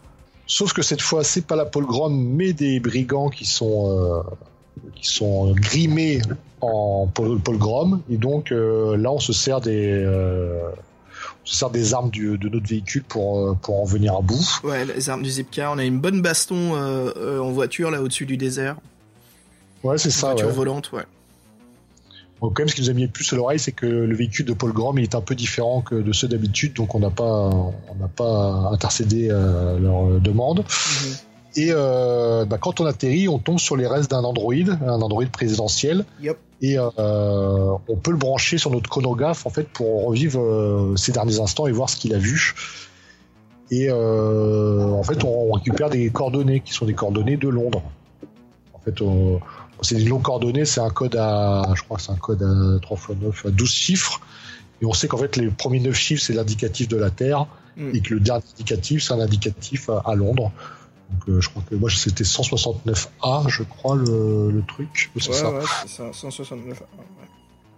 [0.46, 4.24] Sauf que cette fois, c'est pas la Grom, mais des brigands qui sont
[4.94, 6.22] qui sont grimés
[6.62, 8.00] en Grom.
[8.08, 10.06] Et donc là, on se sert des
[11.46, 14.60] se sert des armes du, de notre véhicule pour, euh, pour en venir à bout.
[14.64, 15.72] Ouais, les armes du Zipcar.
[15.72, 18.76] On a une bonne baston euh, euh, en voiture là au-dessus du désert.
[19.84, 20.32] Ouais, c'est ça.
[20.32, 21.04] Voiture volante, ouais.
[22.40, 24.14] Bon, quand même, ce qui nous a mis le plus à l'oreille, c'est que le
[24.14, 27.08] véhicule de Paul Grom est un peu différent que de ceux d'habitude, donc on n'a
[27.10, 30.58] pas, on n'a pas intercédé à leur demande.
[30.58, 31.16] Mhm.
[31.56, 35.24] Et euh, bah, quand on atterrit, on tombe sur les restes d'un Android, un Android
[35.26, 36.04] présidentiel.
[36.20, 36.38] Yep.
[36.62, 41.12] Et euh, on peut le brancher sur notre chronographe en fait pour revivre euh, ces
[41.12, 42.54] derniers instants et voir ce qu'il a vu.
[43.70, 47.82] Et euh, en fait, on récupère des coordonnées qui sont des coordonnées de Londres.
[48.72, 49.02] En fait,
[49.82, 52.96] c'est des longues coordonnées, c'est un code à, je crois c'est un code à 3
[52.96, 54.20] x 9, à 12 chiffres.
[54.80, 57.46] Et on sait qu'en fait, les premiers 9 chiffres, c'est l'indicatif de la Terre.
[57.76, 57.90] Mm.
[57.94, 60.52] Et que le dernier indicatif, c'est un indicatif à Londres.
[61.10, 65.10] Donc, euh, je crois que moi c'était 169A, je crois le, le truc.
[65.18, 65.50] C'est ouais, ça.
[65.52, 66.74] Ouais, c'est ça, 169A.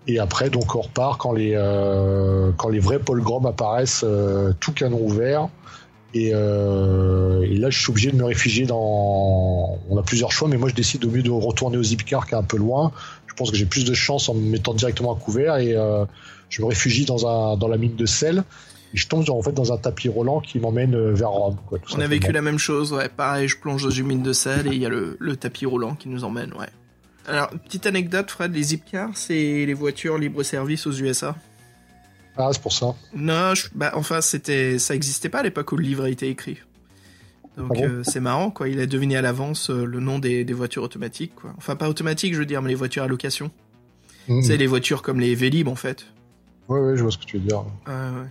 [0.07, 4.53] Et après, donc on repart quand les euh, quand les vrais Paul Grom apparaissent, euh,
[4.59, 5.49] tout canon ouvert.
[6.15, 9.79] Et, euh, et, là, je suis obligé de me réfugier dans.
[9.91, 12.35] On a plusieurs choix, mais moi, je décide au mieux de retourner au Zipcar qui
[12.35, 12.93] est un peu loin.
[13.27, 16.07] Je pense que j'ai plus de chance en me mettant directement à couvert et euh,
[16.49, 18.43] je me réfugie dans un dans la mine de sel
[18.95, 21.57] je tombe en fait dans un tapis roulant qui m'emmène euh, vers Rome.
[21.67, 23.09] Quoi, On a vécu la même chose, ouais.
[23.09, 25.95] Pareil, je plonge dans une mine de sel et il y a le, tapis roulant
[25.95, 26.69] qui nous emmène, ouais.
[27.27, 31.37] Alors, petite anecdote, Fred, les Zipcars, c'est les voitures libre-service aux USA.
[32.39, 32.95] Ah, c'est pour ça.
[33.15, 36.59] Non, bah, enfin, c'était, ça existait pas à l'époque où le livre a été écrit.
[37.59, 38.69] Donc ah euh, c'est marrant, quoi.
[38.69, 41.53] Il a deviné à l'avance euh, le nom des, voitures automatiques, quoi.
[41.59, 43.51] Enfin, pas automatiques, je veux dire, mais les voitures à location.
[44.29, 44.43] Mmh.
[44.43, 46.07] C'est les voitures comme les Vélib, en fait.
[46.69, 47.65] Ouais, ouais, je vois ce que tu veux dire.
[47.85, 48.29] Ah, ouais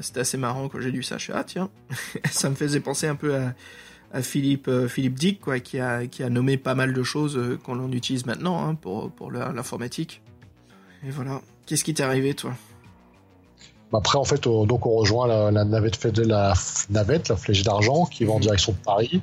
[0.00, 1.18] c'était assez marrant quand j'ai lu ça.
[1.18, 1.70] Je suis ah tiens,
[2.30, 3.54] ça me faisait penser un peu à,
[4.20, 7.58] Philippe euh, Philippe Dick quoi, qui a qui a nommé pas mal de choses euh,
[7.62, 10.22] qu'on en utilise maintenant hein, pour pour l'informatique.
[11.06, 11.40] Et voilà.
[11.66, 12.52] Qu'est-ce qui t'est arrivé toi?
[13.94, 16.54] Après, en fait, donc on rejoint la, navette la
[16.90, 18.42] navette, la flèche d'argent, qui va en mhm.
[18.42, 19.22] direction de Paris.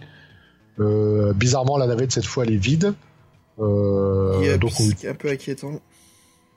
[0.80, 2.94] Euh, bizarrement, la navette cette fois elle est vide.
[3.58, 5.80] donc c'est un peu inquiétant.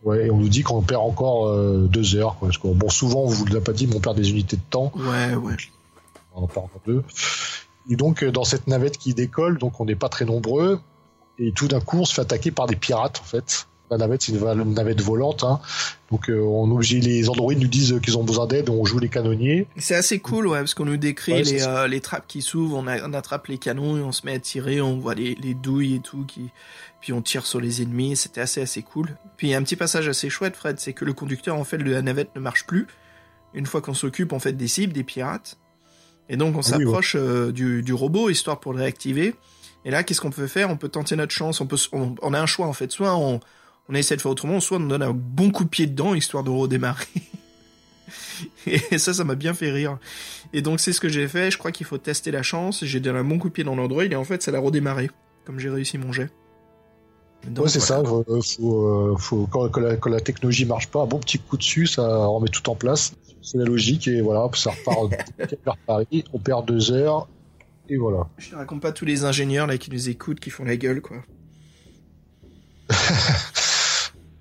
[0.05, 2.37] Ouais, et on nous dit qu'on perd encore euh, deux heures.
[2.39, 4.57] Quoi, parce que, bon, souvent, on vous l'a pas dit, mais on perd des unités
[4.57, 4.93] de temps.
[4.97, 5.57] Ouais, ouais.
[6.35, 7.05] On en perd encore deux.
[7.89, 10.81] Et donc, euh, dans cette navette qui décolle, donc on n'est pas très nombreux.
[11.39, 13.69] Et tout d'un coup, on se fait attaquer par des pirates, en fait.
[13.93, 15.44] La navette, c'est une, navette volante.
[15.44, 15.60] Hein.
[16.10, 19.10] Donc, euh, on obligé, les androïdes nous disent qu'ils ont besoin d'aide, on joue les
[19.10, 19.66] canonniers.
[19.77, 22.86] C'est assez cool, ouais, parce qu'on nous décrit les, euh, les, trappes qui s'ouvrent, on,
[22.86, 25.97] on, attrape les canons et on se met à tirer, on voit les, les douilles
[25.97, 26.48] et tout, qui,
[27.02, 28.16] puis on tire sur les ennemis.
[28.16, 29.10] C'était assez assez cool.
[29.36, 31.64] Puis il y a un petit passage assez chouette, Fred, c'est que le conducteur en
[31.64, 32.86] fait de la navette ne marche plus.
[33.52, 35.59] Une fois qu'on s'occupe en fait des cibles, des pirates.
[36.31, 39.35] Et donc on ah s'approche euh, du, du robot histoire pour le réactiver.
[39.85, 40.70] Et là, qu'est-ce qu'on peut faire?
[40.70, 41.60] On peut tenter notre chance.
[41.60, 42.90] On peut, on, a un choix en fait.
[42.93, 43.40] Soit on,
[43.93, 46.43] on essaie de faire autrement, soit on donne un bon coup de pied dedans histoire
[46.43, 47.06] de redémarrer.
[48.66, 49.98] et ça, ça m'a bien fait rire.
[50.55, 51.51] Et donc c'est ce que j'ai fait.
[51.51, 52.85] Je crois qu'il faut tester la chance.
[52.85, 55.10] J'ai donné un bon coup de pied dans l'endroit et en fait, ça l'a redémarré.
[55.44, 56.31] Comme j'ai réussi mon jet.
[57.44, 58.02] ouais, c'est ça.
[58.02, 61.86] Faut, euh, faut, quand, la, quand, la, technologie marche pas, un bon petit coup dessus,
[61.86, 63.12] ça remet tout en place.
[63.43, 66.24] C'est la logique et voilà, ça repart vers Paris.
[66.32, 67.28] On perd deux heures
[67.90, 68.27] et voilà.
[68.39, 71.02] Je ne raconte pas tous les ingénieurs là qui nous écoutent, qui font la gueule,
[71.02, 71.19] quoi.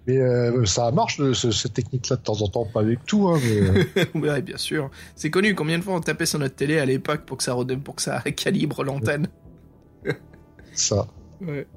[0.08, 3.28] mais euh, ça marche cette technique-là de temps en temps, pas avec tout.
[3.28, 3.62] Hein, mais...
[3.62, 4.06] Euh.
[4.16, 4.90] ouais, bien sûr.
[5.16, 5.54] C'est connu.
[5.54, 8.02] Combien de fois on tapait sur notre télé à l'époque pour que ça pour que
[8.02, 9.28] ça calibre l'antenne?
[10.74, 11.08] ça.
[11.40, 11.68] Ouais.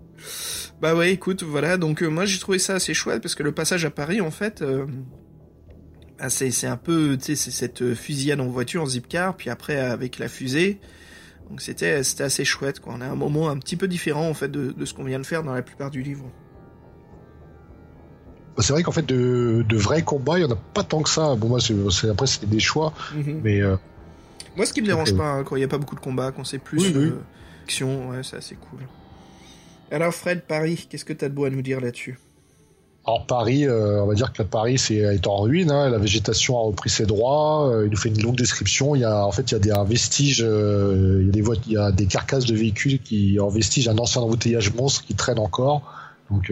[0.80, 1.76] Bah ouais, écoute, voilà.
[1.76, 4.30] Donc euh, moi j'ai trouvé ça assez chouette parce que le passage à Paris, en
[4.30, 4.64] fait.
[6.18, 9.51] Bah, c'est un peu, tu sais, c'est cette fusillade en voiture, en zip car, puis
[9.51, 10.80] après avec la fusée,
[11.51, 12.94] donc c'était c'était assez chouette quoi.
[12.96, 15.18] On a un moment un petit peu différent en fait de, de ce qu'on vient
[15.18, 16.30] de faire dans la plupart du livre.
[18.59, 21.09] C'est vrai qu'en fait de, de, vrais combats, il y en a pas tant que
[21.09, 21.35] ça.
[21.35, 23.40] Bon moi c'est après c'était des choix, mhm.
[23.43, 23.76] mais euh,
[24.56, 26.31] moi ce qui me dérange pas hein, quand il n'y a pas beaucoup de combats,
[26.31, 27.12] quand c'est plus oui,
[27.64, 28.81] action, ouais, c'est assez cool.
[29.90, 32.18] Alors Fred Paris, qu'est-ce que tu as de beau à nous dire là-dessus?
[33.06, 35.70] Alors Paris, euh, on va dire que Paris c'est est en ruine.
[35.70, 37.68] Hein, la végétation a repris ses droits.
[37.68, 38.94] Euh, il nous fait une longue description.
[38.94, 41.60] Il y a en fait il y a des vestiges, euh, il y a des
[41.66, 45.14] il y a des carcasses de véhicules qui en vestige un ancien embouteillage monstre qui
[45.14, 45.82] traîne encore.
[46.30, 46.51] Donc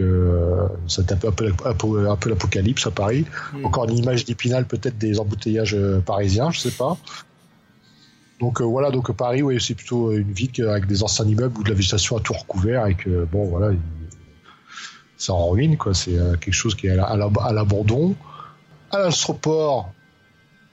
[0.87, 3.25] c'est un peu un peu, un peu l'apocalypse à Paris.
[3.53, 3.65] Hmm.
[3.65, 6.97] Encore une image d'épinal peut-être des embouteillages parisiens, je sais pas.
[8.39, 11.69] Donc voilà, donc Paris, oui, c'est plutôt une ville avec des anciens immeubles où de
[11.69, 13.71] la végétation a tout recouvert et que bon voilà,
[15.23, 15.93] c'est en ruine, quoi.
[15.93, 18.15] C'est euh, quelque chose qui est à l'abandon.
[18.91, 19.91] À l'astroport,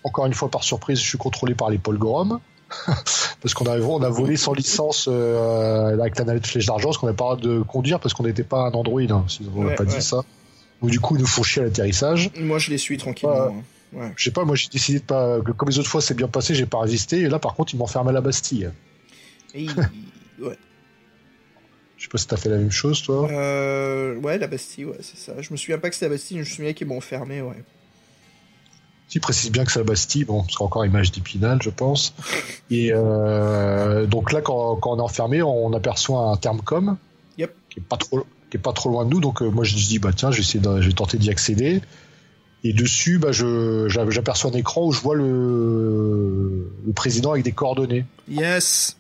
[0.03, 2.41] encore une fois par surprise, je suis contrôlé par les Paul Grom.
[3.41, 6.99] parce qu'on a, on a volé sans licence euh, avec la navette flèche d'argent, parce
[6.99, 9.75] qu'on n'avait pas de conduire parce qu'on n'était pas un Android, hein, si on n'a
[9.75, 10.23] pas dit ça.
[10.81, 12.31] Donc du coup, ils nous font chier à l'atterrissage.
[12.39, 13.55] Moi, je les suis tranquillement.
[13.97, 14.13] Hein.
[14.17, 16.29] Je sais pas, moi j'ai décidé de pas, que comme les autres fois c'est bien
[16.29, 18.71] passé, j'ai pas résisté, et là par contre ils m'enferment à la Bastille.
[19.55, 19.67] Et
[20.41, 20.57] ouais.
[21.97, 23.29] Je sais pas si t'as fait la même chose, toi.
[23.31, 25.35] Euh, ouais, la Bastille, ouais, c'est ça.
[25.41, 27.63] Je me souviens pas que c'était la Bastille, je me souviens qu'ils m'ont fermé, ouais.
[29.11, 32.15] Tu précises bien que c'est la Bastille, bon, c'est encore image d'Épinal, je pense.
[32.71, 36.97] Et euh, donc là, quand, quand, on est enfermé, on aperçoit un terme com
[37.37, 37.53] yep.
[37.69, 39.21] qui est pas trop qui est pas trop loin de nous.
[39.21, 41.83] Donc euh, moi, je dis bah tiens, je vais, je tenter d'y accéder.
[42.63, 48.05] Et dessus, bah, j'aperçois un écran où je vois le, le président avec des coordonnées.
[48.29, 48.97] Yes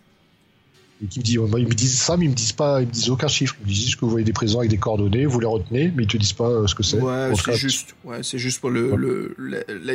[1.02, 2.92] et qui me dit, ils me disent ça, mais ils me disent pas, ils me
[2.92, 3.56] disent aucun chiffre.
[3.62, 6.02] Ils me disent que vous voyez des présents avec des coordonnées, vous les retenez, mais
[6.02, 6.98] ils te disent pas euh, ce que c'est.
[7.00, 9.34] Ouais, c'est juste, ouais, c'est juste pour le,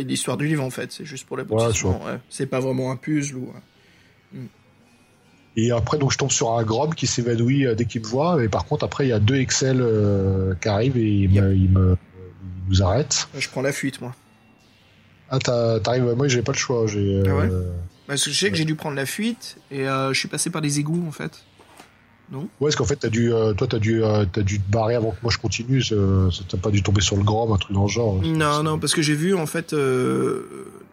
[0.04, 0.92] l'histoire du livre en fait.
[0.92, 3.54] C'est juste pour la Ouais, c'est pas vraiment un puzzle ou.
[4.34, 4.48] Hmm.
[5.58, 8.44] Et après, donc, je tombe sur un Grom qui s'évanouit euh, dès qu'il me voit.
[8.44, 11.56] Et par contre, après, il y a deux Excel euh, qui arrivent et ils me,
[11.56, 11.98] il me,
[12.68, 13.30] nous arrêtent.
[13.38, 14.14] Je prends la fuite, moi.
[15.30, 16.88] Ah, t'arrives, moi, j'ai pas le choix.
[16.88, 17.50] J'ai, ah ouais?
[18.08, 20.50] Parce que je sais que j'ai dû prendre la fuite et euh, je suis passé
[20.50, 21.44] par des égouts en fait.
[22.32, 22.42] Non?
[22.42, 24.96] Ouais, parce qu'en fait, as dû, euh, toi, t'as dû, euh, as dû te barrer
[24.96, 25.84] avant que moi je continue.
[25.84, 28.20] T'as pas dû tomber sur le grand, un truc dans le genre.
[28.24, 29.74] Non, non, parce que j'ai vu en fait.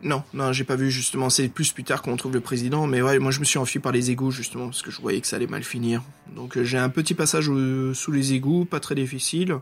[0.02, 1.30] Non, non, j'ai pas vu justement.
[1.30, 3.78] C'est plus plus tard qu'on trouve le président, mais ouais, moi je me suis enfui
[3.78, 6.02] par les égouts justement parce que je voyais que ça allait mal finir.
[6.34, 7.51] Donc j'ai un petit passage
[7.94, 9.56] sous les égouts, pas très difficile.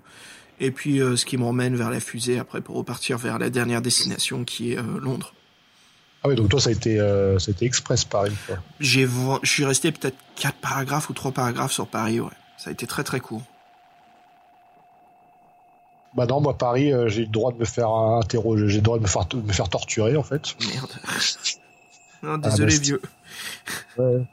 [0.58, 4.44] Et puis ce qui m'emmène vers la fusée après pour repartir vers la dernière destination
[4.44, 5.34] qui est Londres.
[6.22, 8.32] Ah oui, donc toi, ça a été, euh, ça a été express Paris.
[8.78, 9.08] J'ai,
[9.42, 12.30] je suis resté peut-être quatre paragraphes ou trois paragraphes sur Paris, ouais.
[12.58, 13.42] Ça a été très très court.
[16.14, 18.98] Bah non, moi Paris, euh, j'ai le droit de me faire interroger, j'ai le droit
[18.98, 20.56] de me faire, me faire torturer en fait.
[20.66, 20.90] Merde.
[22.22, 23.02] non, désolé ah, vieux.
[23.96, 24.26] Ouais.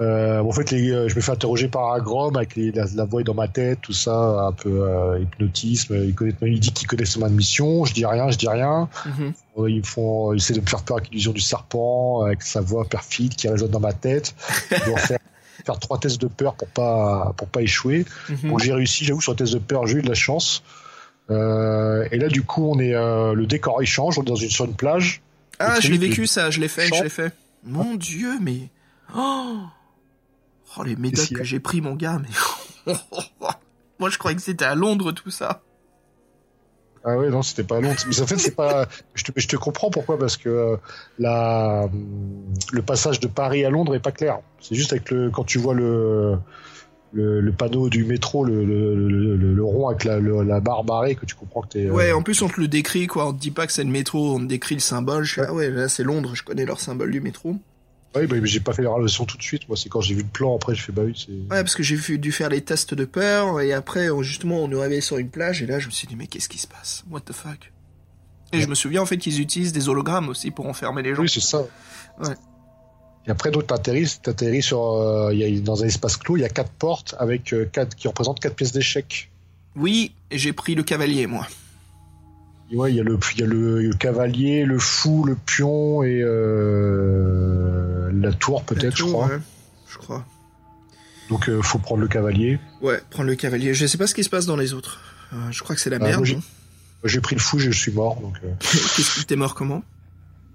[0.00, 3.22] Euh, en fait, les, euh, je me fais interroger par un grom avec la, voix
[3.22, 5.94] dans ma tête, tout ça, un peu euh, hypnotisme.
[5.94, 7.84] Il, connaît, il dit qu'il connaît ma mission.
[7.84, 8.88] Je dis rien, je dis rien.
[9.04, 9.32] Mhm.
[9.58, 12.62] Euh, ils font, ils essaient de me faire peur avec l'illusion du serpent, avec sa
[12.62, 14.34] voix perfide qui résonne dans ma tête.
[14.70, 15.18] Je faire,
[15.66, 18.06] faire trois tests de peur pour pas pour pas échouer.
[18.30, 18.58] Mhm.
[18.58, 20.62] j'ai réussi, j'avoue, sur le test de peur, j'ai eu de la chance.
[21.30, 24.50] Euh, et là, du coup, on est le décor il change, on est dans une
[24.50, 25.20] sur une plage.
[25.58, 27.34] Ah, je l'ai vécu ça, je l'ai fait, je l'ai fait.
[27.62, 28.70] Mon Dieu, mais
[29.14, 29.58] oh
[30.76, 32.94] Oh, les médocs que j'ai pris, mon gars, mais.
[33.98, 35.62] Moi, je croyais que c'était à Londres, tout ça.
[37.04, 37.94] Ah ouais, non, c'était pas long.
[38.06, 38.86] Mais en fait, c'est pas.
[39.14, 40.76] Je te, je te comprends pourquoi, parce que euh,
[41.18, 41.88] la,
[42.72, 44.40] le passage de Paris à Londres est pas clair.
[44.60, 46.36] C'est juste avec le quand tu vois le
[47.12, 51.16] le, le panneau du métro, le, le, le, le rond avec la, la barre barrée,
[51.16, 51.86] que tu comprends que t'es.
[51.86, 53.82] euh, Ouais, en plus on te le décrit quoi, on te dit pas que c'est
[53.82, 55.24] le métro, on te décrit le symbole.
[55.24, 57.56] Je suis, ah ouais, là c'est Londres, je connais leur symbole du métro.
[58.14, 59.68] Ouais, bah, mais j'ai pas fait la relation tout de suite.
[59.68, 61.30] Moi, c'est quand j'ai vu le plan après, je fais bah oui, c'est.
[61.32, 64.80] Ouais, parce que j'ai dû faire les tests de peur et après justement on nous
[64.80, 67.04] réveillait sur une plage et là je me suis dit mais qu'est-ce qui se passe?
[67.10, 67.72] What the fuck?
[68.52, 68.62] Et Ouais.
[68.62, 71.22] je me souviens en fait qu'ils utilisent des hologrammes aussi pour enfermer les gens.
[71.22, 71.62] Oui, c'est ça.
[72.20, 72.34] Ouais.
[73.26, 76.40] Et après, d'autres t'atterris, t'atterris sur, euh, il y a, dans un espace clos, il
[76.40, 79.30] y a quatre portes avec euh, quatre, qui représentent quatre pièces d'échecs.
[79.76, 81.46] Oui, et j'ai pris le cavalier moi.
[82.72, 87.79] Et ouais, il y a y le cavalier, le fou, le pion et euh,
[88.12, 89.26] la tour peut-être, je crois.
[89.26, 89.38] ouais,
[89.90, 90.24] je crois.
[91.28, 92.58] Donc, euh, faut prendre le cavalier.
[92.82, 93.72] Ouais, prendre le cavalier.
[93.74, 95.00] Je sais pas ce qui se passe dans les autres.
[95.32, 96.26] Euh, je crois que c'est la Ah, merde.
[96.28, 96.40] moi,
[97.04, 98.20] j'ai- pris le fou, je suis mort.
[98.20, 99.82] Donc, euh, Qu'est-ce que t'es mort comment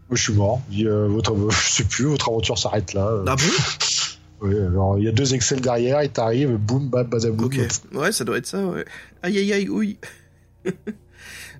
[0.07, 0.61] moi, je suis mort.
[0.69, 3.23] Il votre, je sais plus, votre aventure s'arrête là.
[3.25, 7.45] Ah bon alors, il y a deux Excel derrière, et t'arrives, boum, bam, badaboum.
[7.45, 7.59] Ok.
[7.93, 8.85] Ouais, ça doit être ça, ouais.
[9.23, 9.97] Aïe aïe aïe, oui.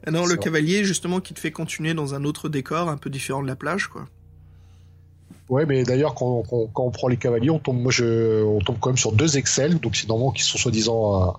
[0.06, 3.10] ah non, le cavalier, justement, qui te fait continuer dans un autre décor un peu
[3.10, 4.08] différent de la plage, quoi.
[5.50, 8.60] Ouais, mais d'ailleurs, quand, quand, quand on prend les cavaliers, on tombe, moi, je, on
[8.60, 11.32] tombe quand même sur deux Excel, donc c'est normalement qui sont soi-disant euh,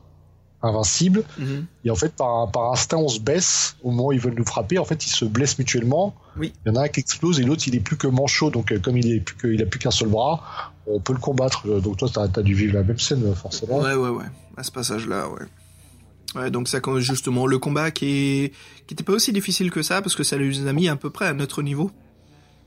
[0.63, 1.25] invincibles.
[1.39, 1.67] Mhm.
[1.85, 4.47] Et en fait, par, par instinct, on se baisse au moment où ils veulent nous
[4.47, 4.79] frapper.
[4.79, 6.15] En fait, ils se blessent mutuellement.
[6.37, 6.53] Oui.
[6.65, 8.51] Il y en a un qui explose et l'autre, il est plus que manchot.
[8.51, 11.13] Donc, euh, comme il est plus que, il a plus qu'un seul bras, on peut
[11.13, 11.65] le combattre.
[11.67, 13.79] Euh, Donc, toi, t'as as dû vivre la même scène, forcément.
[13.81, 14.27] Ouais, ouais, ouais.
[14.57, 15.47] À ce passage-là, ouais.
[16.41, 18.53] Ouais, donc ça, justement, le combat qui est,
[18.87, 21.11] qui était pas aussi difficile que ça, parce que ça les a mis à peu
[21.11, 21.91] près à notre niveau.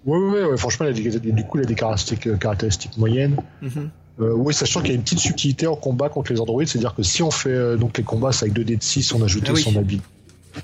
[0.06, 2.38] Ouais, ouais, ouais, ouais, franchement, il a des- du coup, il a des caractéristiques, euh,
[2.38, 3.38] caractéristiques moyennes.
[3.62, 3.90] Mhm.
[4.22, 6.94] Euh, oui, sachant qu'il y a une petite subtilité en combat contre les androïdes, c'est-à-dire
[6.96, 9.24] que si on fait euh, donc les combats c'est avec 2 dés de 6, on
[9.24, 9.62] ajoutait Ah oui.
[9.62, 10.02] son habit.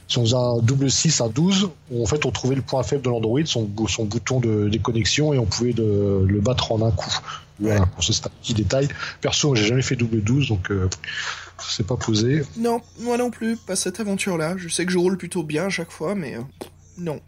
[0.10, 2.84] Si on faisait un double 6, un 12, on- en fait on trouvait le point
[2.84, 6.72] faible de l'androïde, son, bou- son bouton de déconnexion, et on pouvait de- le battre
[6.74, 7.14] en un coup.
[7.62, 8.90] Voilà, pour ce c'est un petit détail.
[9.22, 10.90] Perso, j'ai jamais fait double 12, donc euh,
[11.70, 12.42] c'est pas posé.
[12.58, 14.56] Non, moi non plus, pas cette aventure-là.
[14.58, 16.42] Je sais que je roule plutôt bien à chaque fois, mais euh,
[16.98, 17.22] non.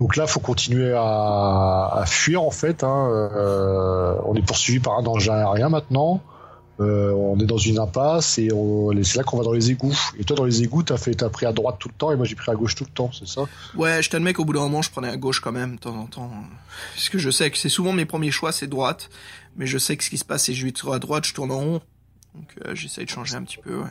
[0.00, 2.82] Donc là, faut continuer à, fuir en fait.
[2.82, 3.08] Hein.
[3.10, 6.22] Euh, on est poursuivi par un engin aérien maintenant.
[6.80, 8.48] Euh, on est dans une impasse et
[9.04, 9.96] c'est là qu'on va dans les égouts.
[10.18, 12.16] Et toi, dans les égouts, t'as fait, t'as pris à droite tout le temps et
[12.16, 13.42] moi j'ai pris à gauche tout le temps, c'est ça?
[13.76, 15.96] Ouais, je t'admets qu'au bout d'un moment, je prenais à gauche quand même, de temps
[15.96, 16.30] en temps.
[16.94, 19.08] Parce que je sais que c'est souvent mes premiers choix, c'est droite.
[19.56, 21.34] Mais je sais que ce qui se passe, c'est que je vais à droite, je
[21.34, 21.80] tourne en rond.
[22.34, 23.84] Donc euh, j'essaye de changer un petit peu.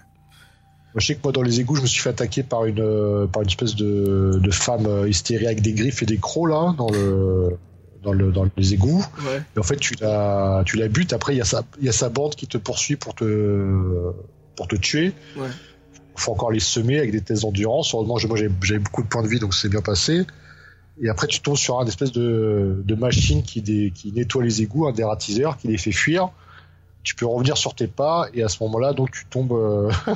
[0.95, 3.25] Je sais que moi, dans les égouts, je me suis fait attaquer par une, euh,
[3.27, 6.75] par une espèce de, de femme euh, hystérique avec des griffes et des crocs là
[6.77, 7.57] dans le,
[8.03, 9.03] dans le, dans les égouts.
[9.25, 9.41] Ouais.
[9.55, 11.13] Et en fait, tu la, tu la butes.
[11.13, 14.11] Après, il y a sa, y a sa bande qui te poursuit pour te,
[14.55, 15.13] pour te tuer.
[15.35, 15.47] Ouais.
[16.15, 17.93] faut encore les semer avec des tests d'endurance.
[17.93, 20.25] Heureusement, moi j'avais j'avais beaucoup de points de vie, donc c'est bien passé.
[21.01, 24.61] Et après, tu tombes sur un espèce de, de machine qui, dé- qui nettoie les
[24.61, 26.29] égouts, un dératiseur qui les fait fuir.
[27.03, 29.91] Tu peux revenir sur tes pas et à ce moment-là, donc tu tombes, euh,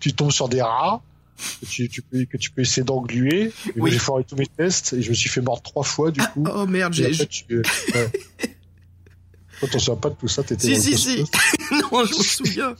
[0.00, 1.02] tu tombes sur des rats
[1.60, 3.52] que tu, tu peux, que tu peux essayer d'engluer.
[3.76, 3.90] Oui.
[3.90, 6.44] J'ai foiré tous mes tests et je me suis fait mordre trois fois du coup.
[6.52, 7.10] Oh merde, j'ai...
[9.58, 11.18] Toi, t'en souviens pas de tout ça, t'étais Si, dans si, si.
[11.72, 12.76] non, je me souviens.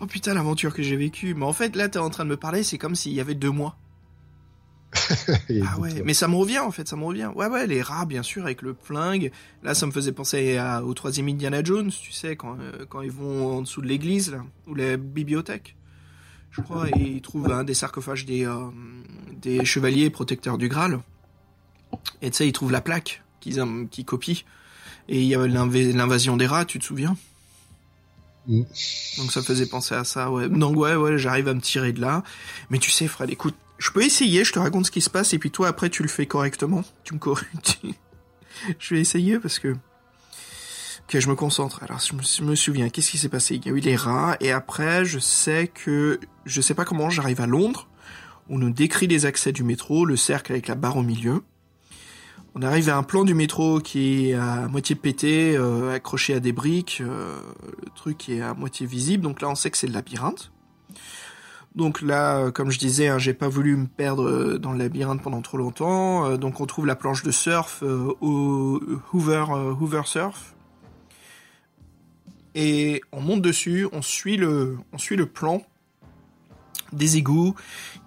[0.00, 1.34] Oh putain, l'aventure que j'ai vécue.
[1.34, 3.34] Mais en fait, là, t'es en train de me parler, c'est comme s'il y avait
[3.34, 3.76] deux mois.
[5.64, 7.30] Ah ouais, euh, mais ça me revient en fait, ça me revient.
[7.34, 9.30] Ouais, ouais, les rats, bien sûr, avec le flingue.
[9.62, 13.02] Là, ça me faisait penser à- au troisième Indiana Jones, tu sais, quand, euh, quand
[13.02, 15.76] ils vont en dessous de l'église, là, ou la bibliothèque.
[16.50, 18.56] Je crois, et ils trouvent un des sarcophages des, euh,
[19.42, 21.00] des chevaliers protecteurs du Graal.
[22.22, 24.42] Et tu sais, ils trouvent la plaque qu'ils qu'ils copient.
[25.08, 27.16] Et il y avait l'inv- l'invasion des rats, tu te souviens?
[28.48, 28.62] Mm.
[29.18, 30.48] Donc ça faisait penser à ça, ouais.
[30.48, 32.22] Donc ouais, ouais, j'arrive à me tirer de là.
[32.70, 35.34] Mais tu sais, Fred, écoute, je peux essayer, je te raconte ce qui se passe,
[35.34, 36.82] et puis toi, après, tu le fais correctement.
[37.04, 37.46] Tu me corriges.
[38.78, 39.68] je vais essayer parce que...
[41.08, 41.82] Ok, je me concentre.
[41.84, 43.56] Alors, je me, souviens, qu'est-ce qui s'est passé?
[43.56, 46.18] Il y a eu les rats, et après, je sais que...
[46.44, 47.88] Je sais pas comment, j'arrive à Londres.
[48.48, 51.42] On nous décrit les accès du métro, le cercle avec la barre au milieu.
[52.54, 56.40] On arrive à un plan du métro qui est à moitié pété, euh, accroché à
[56.40, 57.38] des briques, euh,
[57.84, 59.22] le truc est à moitié visible.
[59.22, 60.50] Donc là, on sait que c'est le labyrinthe.
[61.76, 64.78] Donc là, euh, comme je disais, hein, j'ai pas voulu me perdre euh, dans le
[64.78, 66.24] labyrinthe pendant trop longtemps.
[66.24, 68.80] Euh, donc on trouve la planche de surf au
[69.12, 69.44] Hoover,
[70.06, 70.54] Surf.
[72.54, 74.78] Et on monte dessus, on suit le,
[75.32, 75.60] plan
[76.92, 77.54] des égouts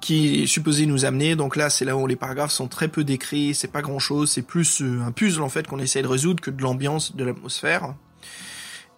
[0.01, 1.35] qui est supposé nous amener.
[1.35, 4.31] Donc là, c'est là où les paragraphes sont très peu décrits, c'est pas grand chose,
[4.31, 7.93] c'est plus un puzzle en fait qu'on essaie de résoudre que de l'ambiance, de l'atmosphère.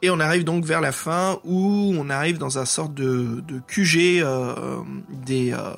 [0.04, 4.22] Et on arrive donc vers la fin où on arrive dans un sorte de, QG
[4.24, 5.76] euh, des, euh,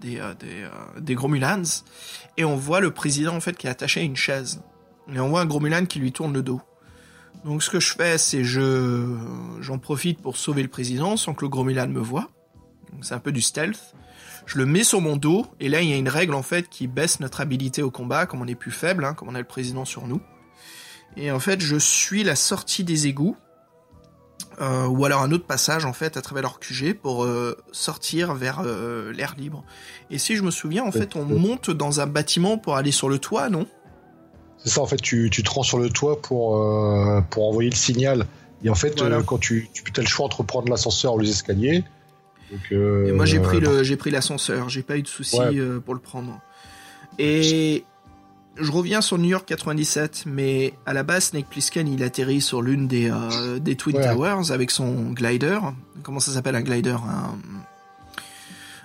[0.00, 0.34] des, euh,
[0.98, 1.84] des, Gromulans
[2.36, 4.60] et on voit le président en fait qui est attaché à une chaise.
[5.14, 6.60] Et on voit un Gromulan qui lui tourne le dos.
[7.44, 9.16] Donc ce que je fais, c'est je
[9.60, 12.02] j'en profite pour sauver le président sans que le Gromulan me.
[12.02, 12.24] Donc
[13.02, 13.94] c'est un peu du stealth.
[14.46, 16.68] Je le mets sur mon dos et là il y a une règle en fait
[16.68, 19.38] qui baisse notre habilité au combat, comme on est plus faible, hein, comme on a
[19.38, 20.20] le président sur nous.
[21.16, 23.36] Et en fait je suis la sortie des égouts
[24.60, 28.34] euh, ou alors un autre passage en fait à travers leur QG pour euh, sortir
[28.34, 29.64] vers euh, l'air libre.
[30.10, 33.08] Et si je me souviens, en fait, on monte dans un bâtiment pour aller sur
[33.08, 33.66] le toit, non?
[34.58, 36.50] C'est ça, en fait, tu, tu te rends sur le toit pour,
[37.30, 38.26] pour envoyer le signal.
[38.62, 39.22] Et en fait, Voilà.
[39.22, 41.82] quand tu, tu as le choix entre prendre l'ascenseur ou les escaliers.
[42.50, 45.56] Donc, Et moi j'ai pris le j'ai pris l'ascenseur, j'ai pas eu de souci Ouais.
[45.84, 46.38] pour le prendre.
[47.18, 47.84] Et
[48.56, 52.62] je reviens sur New York 97, mais à la base Snake Plissken il atterrit sur
[52.62, 54.04] l'une des euh, des Twin Ouais.
[54.12, 55.58] Towers avec son glider.
[56.02, 56.96] Comment ça s'appelle un glider?
[57.06, 57.36] Un,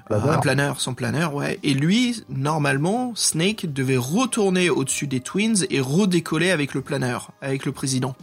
[0.07, 0.29] Planeur.
[0.29, 1.59] un planeur, son planeur, ouais.
[1.63, 7.65] Et lui, normalement, Snake devait retourner au-dessus des Twins et redécoller avec le planeur, avec
[7.65, 8.15] le président.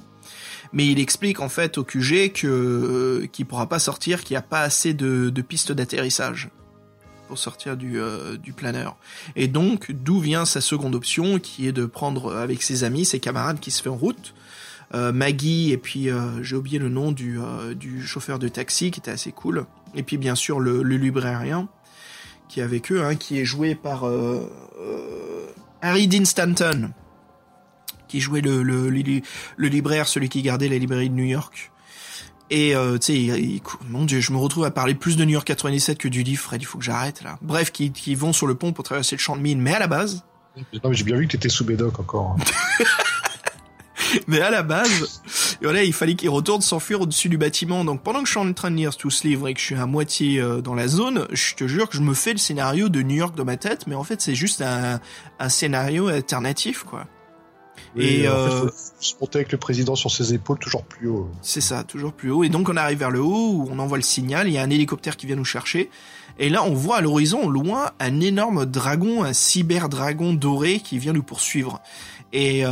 [0.73, 4.39] Mais il explique en fait au QG que euh, qu'il pourra pas sortir, qu'il n'y
[4.39, 6.51] a pas assez de, de pistes d'atterrissage
[7.33, 8.95] pour sortir du, euh, du planeur.
[9.37, 13.21] Et donc, d'où vient sa seconde option, qui est de prendre avec ses amis, ses
[13.21, 14.35] camarades qui se fait en route,
[14.93, 19.01] euh, Maggie et puis euh, j'ai oublié le nom du, euh, chauffeur de taxi qui
[19.01, 19.65] était assez cool.
[19.95, 21.71] Et puis bien sûr le, le librairien
[22.51, 25.47] qui est avec eux, hein, qui est joué par euh, euh,
[25.81, 26.91] Harry Dean Stanton,
[28.09, 31.72] qui jouait le, le libraire, celui qui gardait la librairie de New York.
[32.55, 35.47] Et euh, tu sais, mon dieu, je me retrouve à parler plus de New York
[35.47, 37.39] 97 que du livre, Fred, il faut que j'arrête là.
[37.41, 39.79] Bref, qui, qui vont sur le pont pour traverser le champ de mine, mais à
[39.79, 40.23] la base,
[40.57, 42.37] Non, mais j'ai bien vu que tu étais sous Médoc encore.
[44.27, 45.23] Mais à la base,
[45.63, 47.83] voilà, il fallait qu'il retourne s'enfuir au-dessus du bâtiment.
[47.83, 49.65] Donc pendant que je suis en train de lire tout ce livre et que je
[49.65, 52.39] suis à moitié euh, dans la zone, je te jure que je me fais le
[52.39, 55.01] scénario de New York dans ma tête, mais en fait c'est juste un,
[55.39, 57.07] un scénario alternatif, quoi.
[57.97, 61.09] Et, en fait, euh, faut se monter avec le président sur ses épaules toujours plus
[61.09, 61.29] haut.
[61.43, 62.45] C'est ça, toujours plus haut.
[62.45, 64.63] Et donc on arrive vers le haut où on envoie le signal, il y a
[64.63, 65.91] un hélicoptère qui vient nous chercher.
[66.39, 70.99] Et là on voit à l'horizon, au loin, un énorme dragon, un cyber-dragon doré qui
[70.99, 71.83] vient nous poursuivre.
[72.33, 72.71] Et euh,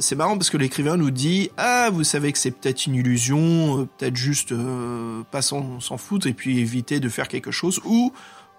[0.00, 3.82] c'est marrant parce que l'écrivain nous dit ah vous savez que c'est peut-être une illusion,
[3.82, 8.12] euh, peut-être juste euh, pas s'en foutre et puis éviter de faire quelque chose ou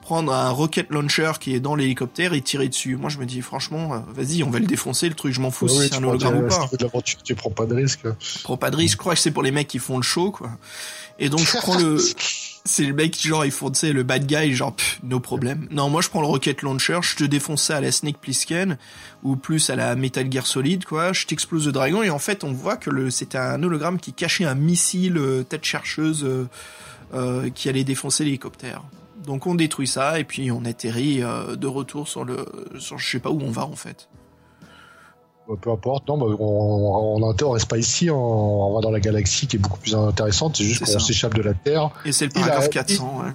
[0.09, 2.95] prendre un rocket launcher qui est dans l'hélicoptère et tirer dessus.
[2.95, 5.51] Moi je me dis franchement euh, vas-y on va le défoncer le truc je m'en
[5.51, 7.51] fous Ouais, si c'est un tu hologramme ou pas tu fais de l'aventure, tu prends
[7.51, 8.01] pas de risque.
[8.43, 8.93] prends pas de risque.
[8.93, 10.49] Je crois que c'est pour les mecs qui font le show, quoi.
[11.19, 11.97] Et donc, je prends le,
[12.65, 15.67] c'est le mec, genre, ils font, tu sais, le bad guy, genre, pff, no problème.
[15.69, 18.77] Non, moi, je prends le rocket launcher, je te défonce ça à la Snake Plissken,
[19.23, 21.13] ou plus à la Metal Gear Solid, quoi.
[21.13, 24.13] Je t'explose le dragon, et en fait, on voit que le, c'était un hologramme qui
[24.13, 26.47] cachait un missile euh, tête chercheuse, euh,
[27.13, 28.83] euh, qui allait défoncer l'hélicoptère.
[29.25, 32.45] Donc, on détruit ça, et puis on atterrit euh, de retour sur le,
[32.79, 34.09] sur, je sais pas où on va, en fait.
[35.47, 38.91] Bah, peu importe, non, bah, on, on, on, on reste pas ici, on, va dans
[38.91, 41.89] la galaxie qui est beaucoup plus intéressante, c'est juste qu'on s'échappe de la Terre.
[42.05, 43.31] Et c'est le a- paragraphe il- 400, ouais.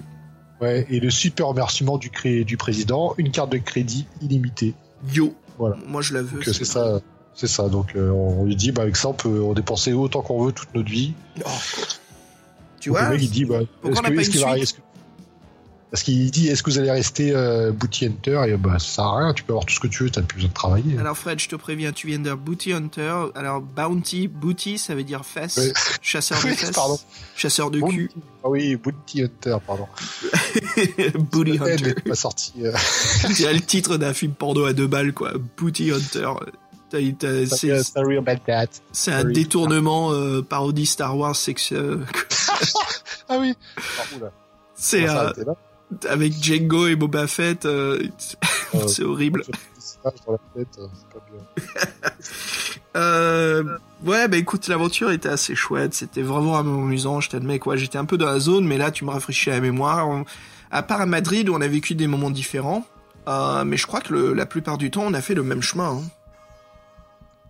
[0.61, 4.73] Ouais, et le super remerciement du, cré- du président, une carte de crédit illimitée.
[5.13, 5.35] Yo.
[5.57, 5.75] Voilà.
[5.85, 6.39] Moi, je la veux.
[6.39, 7.01] Euh, c'est ça,
[7.33, 7.67] c'est ça.
[7.67, 10.53] Donc euh, on lui dit, bah avec ça on peut en dépenser autant qu'on veut
[10.53, 11.13] toute notre vie.
[11.45, 11.49] Oh.
[12.79, 14.79] Tu Donc, vois le mec il dit, bah, est-ce qu'il va- suite est-ce que-
[15.95, 18.41] Parce qu'il dit, est-ce que vous allez rester euh, Booty Hunter?
[18.49, 20.21] Et bah ça sert à rien, tu peux avoir tout ce que tu veux, t'as
[20.23, 20.97] plus besoin de travailler.
[20.99, 23.27] Alors Fred, je te préviens, tu viens d'un Booty Hunter.
[23.33, 25.55] Alors Bounty, Booty, ça veut dire fesse.
[25.55, 25.71] Ouais.
[26.01, 26.71] Chasseur de fesses.
[26.71, 26.99] pardon.
[27.37, 28.11] Chasseur de cul.
[28.43, 29.87] Ah oui, Booty Hunter, pardon.
[31.31, 31.81] Booty Hunter.
[31.87, 32.51] n'est pas sorti.
[32.65, 32.73] euh,
[33.33, 35.31] C'est le titre d'un film porno à deux balles, quoi.
[35.57, 36.27] Booty Hunter.
[36.89, 37.45] T'as-
[38.91, 41.99] C'est un détournement euh, parodie Star Wars sexuel.
[43.29, 43.53] Ah oui.
[44.75, 45.31] C'est euh.
[46.09, 47.65] Avec Django et Boba Fett.
[47.65, 48.01] euh,
[48.73, 49.43] Euh, c'est horrible.
[49.79, 52.11] ça dans la tête, euh, pas bien.
[52.95, 55.93] Euh, ouais, bah écoute, l'aventure était assez chouette.
[55.93, 57.19] C'était vraiment amusant.
[57.19, 57.75] Je t'admets quoi.
[57.75, 60.07] J'étais un peu dans la zone, mais là, tu me rafraîchis la mémoire.
[60.07, 60.23] On-
[60.71, 62.85] À part à Madrid, où on a vécu des moments différents.
[63.27, 65.61] Euh, mais je crois que le- la plupart du temps, on a fait le même
[65.61, 65.97] chemin.
[65.97, 66.01] hein.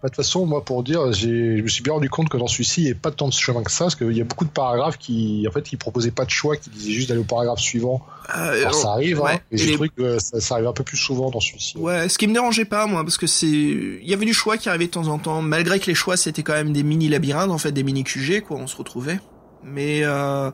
[0.06, 2.46] Bah, De toute façon, moi, pour dire, je me suis bien rendu compte que dans
[2.46, 4.46] celui-ci, il n'y avait pas tant de chemin que ça, parce qu'il y a beaucoup
[4.46, 7.24] de paragraphes qui, en fait, qui proposaient pas de choix, qui disaient juste d'aller au
[7.24, 8.06] paragraphe suivant.
[8.38, 9.32] Euh, Alors, ça arrive, ouais.
[9.34, 11.40] hein, et Et j'ai les- trouvé que ça, ça arrive un peu plus souvent dans
[11.40, 11.76] celui-ci.
[11.80, 14.58] Ouais, ce qui me dérangeait pas, moi, parce que c'est, il y avait du choix
[14.58, 17.08] qui arrivait de temps en temps, malgré que les choix c'était quand même des mini
[17.10, 19.20] labyrinthes, en fait, des mini QG, quoi, on se retrouvait.
[19.64, 20.52] Mais, euh,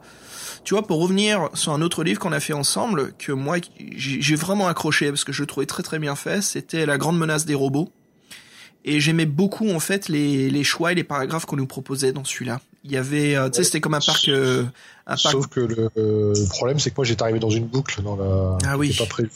[0.64, 3.58] tu vois, pour revenir sur un autre livre qu'on a fait ensemble, que moi,
[3.98, 7.18] j'ai vraiment accroché, parce que je le trouvais très très bien fait, c'était La grande
[7.20, 7.92] menace des robots.
[8.84, 12.24] Et j'aimais beaucoup, en fait, les, les choix et les paragraphes qu'on nous proposait dans
[12.24, 12.62] celui-là.
[12.84, 14.64] Il y avait, euh, tu sais, c'était comme un parc, euh,
[15.06, 15.34] un parc.
[15.34, 18.16] Sauf que le, euh, le problème, c'est que moi, j'étais arrivé dans une boucle dans
[18.16, 18.58] la.
[18.66, 18.96] Ah oui.
[18.98, 19.30] Pas prévu.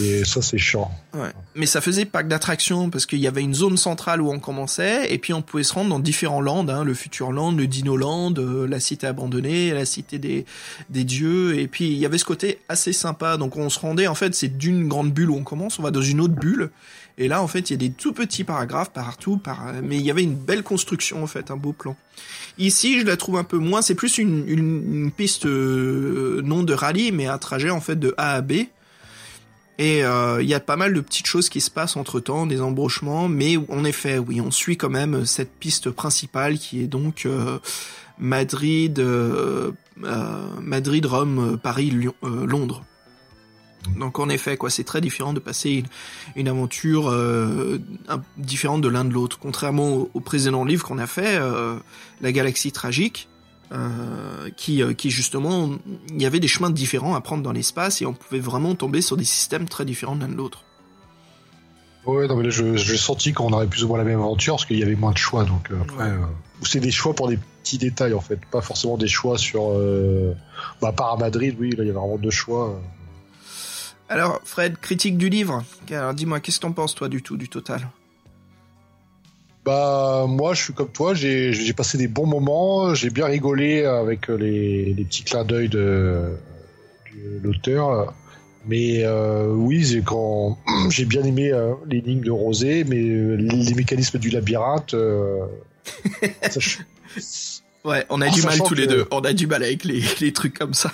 [0.00, 0.90] Et ça, c'est chiant.
[1.14, 1.30] Ouais.
[1.54, 5.12] Mais ça faisait parc d'attractions parce qu'il y avait une zone centrale où on commençait
[5.12, 8.66] et puis on pouvait se rendre dans différents lands, hein, le Futurland, le Dinoland, euh,
[8.66, 10.44] la cité abandonnée, la cité des,
[10.88, 11.60] des dieux.
[11.60, 13.36] Et puis il y avait ce côté assez sympa.
[13.36, 15.92] Donc on se rendait, en fait, c'est d'une grande bulle où on commence, on va
[15.92, 16.70] dans une autre bulle.
[17.20, 19.74] Et là, en fait, il y a des tout petits paragraphes partout, par...
[19.82, 21.94] mais il y avait une belle construction, en fait, un beau plan.
[22.56, 26.62] Ici, je la trouve un peu moins, c'est plus une, une, une piste euh, non
[26.62, 28.52] de rallye, mais un trajet, en fait, de A à B.
[29.76, 32.46] Et euh, il y a pas mal de petites choses qui se passent entre temps,
[32.46, 36.86] des embauchements, mais en effet, oui, on suit quand même cette piste principale qui est
[36.86, 37.58] donc euh,
[38.18, 39.72] Madrid, euh,
[40.04, 42.82] euh, Madrid, Rome, Paris, Lyon, Londres.
[43.96, 45.86] Donc en effet, quoi, c'est très différent de passer une,
[46.36, 47.78] une aventure euh,
[48.08, 49.38] un- différente de l'un de l'autre.
[49.40, 51.76] Contrairement au, au précédent livre qu'on a fait, euh,
[52.20, 53.28] La Galaxie Tragique,
[53.72, 55.70] euh, qui, qui justement,
[56.12, 59.00] il y avait des chemins différents à prendre dans l'espace et on pouvait vraiment tomber
[59.00, 60.64] sur des systèmes très différents de l'un de l'autre.
[62.06, 64.54] Ouais, non, mais là, je- j'ai senti qu'on aurait plus ou moins la même aventure
[64.54, 65.44] parce qu'il y avait moins de choix.
[65.44, 66.10] Donc euh, après, Ouais.
[66.10, 69.36] euh, ou c'est des choix pour des petits détails en fait, pas forcément des choix
[69.38, 69.70] sur.
[69.70, 70.34] Euh,
[70.80, 72.80] bah, à part à Madrid, oui, là, il y avait vraiment deux choix.
[74.10, 75.64] Alors, Fred, critique du livre.
[75.90, 77.88] Alors, dis-moi, qu'est-ce que t'en penses, toi, du tout, du total?
[79.62, 83.84] Bah moi je suis comme toi, j'ai j'ai passé des bons moments, j'ai bien rigolé
[83.84, 86.30] avec les, les petits clins d'œil de,
[87.14, 88.14] de l'auteur.
[88.66, 90.56] Mais euh, oui, c'est quand
[90.88, 94.94] j'ai bien aimé euh, l'énigme de Rosé, mais euh, les, mécanismes du labyrinthe.
[94.94, 95.44] euh,
[96.50, 96.78] ça, je-
[97.84, 99.06] Ouais, on a du mal tous les deux.
[99.10, 100.90] On a du mal avec les, les trucs comme ça.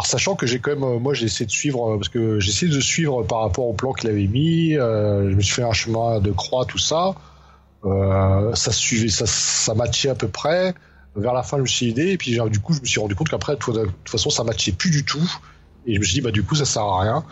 [0.00, 2.40] Alors sachant que j'ai quand même, euh, moi j'ai essayé de suivre euh, parce que
[2.40, 4.74] j'ai essayé de suivre par rapport au plan qu'il avait mis.
[4.74, 7.14] euh, je me suis fait un chemin de croix, tout ça.
[7.84, 10.72] Ça suivait, ça, ça matchait à peu près.
[11.16, 13.14] Vers la fin, je me suis aidé et puis du coup, je me suis rendu
[13.14, 15.30] compte qu'après, de toute façon, ça matchait plus du tout.
[15.84, 17.22] Et je me suis dit, bah du coup, ça sert à rien.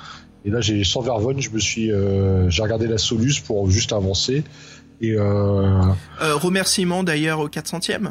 [0.45, 1.91] Et là, j'ai sans vergogne, je me suis,
[2.51, 4.45] j'ai regardé la Solus pour juste avancer.
[5.01, 8.11] Et remerciement d'ailleurs au 400e.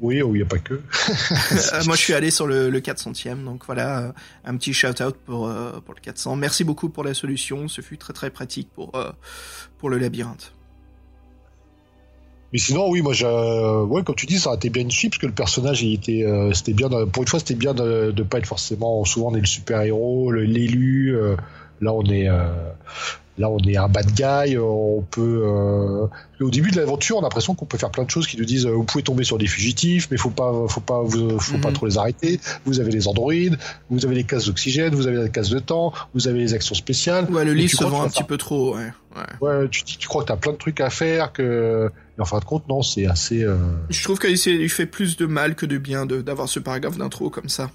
[0.00, 0.74] Oui, il n'y a pas que.
[1.72, 4.12] Euh, moi, je suis allé sur le, le 400e, donc voilà, euh,
[4.44, 6.36] un petit shout-out pour, euh, pour le 400.
[6.36, 9.12] Merci beaucoup pour la solution, ce fut très très pratique pour, euh,
[9.78, 10.52] pour le labyrinthe.
[12.52, 15.18] Mais sinon, oui, moi, euh, ouais, comme tu dis, ça a été bien une parce
[15.18, 16.88] que le personnage, il était, euh, c'était bien.
[16.88, 19.04] de- pour une fois, c'était bien de, de pas être forcément.
[19.04, 21.16] Souvent, on est le super héros, l'élu.
[21.16, 21.36] euh,
[21.80, 22.28] là, on est,
[23.38, 24.56] là, on est un bad guy.
[24.58, 25.42] On peut.
[25.44, 26.06] euh,
[26.40, 28.44] au début de l'aventure, on a l'impression qu'on peut faire plein de choses qui nous
[28.44, 31.58] disent, euh, vous pouvez tomber sur des fugitifs, mais faut pas, faut pas, vous, faut
[31.58, 31.74] pas Mhm.
[31.74, 32.40] trop les arrêter.
[32.66, 33.56] Vous avez les androïdes,
[33.90, 36.74] vous avez les cases d'oxygène, vous avez la case de temps, vous avez les actions
[36.74, 37.30] spéciales.
[37.30, 38.92] Ouais, le livre se vend un petit peu trop, ouais.
[39.16, 39.48] ouais.
[39.48, 41.90] Ouais, tu, tu crois que t'as plein de trucs à faire, que.
[42.18, 43.42] Et en fin de compte, non, c'est assez.
[43.42, 43.56] euh,
[43.90, 47.48] Je trouve qu'il fait plus de mal que de bien d'avoir ce paragraphe d'intro comme
[47.48, 47.70] ça.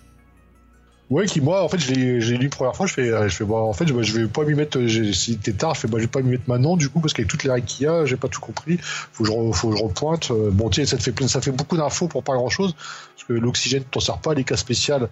[1.10, 3.44] Ouais, qui moi, en fait, je l'ai lu première fois, je fais, euh, je fais,
[3.44, 6.04] bon, en fait, je, vais pas m'y mettre, si c'était tard, je fais, bah, je
[6.04, 8.06] vais pas m'y mettre maintenant, du coup, parce qu'avec toutes les règles qu'il y a,
[8.06, 10.30] j'ai pas tout compris, faut que je, re- faut que je repointe.
[10.30, 12.76] Euh, Bon, sais, ça te fait ça fait beaucoup d'infos pour pas grand chose,
[13.16, 15.10] parce que l'oxygène, t'en sert pas, les cas spéciales,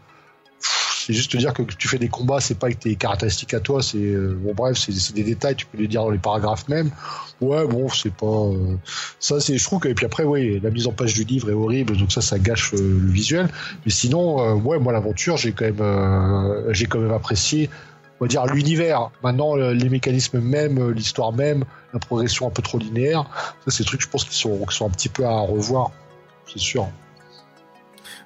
[1.07, 3.61] c'est juste te dire que tu fais des combats, c'est pas avec tes caractéristiques à
[3.61, 6.67] toi, c'est, euh, bon, bref, c'est des détails, tu peux les dire dans les paragraphes
[6.67, 6.91] même.
[7.39, 8.75] Ouais, bon, c'est pas, euh,
[9.17, 11.49] ça, c'est, je trouve que, et puis après, oui, la mise en page du livre
[11.49, 13.47] est horrible, donc ça, ça gâche euh, le visuel.
[13.85, 17.69] Mais sinon, ouais, moi l'aventure, j'ai quand même, j'ai quand même apprécié.
[18.19, 19.11] On va dire l'univers.
[19.23, 21.63] Maintenant, le- les mécanismes même, l'histoire même,
[21.93, 23.25] la progression un peu trop linéaire.
[23.63, 25.91] Ça, c'est des trucs, je pense, sont, qui sont un petit peu à revoir.
[26.51, 26.89] C'est sûr.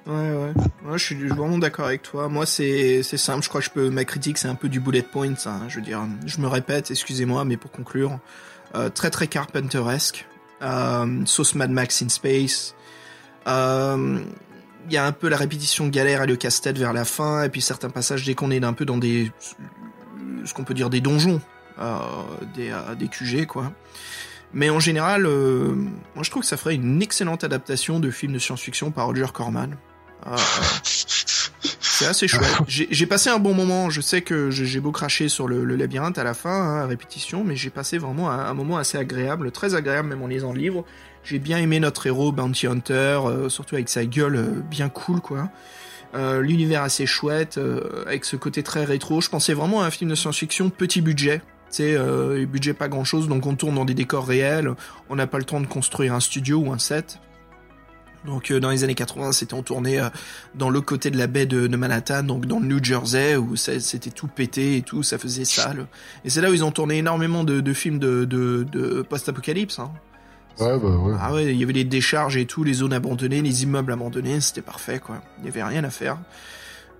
[0.06, 0.52] Ouais, ouais.
[0.84, 2.28] Ouais, je suis vraiment d'accord avec toi.
[2.28, 3.42] Moi, c'est simple.
[3.44, 5.34] Je crois que je peux ma critique, c'est un peu du bullet point.
[5.46, 5.60] hein.
[5.68, 8.18] Je veux dire, je me répète, excusez-moi, mais pour conclure,
[8.74, 10.26] euh, très très Carpenteresque,
[10.62, 12.74] euh, sauce Mad Max in space.
[13.46, 14.20] Euh,
[14.88, 17.48] Il y a un peu la répétition galère et le casse-tête vers la fin, et
[17.48, 19.30] puis certains passages dès qu'on est un peu dans des
[20.44, 21.40] ce qu'on peut dire des donjons,
[21.78, 21.98] euh,
[22.56, 23.72] des des QG quoi.
[24.52, 28.40] Mais en général, moi je trouve que ça ferait une excellente adaptation de film de
[28.40, 29.76] science-fiction par Roger Corman.
[30.26, 30.36] Euh,
[31.80, 32.56] c'est assez chouette.
[32.68, 33.90] J'ai passé un bon moment.
[33.90, 36.86] Je sais que j'ai beau cracher sur le, le labyrinthe à la fin, hein, à
[36.86, 40.52] répétition, mais j'ai passé vraiment un, un moment assez agréable, très agréable même en lisant
[40.52, 40.84] le livre.
[41.24, 45.20] J'ai bien aimé notre héros Bounty Hunter, euh, surtout avec sa gueule euh, bien cool
[45.20, 45.50] quoi.
[46.14, 47.58] Euh, L'univers assez chouette,
[48.06, 49.20] avec ce côté très rétro.
[49.20, 51.40] Je pensais vraiment à un film de science-fiction petit budget.
[51.72, 54.74] Tu sais, euh, budget pas grand chose, donc on tourne dans des décors réels.
[55.08, 57.18] On n'a pas le temps de construire un studio ou un set.
[58.24, 60.08] Donc euh, dans les années 80, c'était en tournée euh,
[60.54, 63.56] dans le côté de la baie de, de Manhattan, donc dans le New Jersey, où
[63.56, 65.86] c'était tout pété et tout, ça faisait sale.
[66.24, 69.78] Et c'est là où ils ont tourné énormément de, de films de, de, de post-apocalypse.
[69.78, 69.90] Hein.
[70.60, 71.14] Ouais, bah ouais.
[71.20, 74.40] Ah ouais, il y avait les décharges et tout, les zones abandonnées, les immeubles abandonnés,
[74.40, 75.22] c'était parfait quoi.
[75.40, 76.18] Il y avait rien à faire.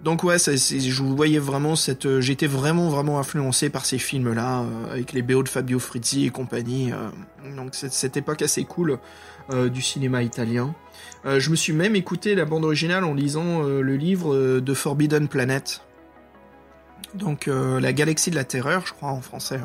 [0.02, 4.62] Donc ouais, ça, je voyais vraiment cette, euh, j'étais vraiment vraiment influencé par ces films-là,
[4.62, 6.90] euh, avec les BO de Fabio Frizzi et compagnie.
[6.92, 8.98] euh, donc cette, cette époque assez cool
[9.50, 10.74] euh, du cinéma italien.
[11.24, 14.74] Euh, je me suis même écouté la bande originale en lisant euh, le livre de
[14.74, 15.82] Forbidden Planet.
[17.14, 19.60] Donc la galaxie de la terreur, je crois en français.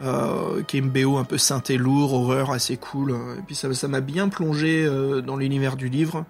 [0.00, 0.62] hein.
[0.66, 3.10] Qui est une BO un peu synthé lourd, horreur assez cool.
[3.38, 4.88] Et puis ça m'a bien plongé
[5.26, 6.24] dans l'univers du livre.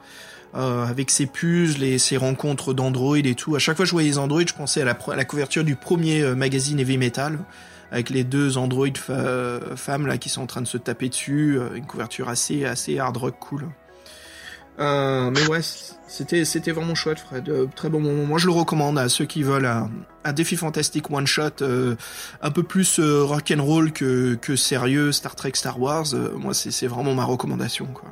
[0.55, 3.55] Avec ses puzzles et ses rencontres d'Android et tout.
[3.55, 6.35] À chaque fois que je voyais les Android, je pensais à la, couverture du premier
[6.35, 7.39] magazine Heavy Metal,
[7.91, 11.59] avec les deux Android fa- femmes là qui sont en train de se taper dessus,
[11.59, 13.69] euh, une couverture assez assez hard rock cool.
[14.81, 15.61] Euh, mais ouais,
[16.07, 17.49] c'était c'était vraiment chouette, Fred.
[17.49, 18.25] Euh, très bon moment.
[18.25, 19.91] Moi, je le recommande à ceux qui veulent un,
[20.23, 21.97] un défi fantastique one shot, euh,
[22.43, 26.07] un peu plus rock and roll que que sérieux Star Trek, Star Wars.
[26.37, 28.09] Moi, c'est c'est vraiment ma recommandation, quoi.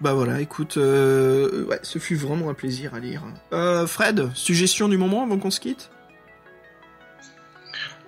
[0.00, 3.22] Bah voilà, écoute, ouais, ce fut vraiment un plaisir à lire.
[3.88, 5.90] Fred, suggestion du moment avant qu'on se quitte?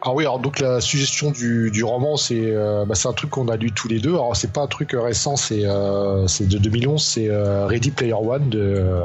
[0.03, 3.49] Ah oui, alors donc la suggestion du, du roman, c'est euh, bah, un truc qu'on
[3.49, 4.11] a lu tous les deux.
[4.13, 8.49] Alors c'est pas un truc récent, c'est euh, de 2011, c'est euh, Ready Player One
[8.49, 9.03] de euh,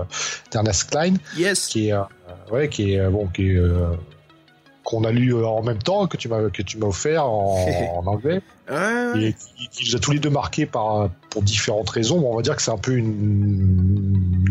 [0.52, 1.68] d'Ernest Klein, Yes.
[1.68, 2.04] qui est euh,
[2.52, 3.62] ouais, qui est bon, qui est
[4.86, 7.58] qu'on a lu en même temps que tu m'as que tu m'as offert en,
[7.98, 12.20] en anglais et qui, qui nous a tous les deux marqués par pour différentes raisons.
[12.22, 14.05] Bon, on va dire que c'est un peu une,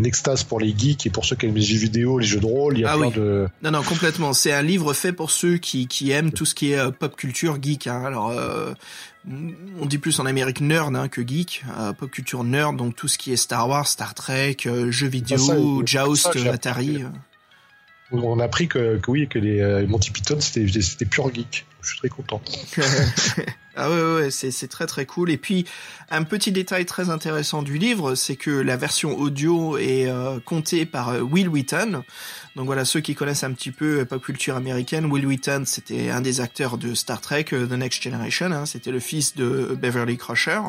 [0.05, 2.41] une extase pour les geeks et pour ceux qui aiment les jeux vidéo, les jeux
[2.41, 2.77] de rôle.
[2.77, 3.13] Il y a Ah plein oui.
[3.15, 4.35] de Non, non, complètement.
[4.35, 7.17] C'est un livre fait pour ceux qui, qui aiment tout ce qui est euh, pop
[7.17, 7.87] culture geek.
[7.87, 8.03] Hein.
[8.05, 8.75] Alors, euh,
[9.81, 11.65] on dit plus en Amérique nerd hein, que geek.
[11.79, 14.59] Euh, pop culture nerd, donc tout ce qui est Star Wars, Star Trek,
[14.91, 17.03] jeux vidéo, ça, euh, Joust, ça, Atari.
[18.13, 21.65] on a appris que, que oui que les Monty Python c'était c'était pur geek.
[21.81, 22.43] Je suis très content.
[23.77, 25.31] Ah ouais, ouais, ouais, c'est très très cool.
[25.31, 25.67] Et puis
[26.11, 30.87] un petit détail très intéressant du livre, c'est que la version audio est euh, comptée
[30.87, 32.05] par euh, Will Wheaton.
[32.55, 36.11] Donc voilà, ceux qui connaissent un petit peu euh, pop culture américaine, Will Wheaton, c'était
[36.11, 38.53] un des acteurs de Star Trek, euh, The Next Generation.
[38.53, 40.61] hein, c'était le fils de Beverly Crusher.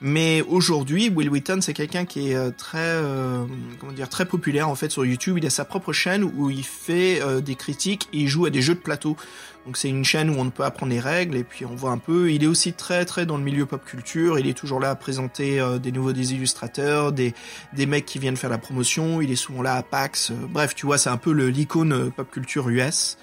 [0.00, 3.44] Mais aujourd'hui, Will Wheaton, c'est quelqu'un qui est très, euh,
[3.78, 5.38] comment dire, très populaire en fait sur YouTube.
[5.38, 8.50] Il a sa propre chaîne où il fait euh, des critiques et il joue à
[8.50, 9.16] des jeux de plateau.
[9.66, 11.98] Donc c'est une chaîne où on peut apprendre les règles et puis on voit un
[11.98, 12.30] peu.
[12.30, 14.38] Il est aussi très très dans le milieu pop culture.
[14.38, 17.32] Il est toujours là à présenter euh, des nouveaux des illustrateurs, des
[17.72, 19.22] des mecs qui viennent faire la promotion.
[19.22, 20.30] Il est souvent là à PAX.
[20.30, 23.16] Euh, bref, tu vois, c'est un peu l'icône euh, pop culture US.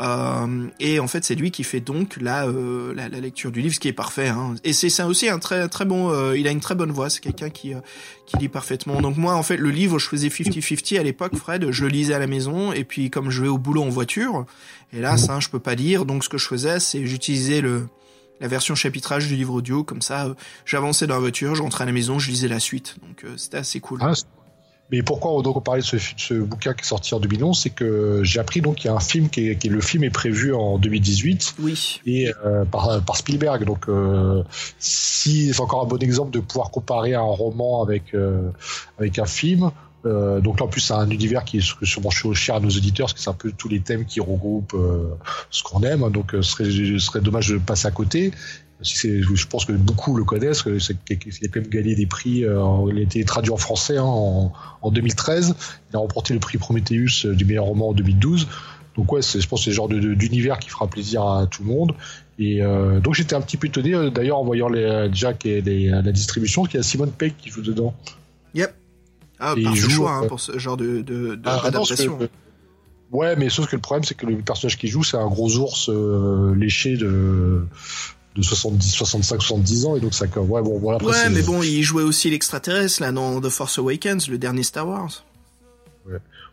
[0.00, 3.78] Euh, et en fait, c'est lui qui fait donc la, la, lecture du livre, ce
[3.78, 4.26] qui est parfait.
[4.26, 4.56] Hein.
[4.64, 6.32] Et c'est c'est aussi un très très bon.
[6.32, 7.10] il a une très bonne voix.
[7.10, 7.74] C'est quelqu'un qui
[8.26, 9.00] qui lit parfaitement.
[9.00, 11.70] Donc moi, en fait, le livre, je faisais 50-50 à l'époque, Fred.
[11.70, 14.46] Je le lisais à la maison et puis comme je vais au boulot en voiture,
[14.94, 16.04] hélas, hein, je peux pas lire.
[16.04, 17.88] Donc ce que je faisais, c'est j'utilisais le
[18.40, 19.84] la version chapitrage du livre audio.
[19.84, 20.34] Comme ça, euh,
[20.64, 22.96] j'avançais dans la voiture, je rentrais à la maison, je lisais la suite.
[23.06, 24.00] Donc euh, c'était assez cool.
[24.02, 24.12] Ah,
[24.90, 28.20] mais pourquoi donc on parlait de ce, bouquin qui est sorti en 2011, c'est que
[28.22, 30.10] j'ai appris donc qu'il y a un film qui est, qui est- le film est
[30.10, 32.00] prévu en 2018 Oui.
[32.04, 33.64] et euh, par, par Spielberg.
[33.64, 34.42] Donc euh,
[34.78, 38.50] si c'est encore un bon exemple de pouvoir comparer un roman avec euh,
[38.98, 39.70] avec un film.
[40.06, 43.06] Euh, donc là en plus c'est un univers qui est sûrement cher à nos auditeurs
[43.06, 45.08] parce que c'est un peu tous les thèmes qui regroupent euh,
[45.50, 46.10] ce qu'on aime.
[46.10, 48.32] Donc euh, ce serait, dommage de passer à côté.
[48.82, 52.44] Je pense que beaucoup le connaissent, qu'il a quand même gagné des prix.
[52.44, 52.60] euh,
[52.90, 54.52] il a été traduit en français hein, en,
[54.82, 55.54] en 2013.
[55.90, 58.46] Il a remporté le prix Prometheus du meilleur roman en 2012.
[58.96, 61.68] Donc ouais, je pense que c'est le genre d'univers qui fera plaisir à tout le
[61.68, 61.94] monde.
[62.38, 62.60] Et
[63.02, 65.08] donc j'étais un petit peu étonné d'ailleurs en voyant les, a
[65.42, 67.94] les- la distribution qu'il y a Simone Pegg qui joue dedans.
[69.44, 72.28] Ah, par joue, choix hein, pour ce genre de, de, de- Ah, non, parce que-
[73.12, 75.56] Ouais, mais sauf que le problème c'est que le personnage qui joue c'est un gros
[75.58, 77.64] ours euh, léché de
[78.34, 80.96] de 70, 65, 70 ans et donc ça ouais bon voilà.
[80.96, 84.64] après, Ouais, mais bon, il jouait aussi l'extraterrestre là dans The Force Awakens, le dernier
[84.64, 85.22] Star Wars.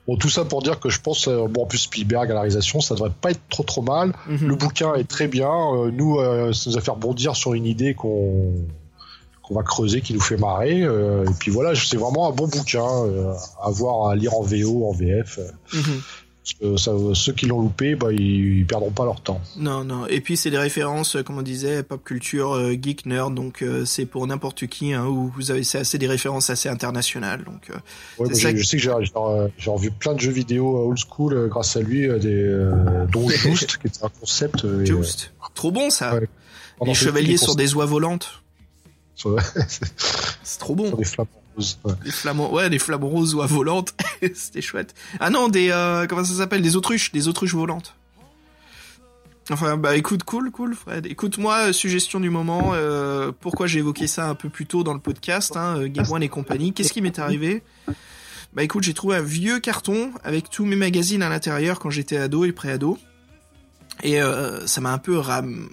[0.08, 2.42] Bon, tout ça pour dire que je pense, euh, bon, en plus Spielberg à la
[2.42, 4.14] réalisation, ça devrait pas être trop trop mal.
[4.28, 4.48] Mhm.
[4.48, 5.50] Le bouquin est très bien.
[5.50, 8.54] Euh, nous, euh, ça nous a fait rebondir sur une idée qu'on
[9.44, 10.82] qu'on va creuser, qui nous fait marrer.
[10.84, 14.42] Euh, et puis voilà, c'est vraiment un bon bouquin euh, à voir, à lire en
[14.42, 15.40] VO, en VF.
[15.40, 16.78] Euh, Mhm.
[16.78, 19.40] ça, ceux qui l'ont loupé, bah, ils, ils perdront pas leur temps.
[19.58, 20.08] Non, non.
[20.08, 23.34] Et puis c'est des références, comme on disait, pop culture, euh, geek, nerd.
[23.36, 24.92] Donc c'est pour n'importe qui.
[24.94, 27.44] Hein, où vous avez c'est assez des références assez internationales.
[27.44, 27.72] Donc
[28.20, 31.76] Ouais, ça que- Je sais que j'ai revu plein de jeux vidéo old school grâce
[31.78, 32.60] à lui, des,
[33.12, 34.66] dont Just, qui est un concept.
[34.86, 36.16] Just, trop bon ça.
[36.16, 36.28] Ouais.
[36.84, 38.41] Les chevaliers sur des oies volantes,
[40.44, 40.88] c'est trop bon.
[40.88, 41.78] sur des flammes roses.
[41.84, 41.94] ouais.
[42.04, 43.94] Des flamants, ouais, des flamants roses oies volantes,
[44.34, 44.94] c'était chouette.
[45.20, 47.96] Ah non, des euh, comment ça s'appelle, des autruches, des autruches volantes.
[49.50, 51.06] Enfin, bah écoute, cool, cool, Fred.
[51.08, 54.94] Écoute-moi, euh, suggestion du moment, euh, pourquoi j'ai évoqué ça un peu plus tôt dans
[54.94, 56.74] le podcast, hein, Game One et compagnie.
[56.74, 57.64] Qu'est-ce qui m'est arrivé?
[58.54, 62.18] Bah écoute, j'ai trouvé un vieux carton avec tous mes magazines à l'intérieur quand j'étais
[62.18, 62.98] ado et pré-ado.
[64.04, 65.70] Et euh, ça m'a un peu ram-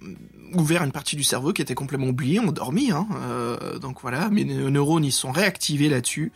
[0.55, 2.91] ouvert une partie du cerveau qui était complètement oubliée, endormie.
[2.91, 3.07] Hein.
[3.21, 6.33] Euh, donc voilà, mes ne- neurones ils sont réactivés là-dessus.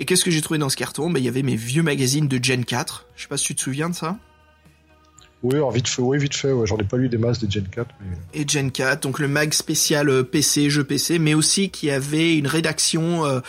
[0.00, 1.10] Et qu'est-ce que j'ai trouvé dans ce carton?
[1.10, 3.06] Bah il y avait mes vieux magazines de Gen 4.
[3.16, 4.16] Je sais pas si tu te souviens de ça.
[5.44, 7.50] Oui, alors vite fait, oui, vite fait, ouais, j'en ai pas lu des masses des
[7.50, 7.86] Gen 4.
[8.00, 8.40] Mais...
[8.40, 12.38] et Gen 4, donc le mag spécial euh, PC, jeux PC, mais aussi qui avait
[12.38, 13.40] une rédaction euh,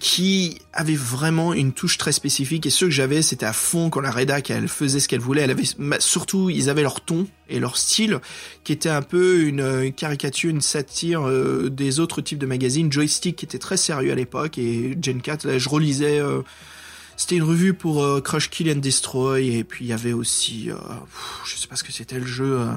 [0.00, 2.66] qui avait vraiment une touche très spécifique.
[2.66, 5.40] Et ceux que j'avais, c'était à fond quand la rédac, elle faisait ce qu'elle voulait.
[5.40, 5.64] Elle avait
[5.98, 8.18] surtout, ils avaient leur ton et leur style,
[8.62, 11.26] qui était un peu une, euh, caricature, une satire
[11.70, 12.92] des autres types de magazines.
[12.92, 16.20] Joystick, qui était très sérieux à l'époque, et Gen 4, là, je relisais.
[17.20, 20.70] C'était une revue pour euh, Crush Kill and Destroy, et puis il y avait aussi,
[20.70, 20.76] euh,
[21.44, 22.60] je sais pas ce que c'était le jeu.
[22.60, 22.72] euh,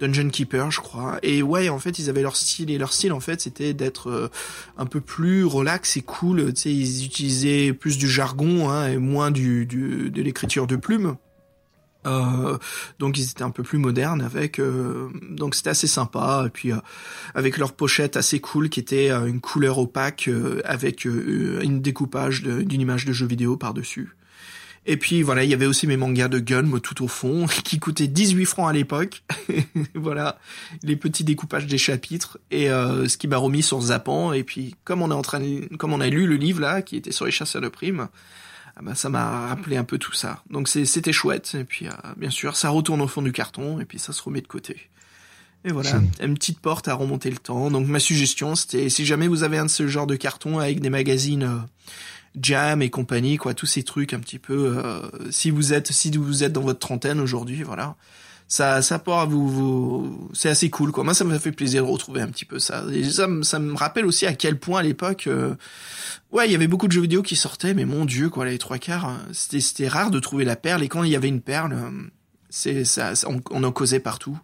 [0.00, 1.18] Dungeon Keeper, je crois.
[1.22, 4.10] Et ouais, en fait, ils avaient leur style et leur style, en fait, c'était d'être
[4.10, 4.30] euh,
[4.76, 6.52] un peu plus relax et cool.
[6.52, 10.76] Tu sais, ils utilisaient plus du jargon hein, et moins du, du de l'écriture de
[10.76, 11.16] plume.
[12.06, 12.58] Euh,
[12.98, 16.70] donc ils étaient un peu plus modernes avec euh, donc c'était assez sympa et puis
[16.72, 16.76] euh,
[17.34, 21.80] avec leur pochette assez cool qui était euh, une couleur opaque euh, avec euh, une
[21.80, 24.16] découpage d'une image de jeu vidéo par dessus
[24.86, 27.78] et puis voilà, il y avait aussi mes mangas de gun tout au fond, qui
[27.78, 29.22] coûtaient 18 francs à l'époque.
[29.94, 30.38] voilà,
[30.82, 34.34] les petits découpages des chapitres et euh, ce qui m'a remis sur Zapan.
[34.34, 36.82] Et puis comme on est en train, de- comme on a lu le livre là,
[36.82, 38.08] qui était sur les chasseurs de primes,
[38.76, 40.42] ah bah, ça m'a rappelé un peu tout ça.
[40.50, 41.54] Donc c'est- c'était chouette.
[41.58, 44.22] Et puis euh, bien sûr, ça retourne au fond du carton et puis ça se
[44.22, 44.90] remet de côté.
[45.66, 45.92] Et voilà,
[46.22, 47.70] une petite porte à remonter le temps.
[47.70, 50.80] Donc ma suggestion, c'était si jamais vous avez un de ce genre de carton avec
[50.80, 51.56] des magazines euh,
[52.40, 54.76] Jam et compagnie, quoi, tous ces trucs un petit peu.
[54.84, 57.94] euh, si vous êtes, si vous êtes dans votre trentaine aujourd'hui, voilà,
[58.46, 61.02] ça, ça vous, c'est assez cool, quoi.
[61.04, 62.84] Moi, ça m'a fait plaisir de retrouver un petit peu ça.
[63.10, 65.54] Ça, me- me rappelle aussi à quel point à l'époque, euh,
[66.30, 68.58] ouais, il y avait beaucoup de jeux vidéo qui sortaient, mais mon dieu, quoi, les
[68.58, 70.82] trois quarts, euh, c'était, c'était rare de trouver la perle.
[70.82, 71.90] Et quand il y avait une perle, euh,
[72.50, 73.12] c'est ça,
[73.50, 74.38] on en causait partout.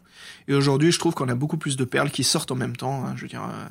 [0.49, 3.05] Et aujourd'hui, je trouve qu'on a beaucoup plus de perles qui sortent en même temps.
[3.07, 3.15] hein.
[3.17, 3.69] je veux dire, euh,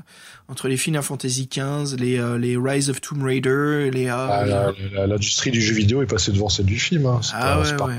[0.47, 4.07] entre les Final Fantasy XV, les, euh, les Rise of Tomb Raider, les.
[4.07, 7.05] euh, Ah, L'industrie du jeu vidéo est passée devant celle du film.
[7.05, 7.19] Hein.
[7.33, 7.95] Ah pas- ouais, pas- ouais,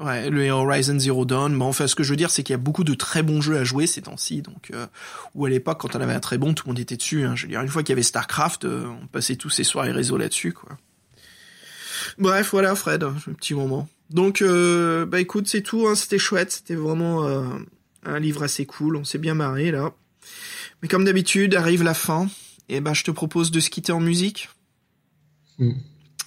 [0.00, 1.56] ouais, ouais, le Horizon Zero Dawn.
[1.58, 3.40] Bon, enfin, ce que je veux dire, c'est qu'il y a beaucoup de très bons
[3.40, 4.42] jeux à jouer ces temps-ci.
[4.42, 4.86] Donc, euh,
[5.34, 7.24] ou à l'époque, quand on avait un très bon, tout le monde était dessus.
[7.24, 7.34] Hein.
[7.36, 9.92] Je veux dire, une fois qu'il y avait Starcraft, euh, on passait tous ces soirées
[9.92, 10.70] réseau là-dessus, quoi.
[12.18, 13.88] Bref, voilà, Fred, un petit moment.
[14.10, 15.86] Donc, euh, bah écoute, c'est tout.
[15.86, 16.50] Hein, c'était chouette.
[16.52, 17.42] C'était vraiment euh,
[18.04, 18.96] un livre assez cool.
[18.96, 19.92] On s'est bien marré là.
[20.82, 22.28] Mais comme d'habitude, arrive la fin.
[22.68, 24.48] Et ben, je te propose de se quitter en musique.
[25.58, 25.72] Mm.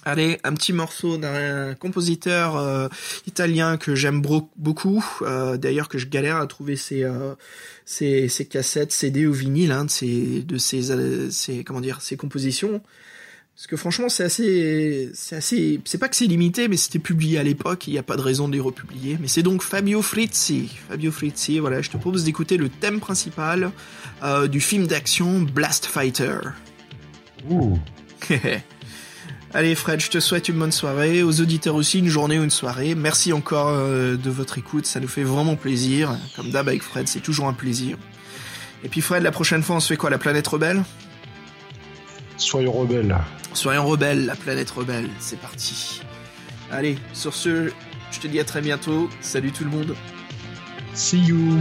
[0.06, 2.88] Allez, un petit morceau d'un compositeur euh,
[3.26, 5.02] italien que j'aime beaucoup.
[5.22, 7.34] euh, D'ailleurs, que je galère à trouver ses, euh,
[7.86, 12.18] ses, ses cassettes, CD ou vinyle, hein, de ses, de ses, ses, comment dire, ses
[12.18, 12.82] compositions.
[13.56, 17.38] Parce que franchement, c'est assez, c'est assez, c'est pas que c'est limité, mais c'était publié
[17.38, 17.86] à l'époque.
[17.86, 19.16] Il n'y a pas de raison de les republier.
[19.20, 20.70] Mais c'est donc Fabio Frizzi.
[20.88, 21.80] Fabio Frizzi, voilà.
[21.80, 23.70] Je te propose d'écouter le thème principal
[24.24, 26.38] euh, du film d'action Blast Fighter.
[27.48, 27.78] Ouh.
[29.54, 32.50] Allez Fred, je te souhaite une bonne soirée, aux auditeurs aussi une journée ou une
[32.50, 32.96] soirée.
[32.96, 36.16] Merci encore euh, de votre écoute, ça nous fait vraiment plaisir.
[36.34, 37.96] Comme d'hab avec Fred, c'est toujours un plaisir.
[38.82, 40.10] Et puis Fred, la prochaine fois on se fait quoi?
[40.10, 40.82] La planète rebelle?
[42.36, 43.16] Soyons rebelles.
[43.54, 46.02] Soyons rebelles, la planète rebelle, c'est parti.
[46.72, 47.70] Allez, sur ce,
[48.10, 49.08] je te dis à très bientôt.
[49.20, 49.94] Salut tout le monde.
[50.92, 51.60] See you.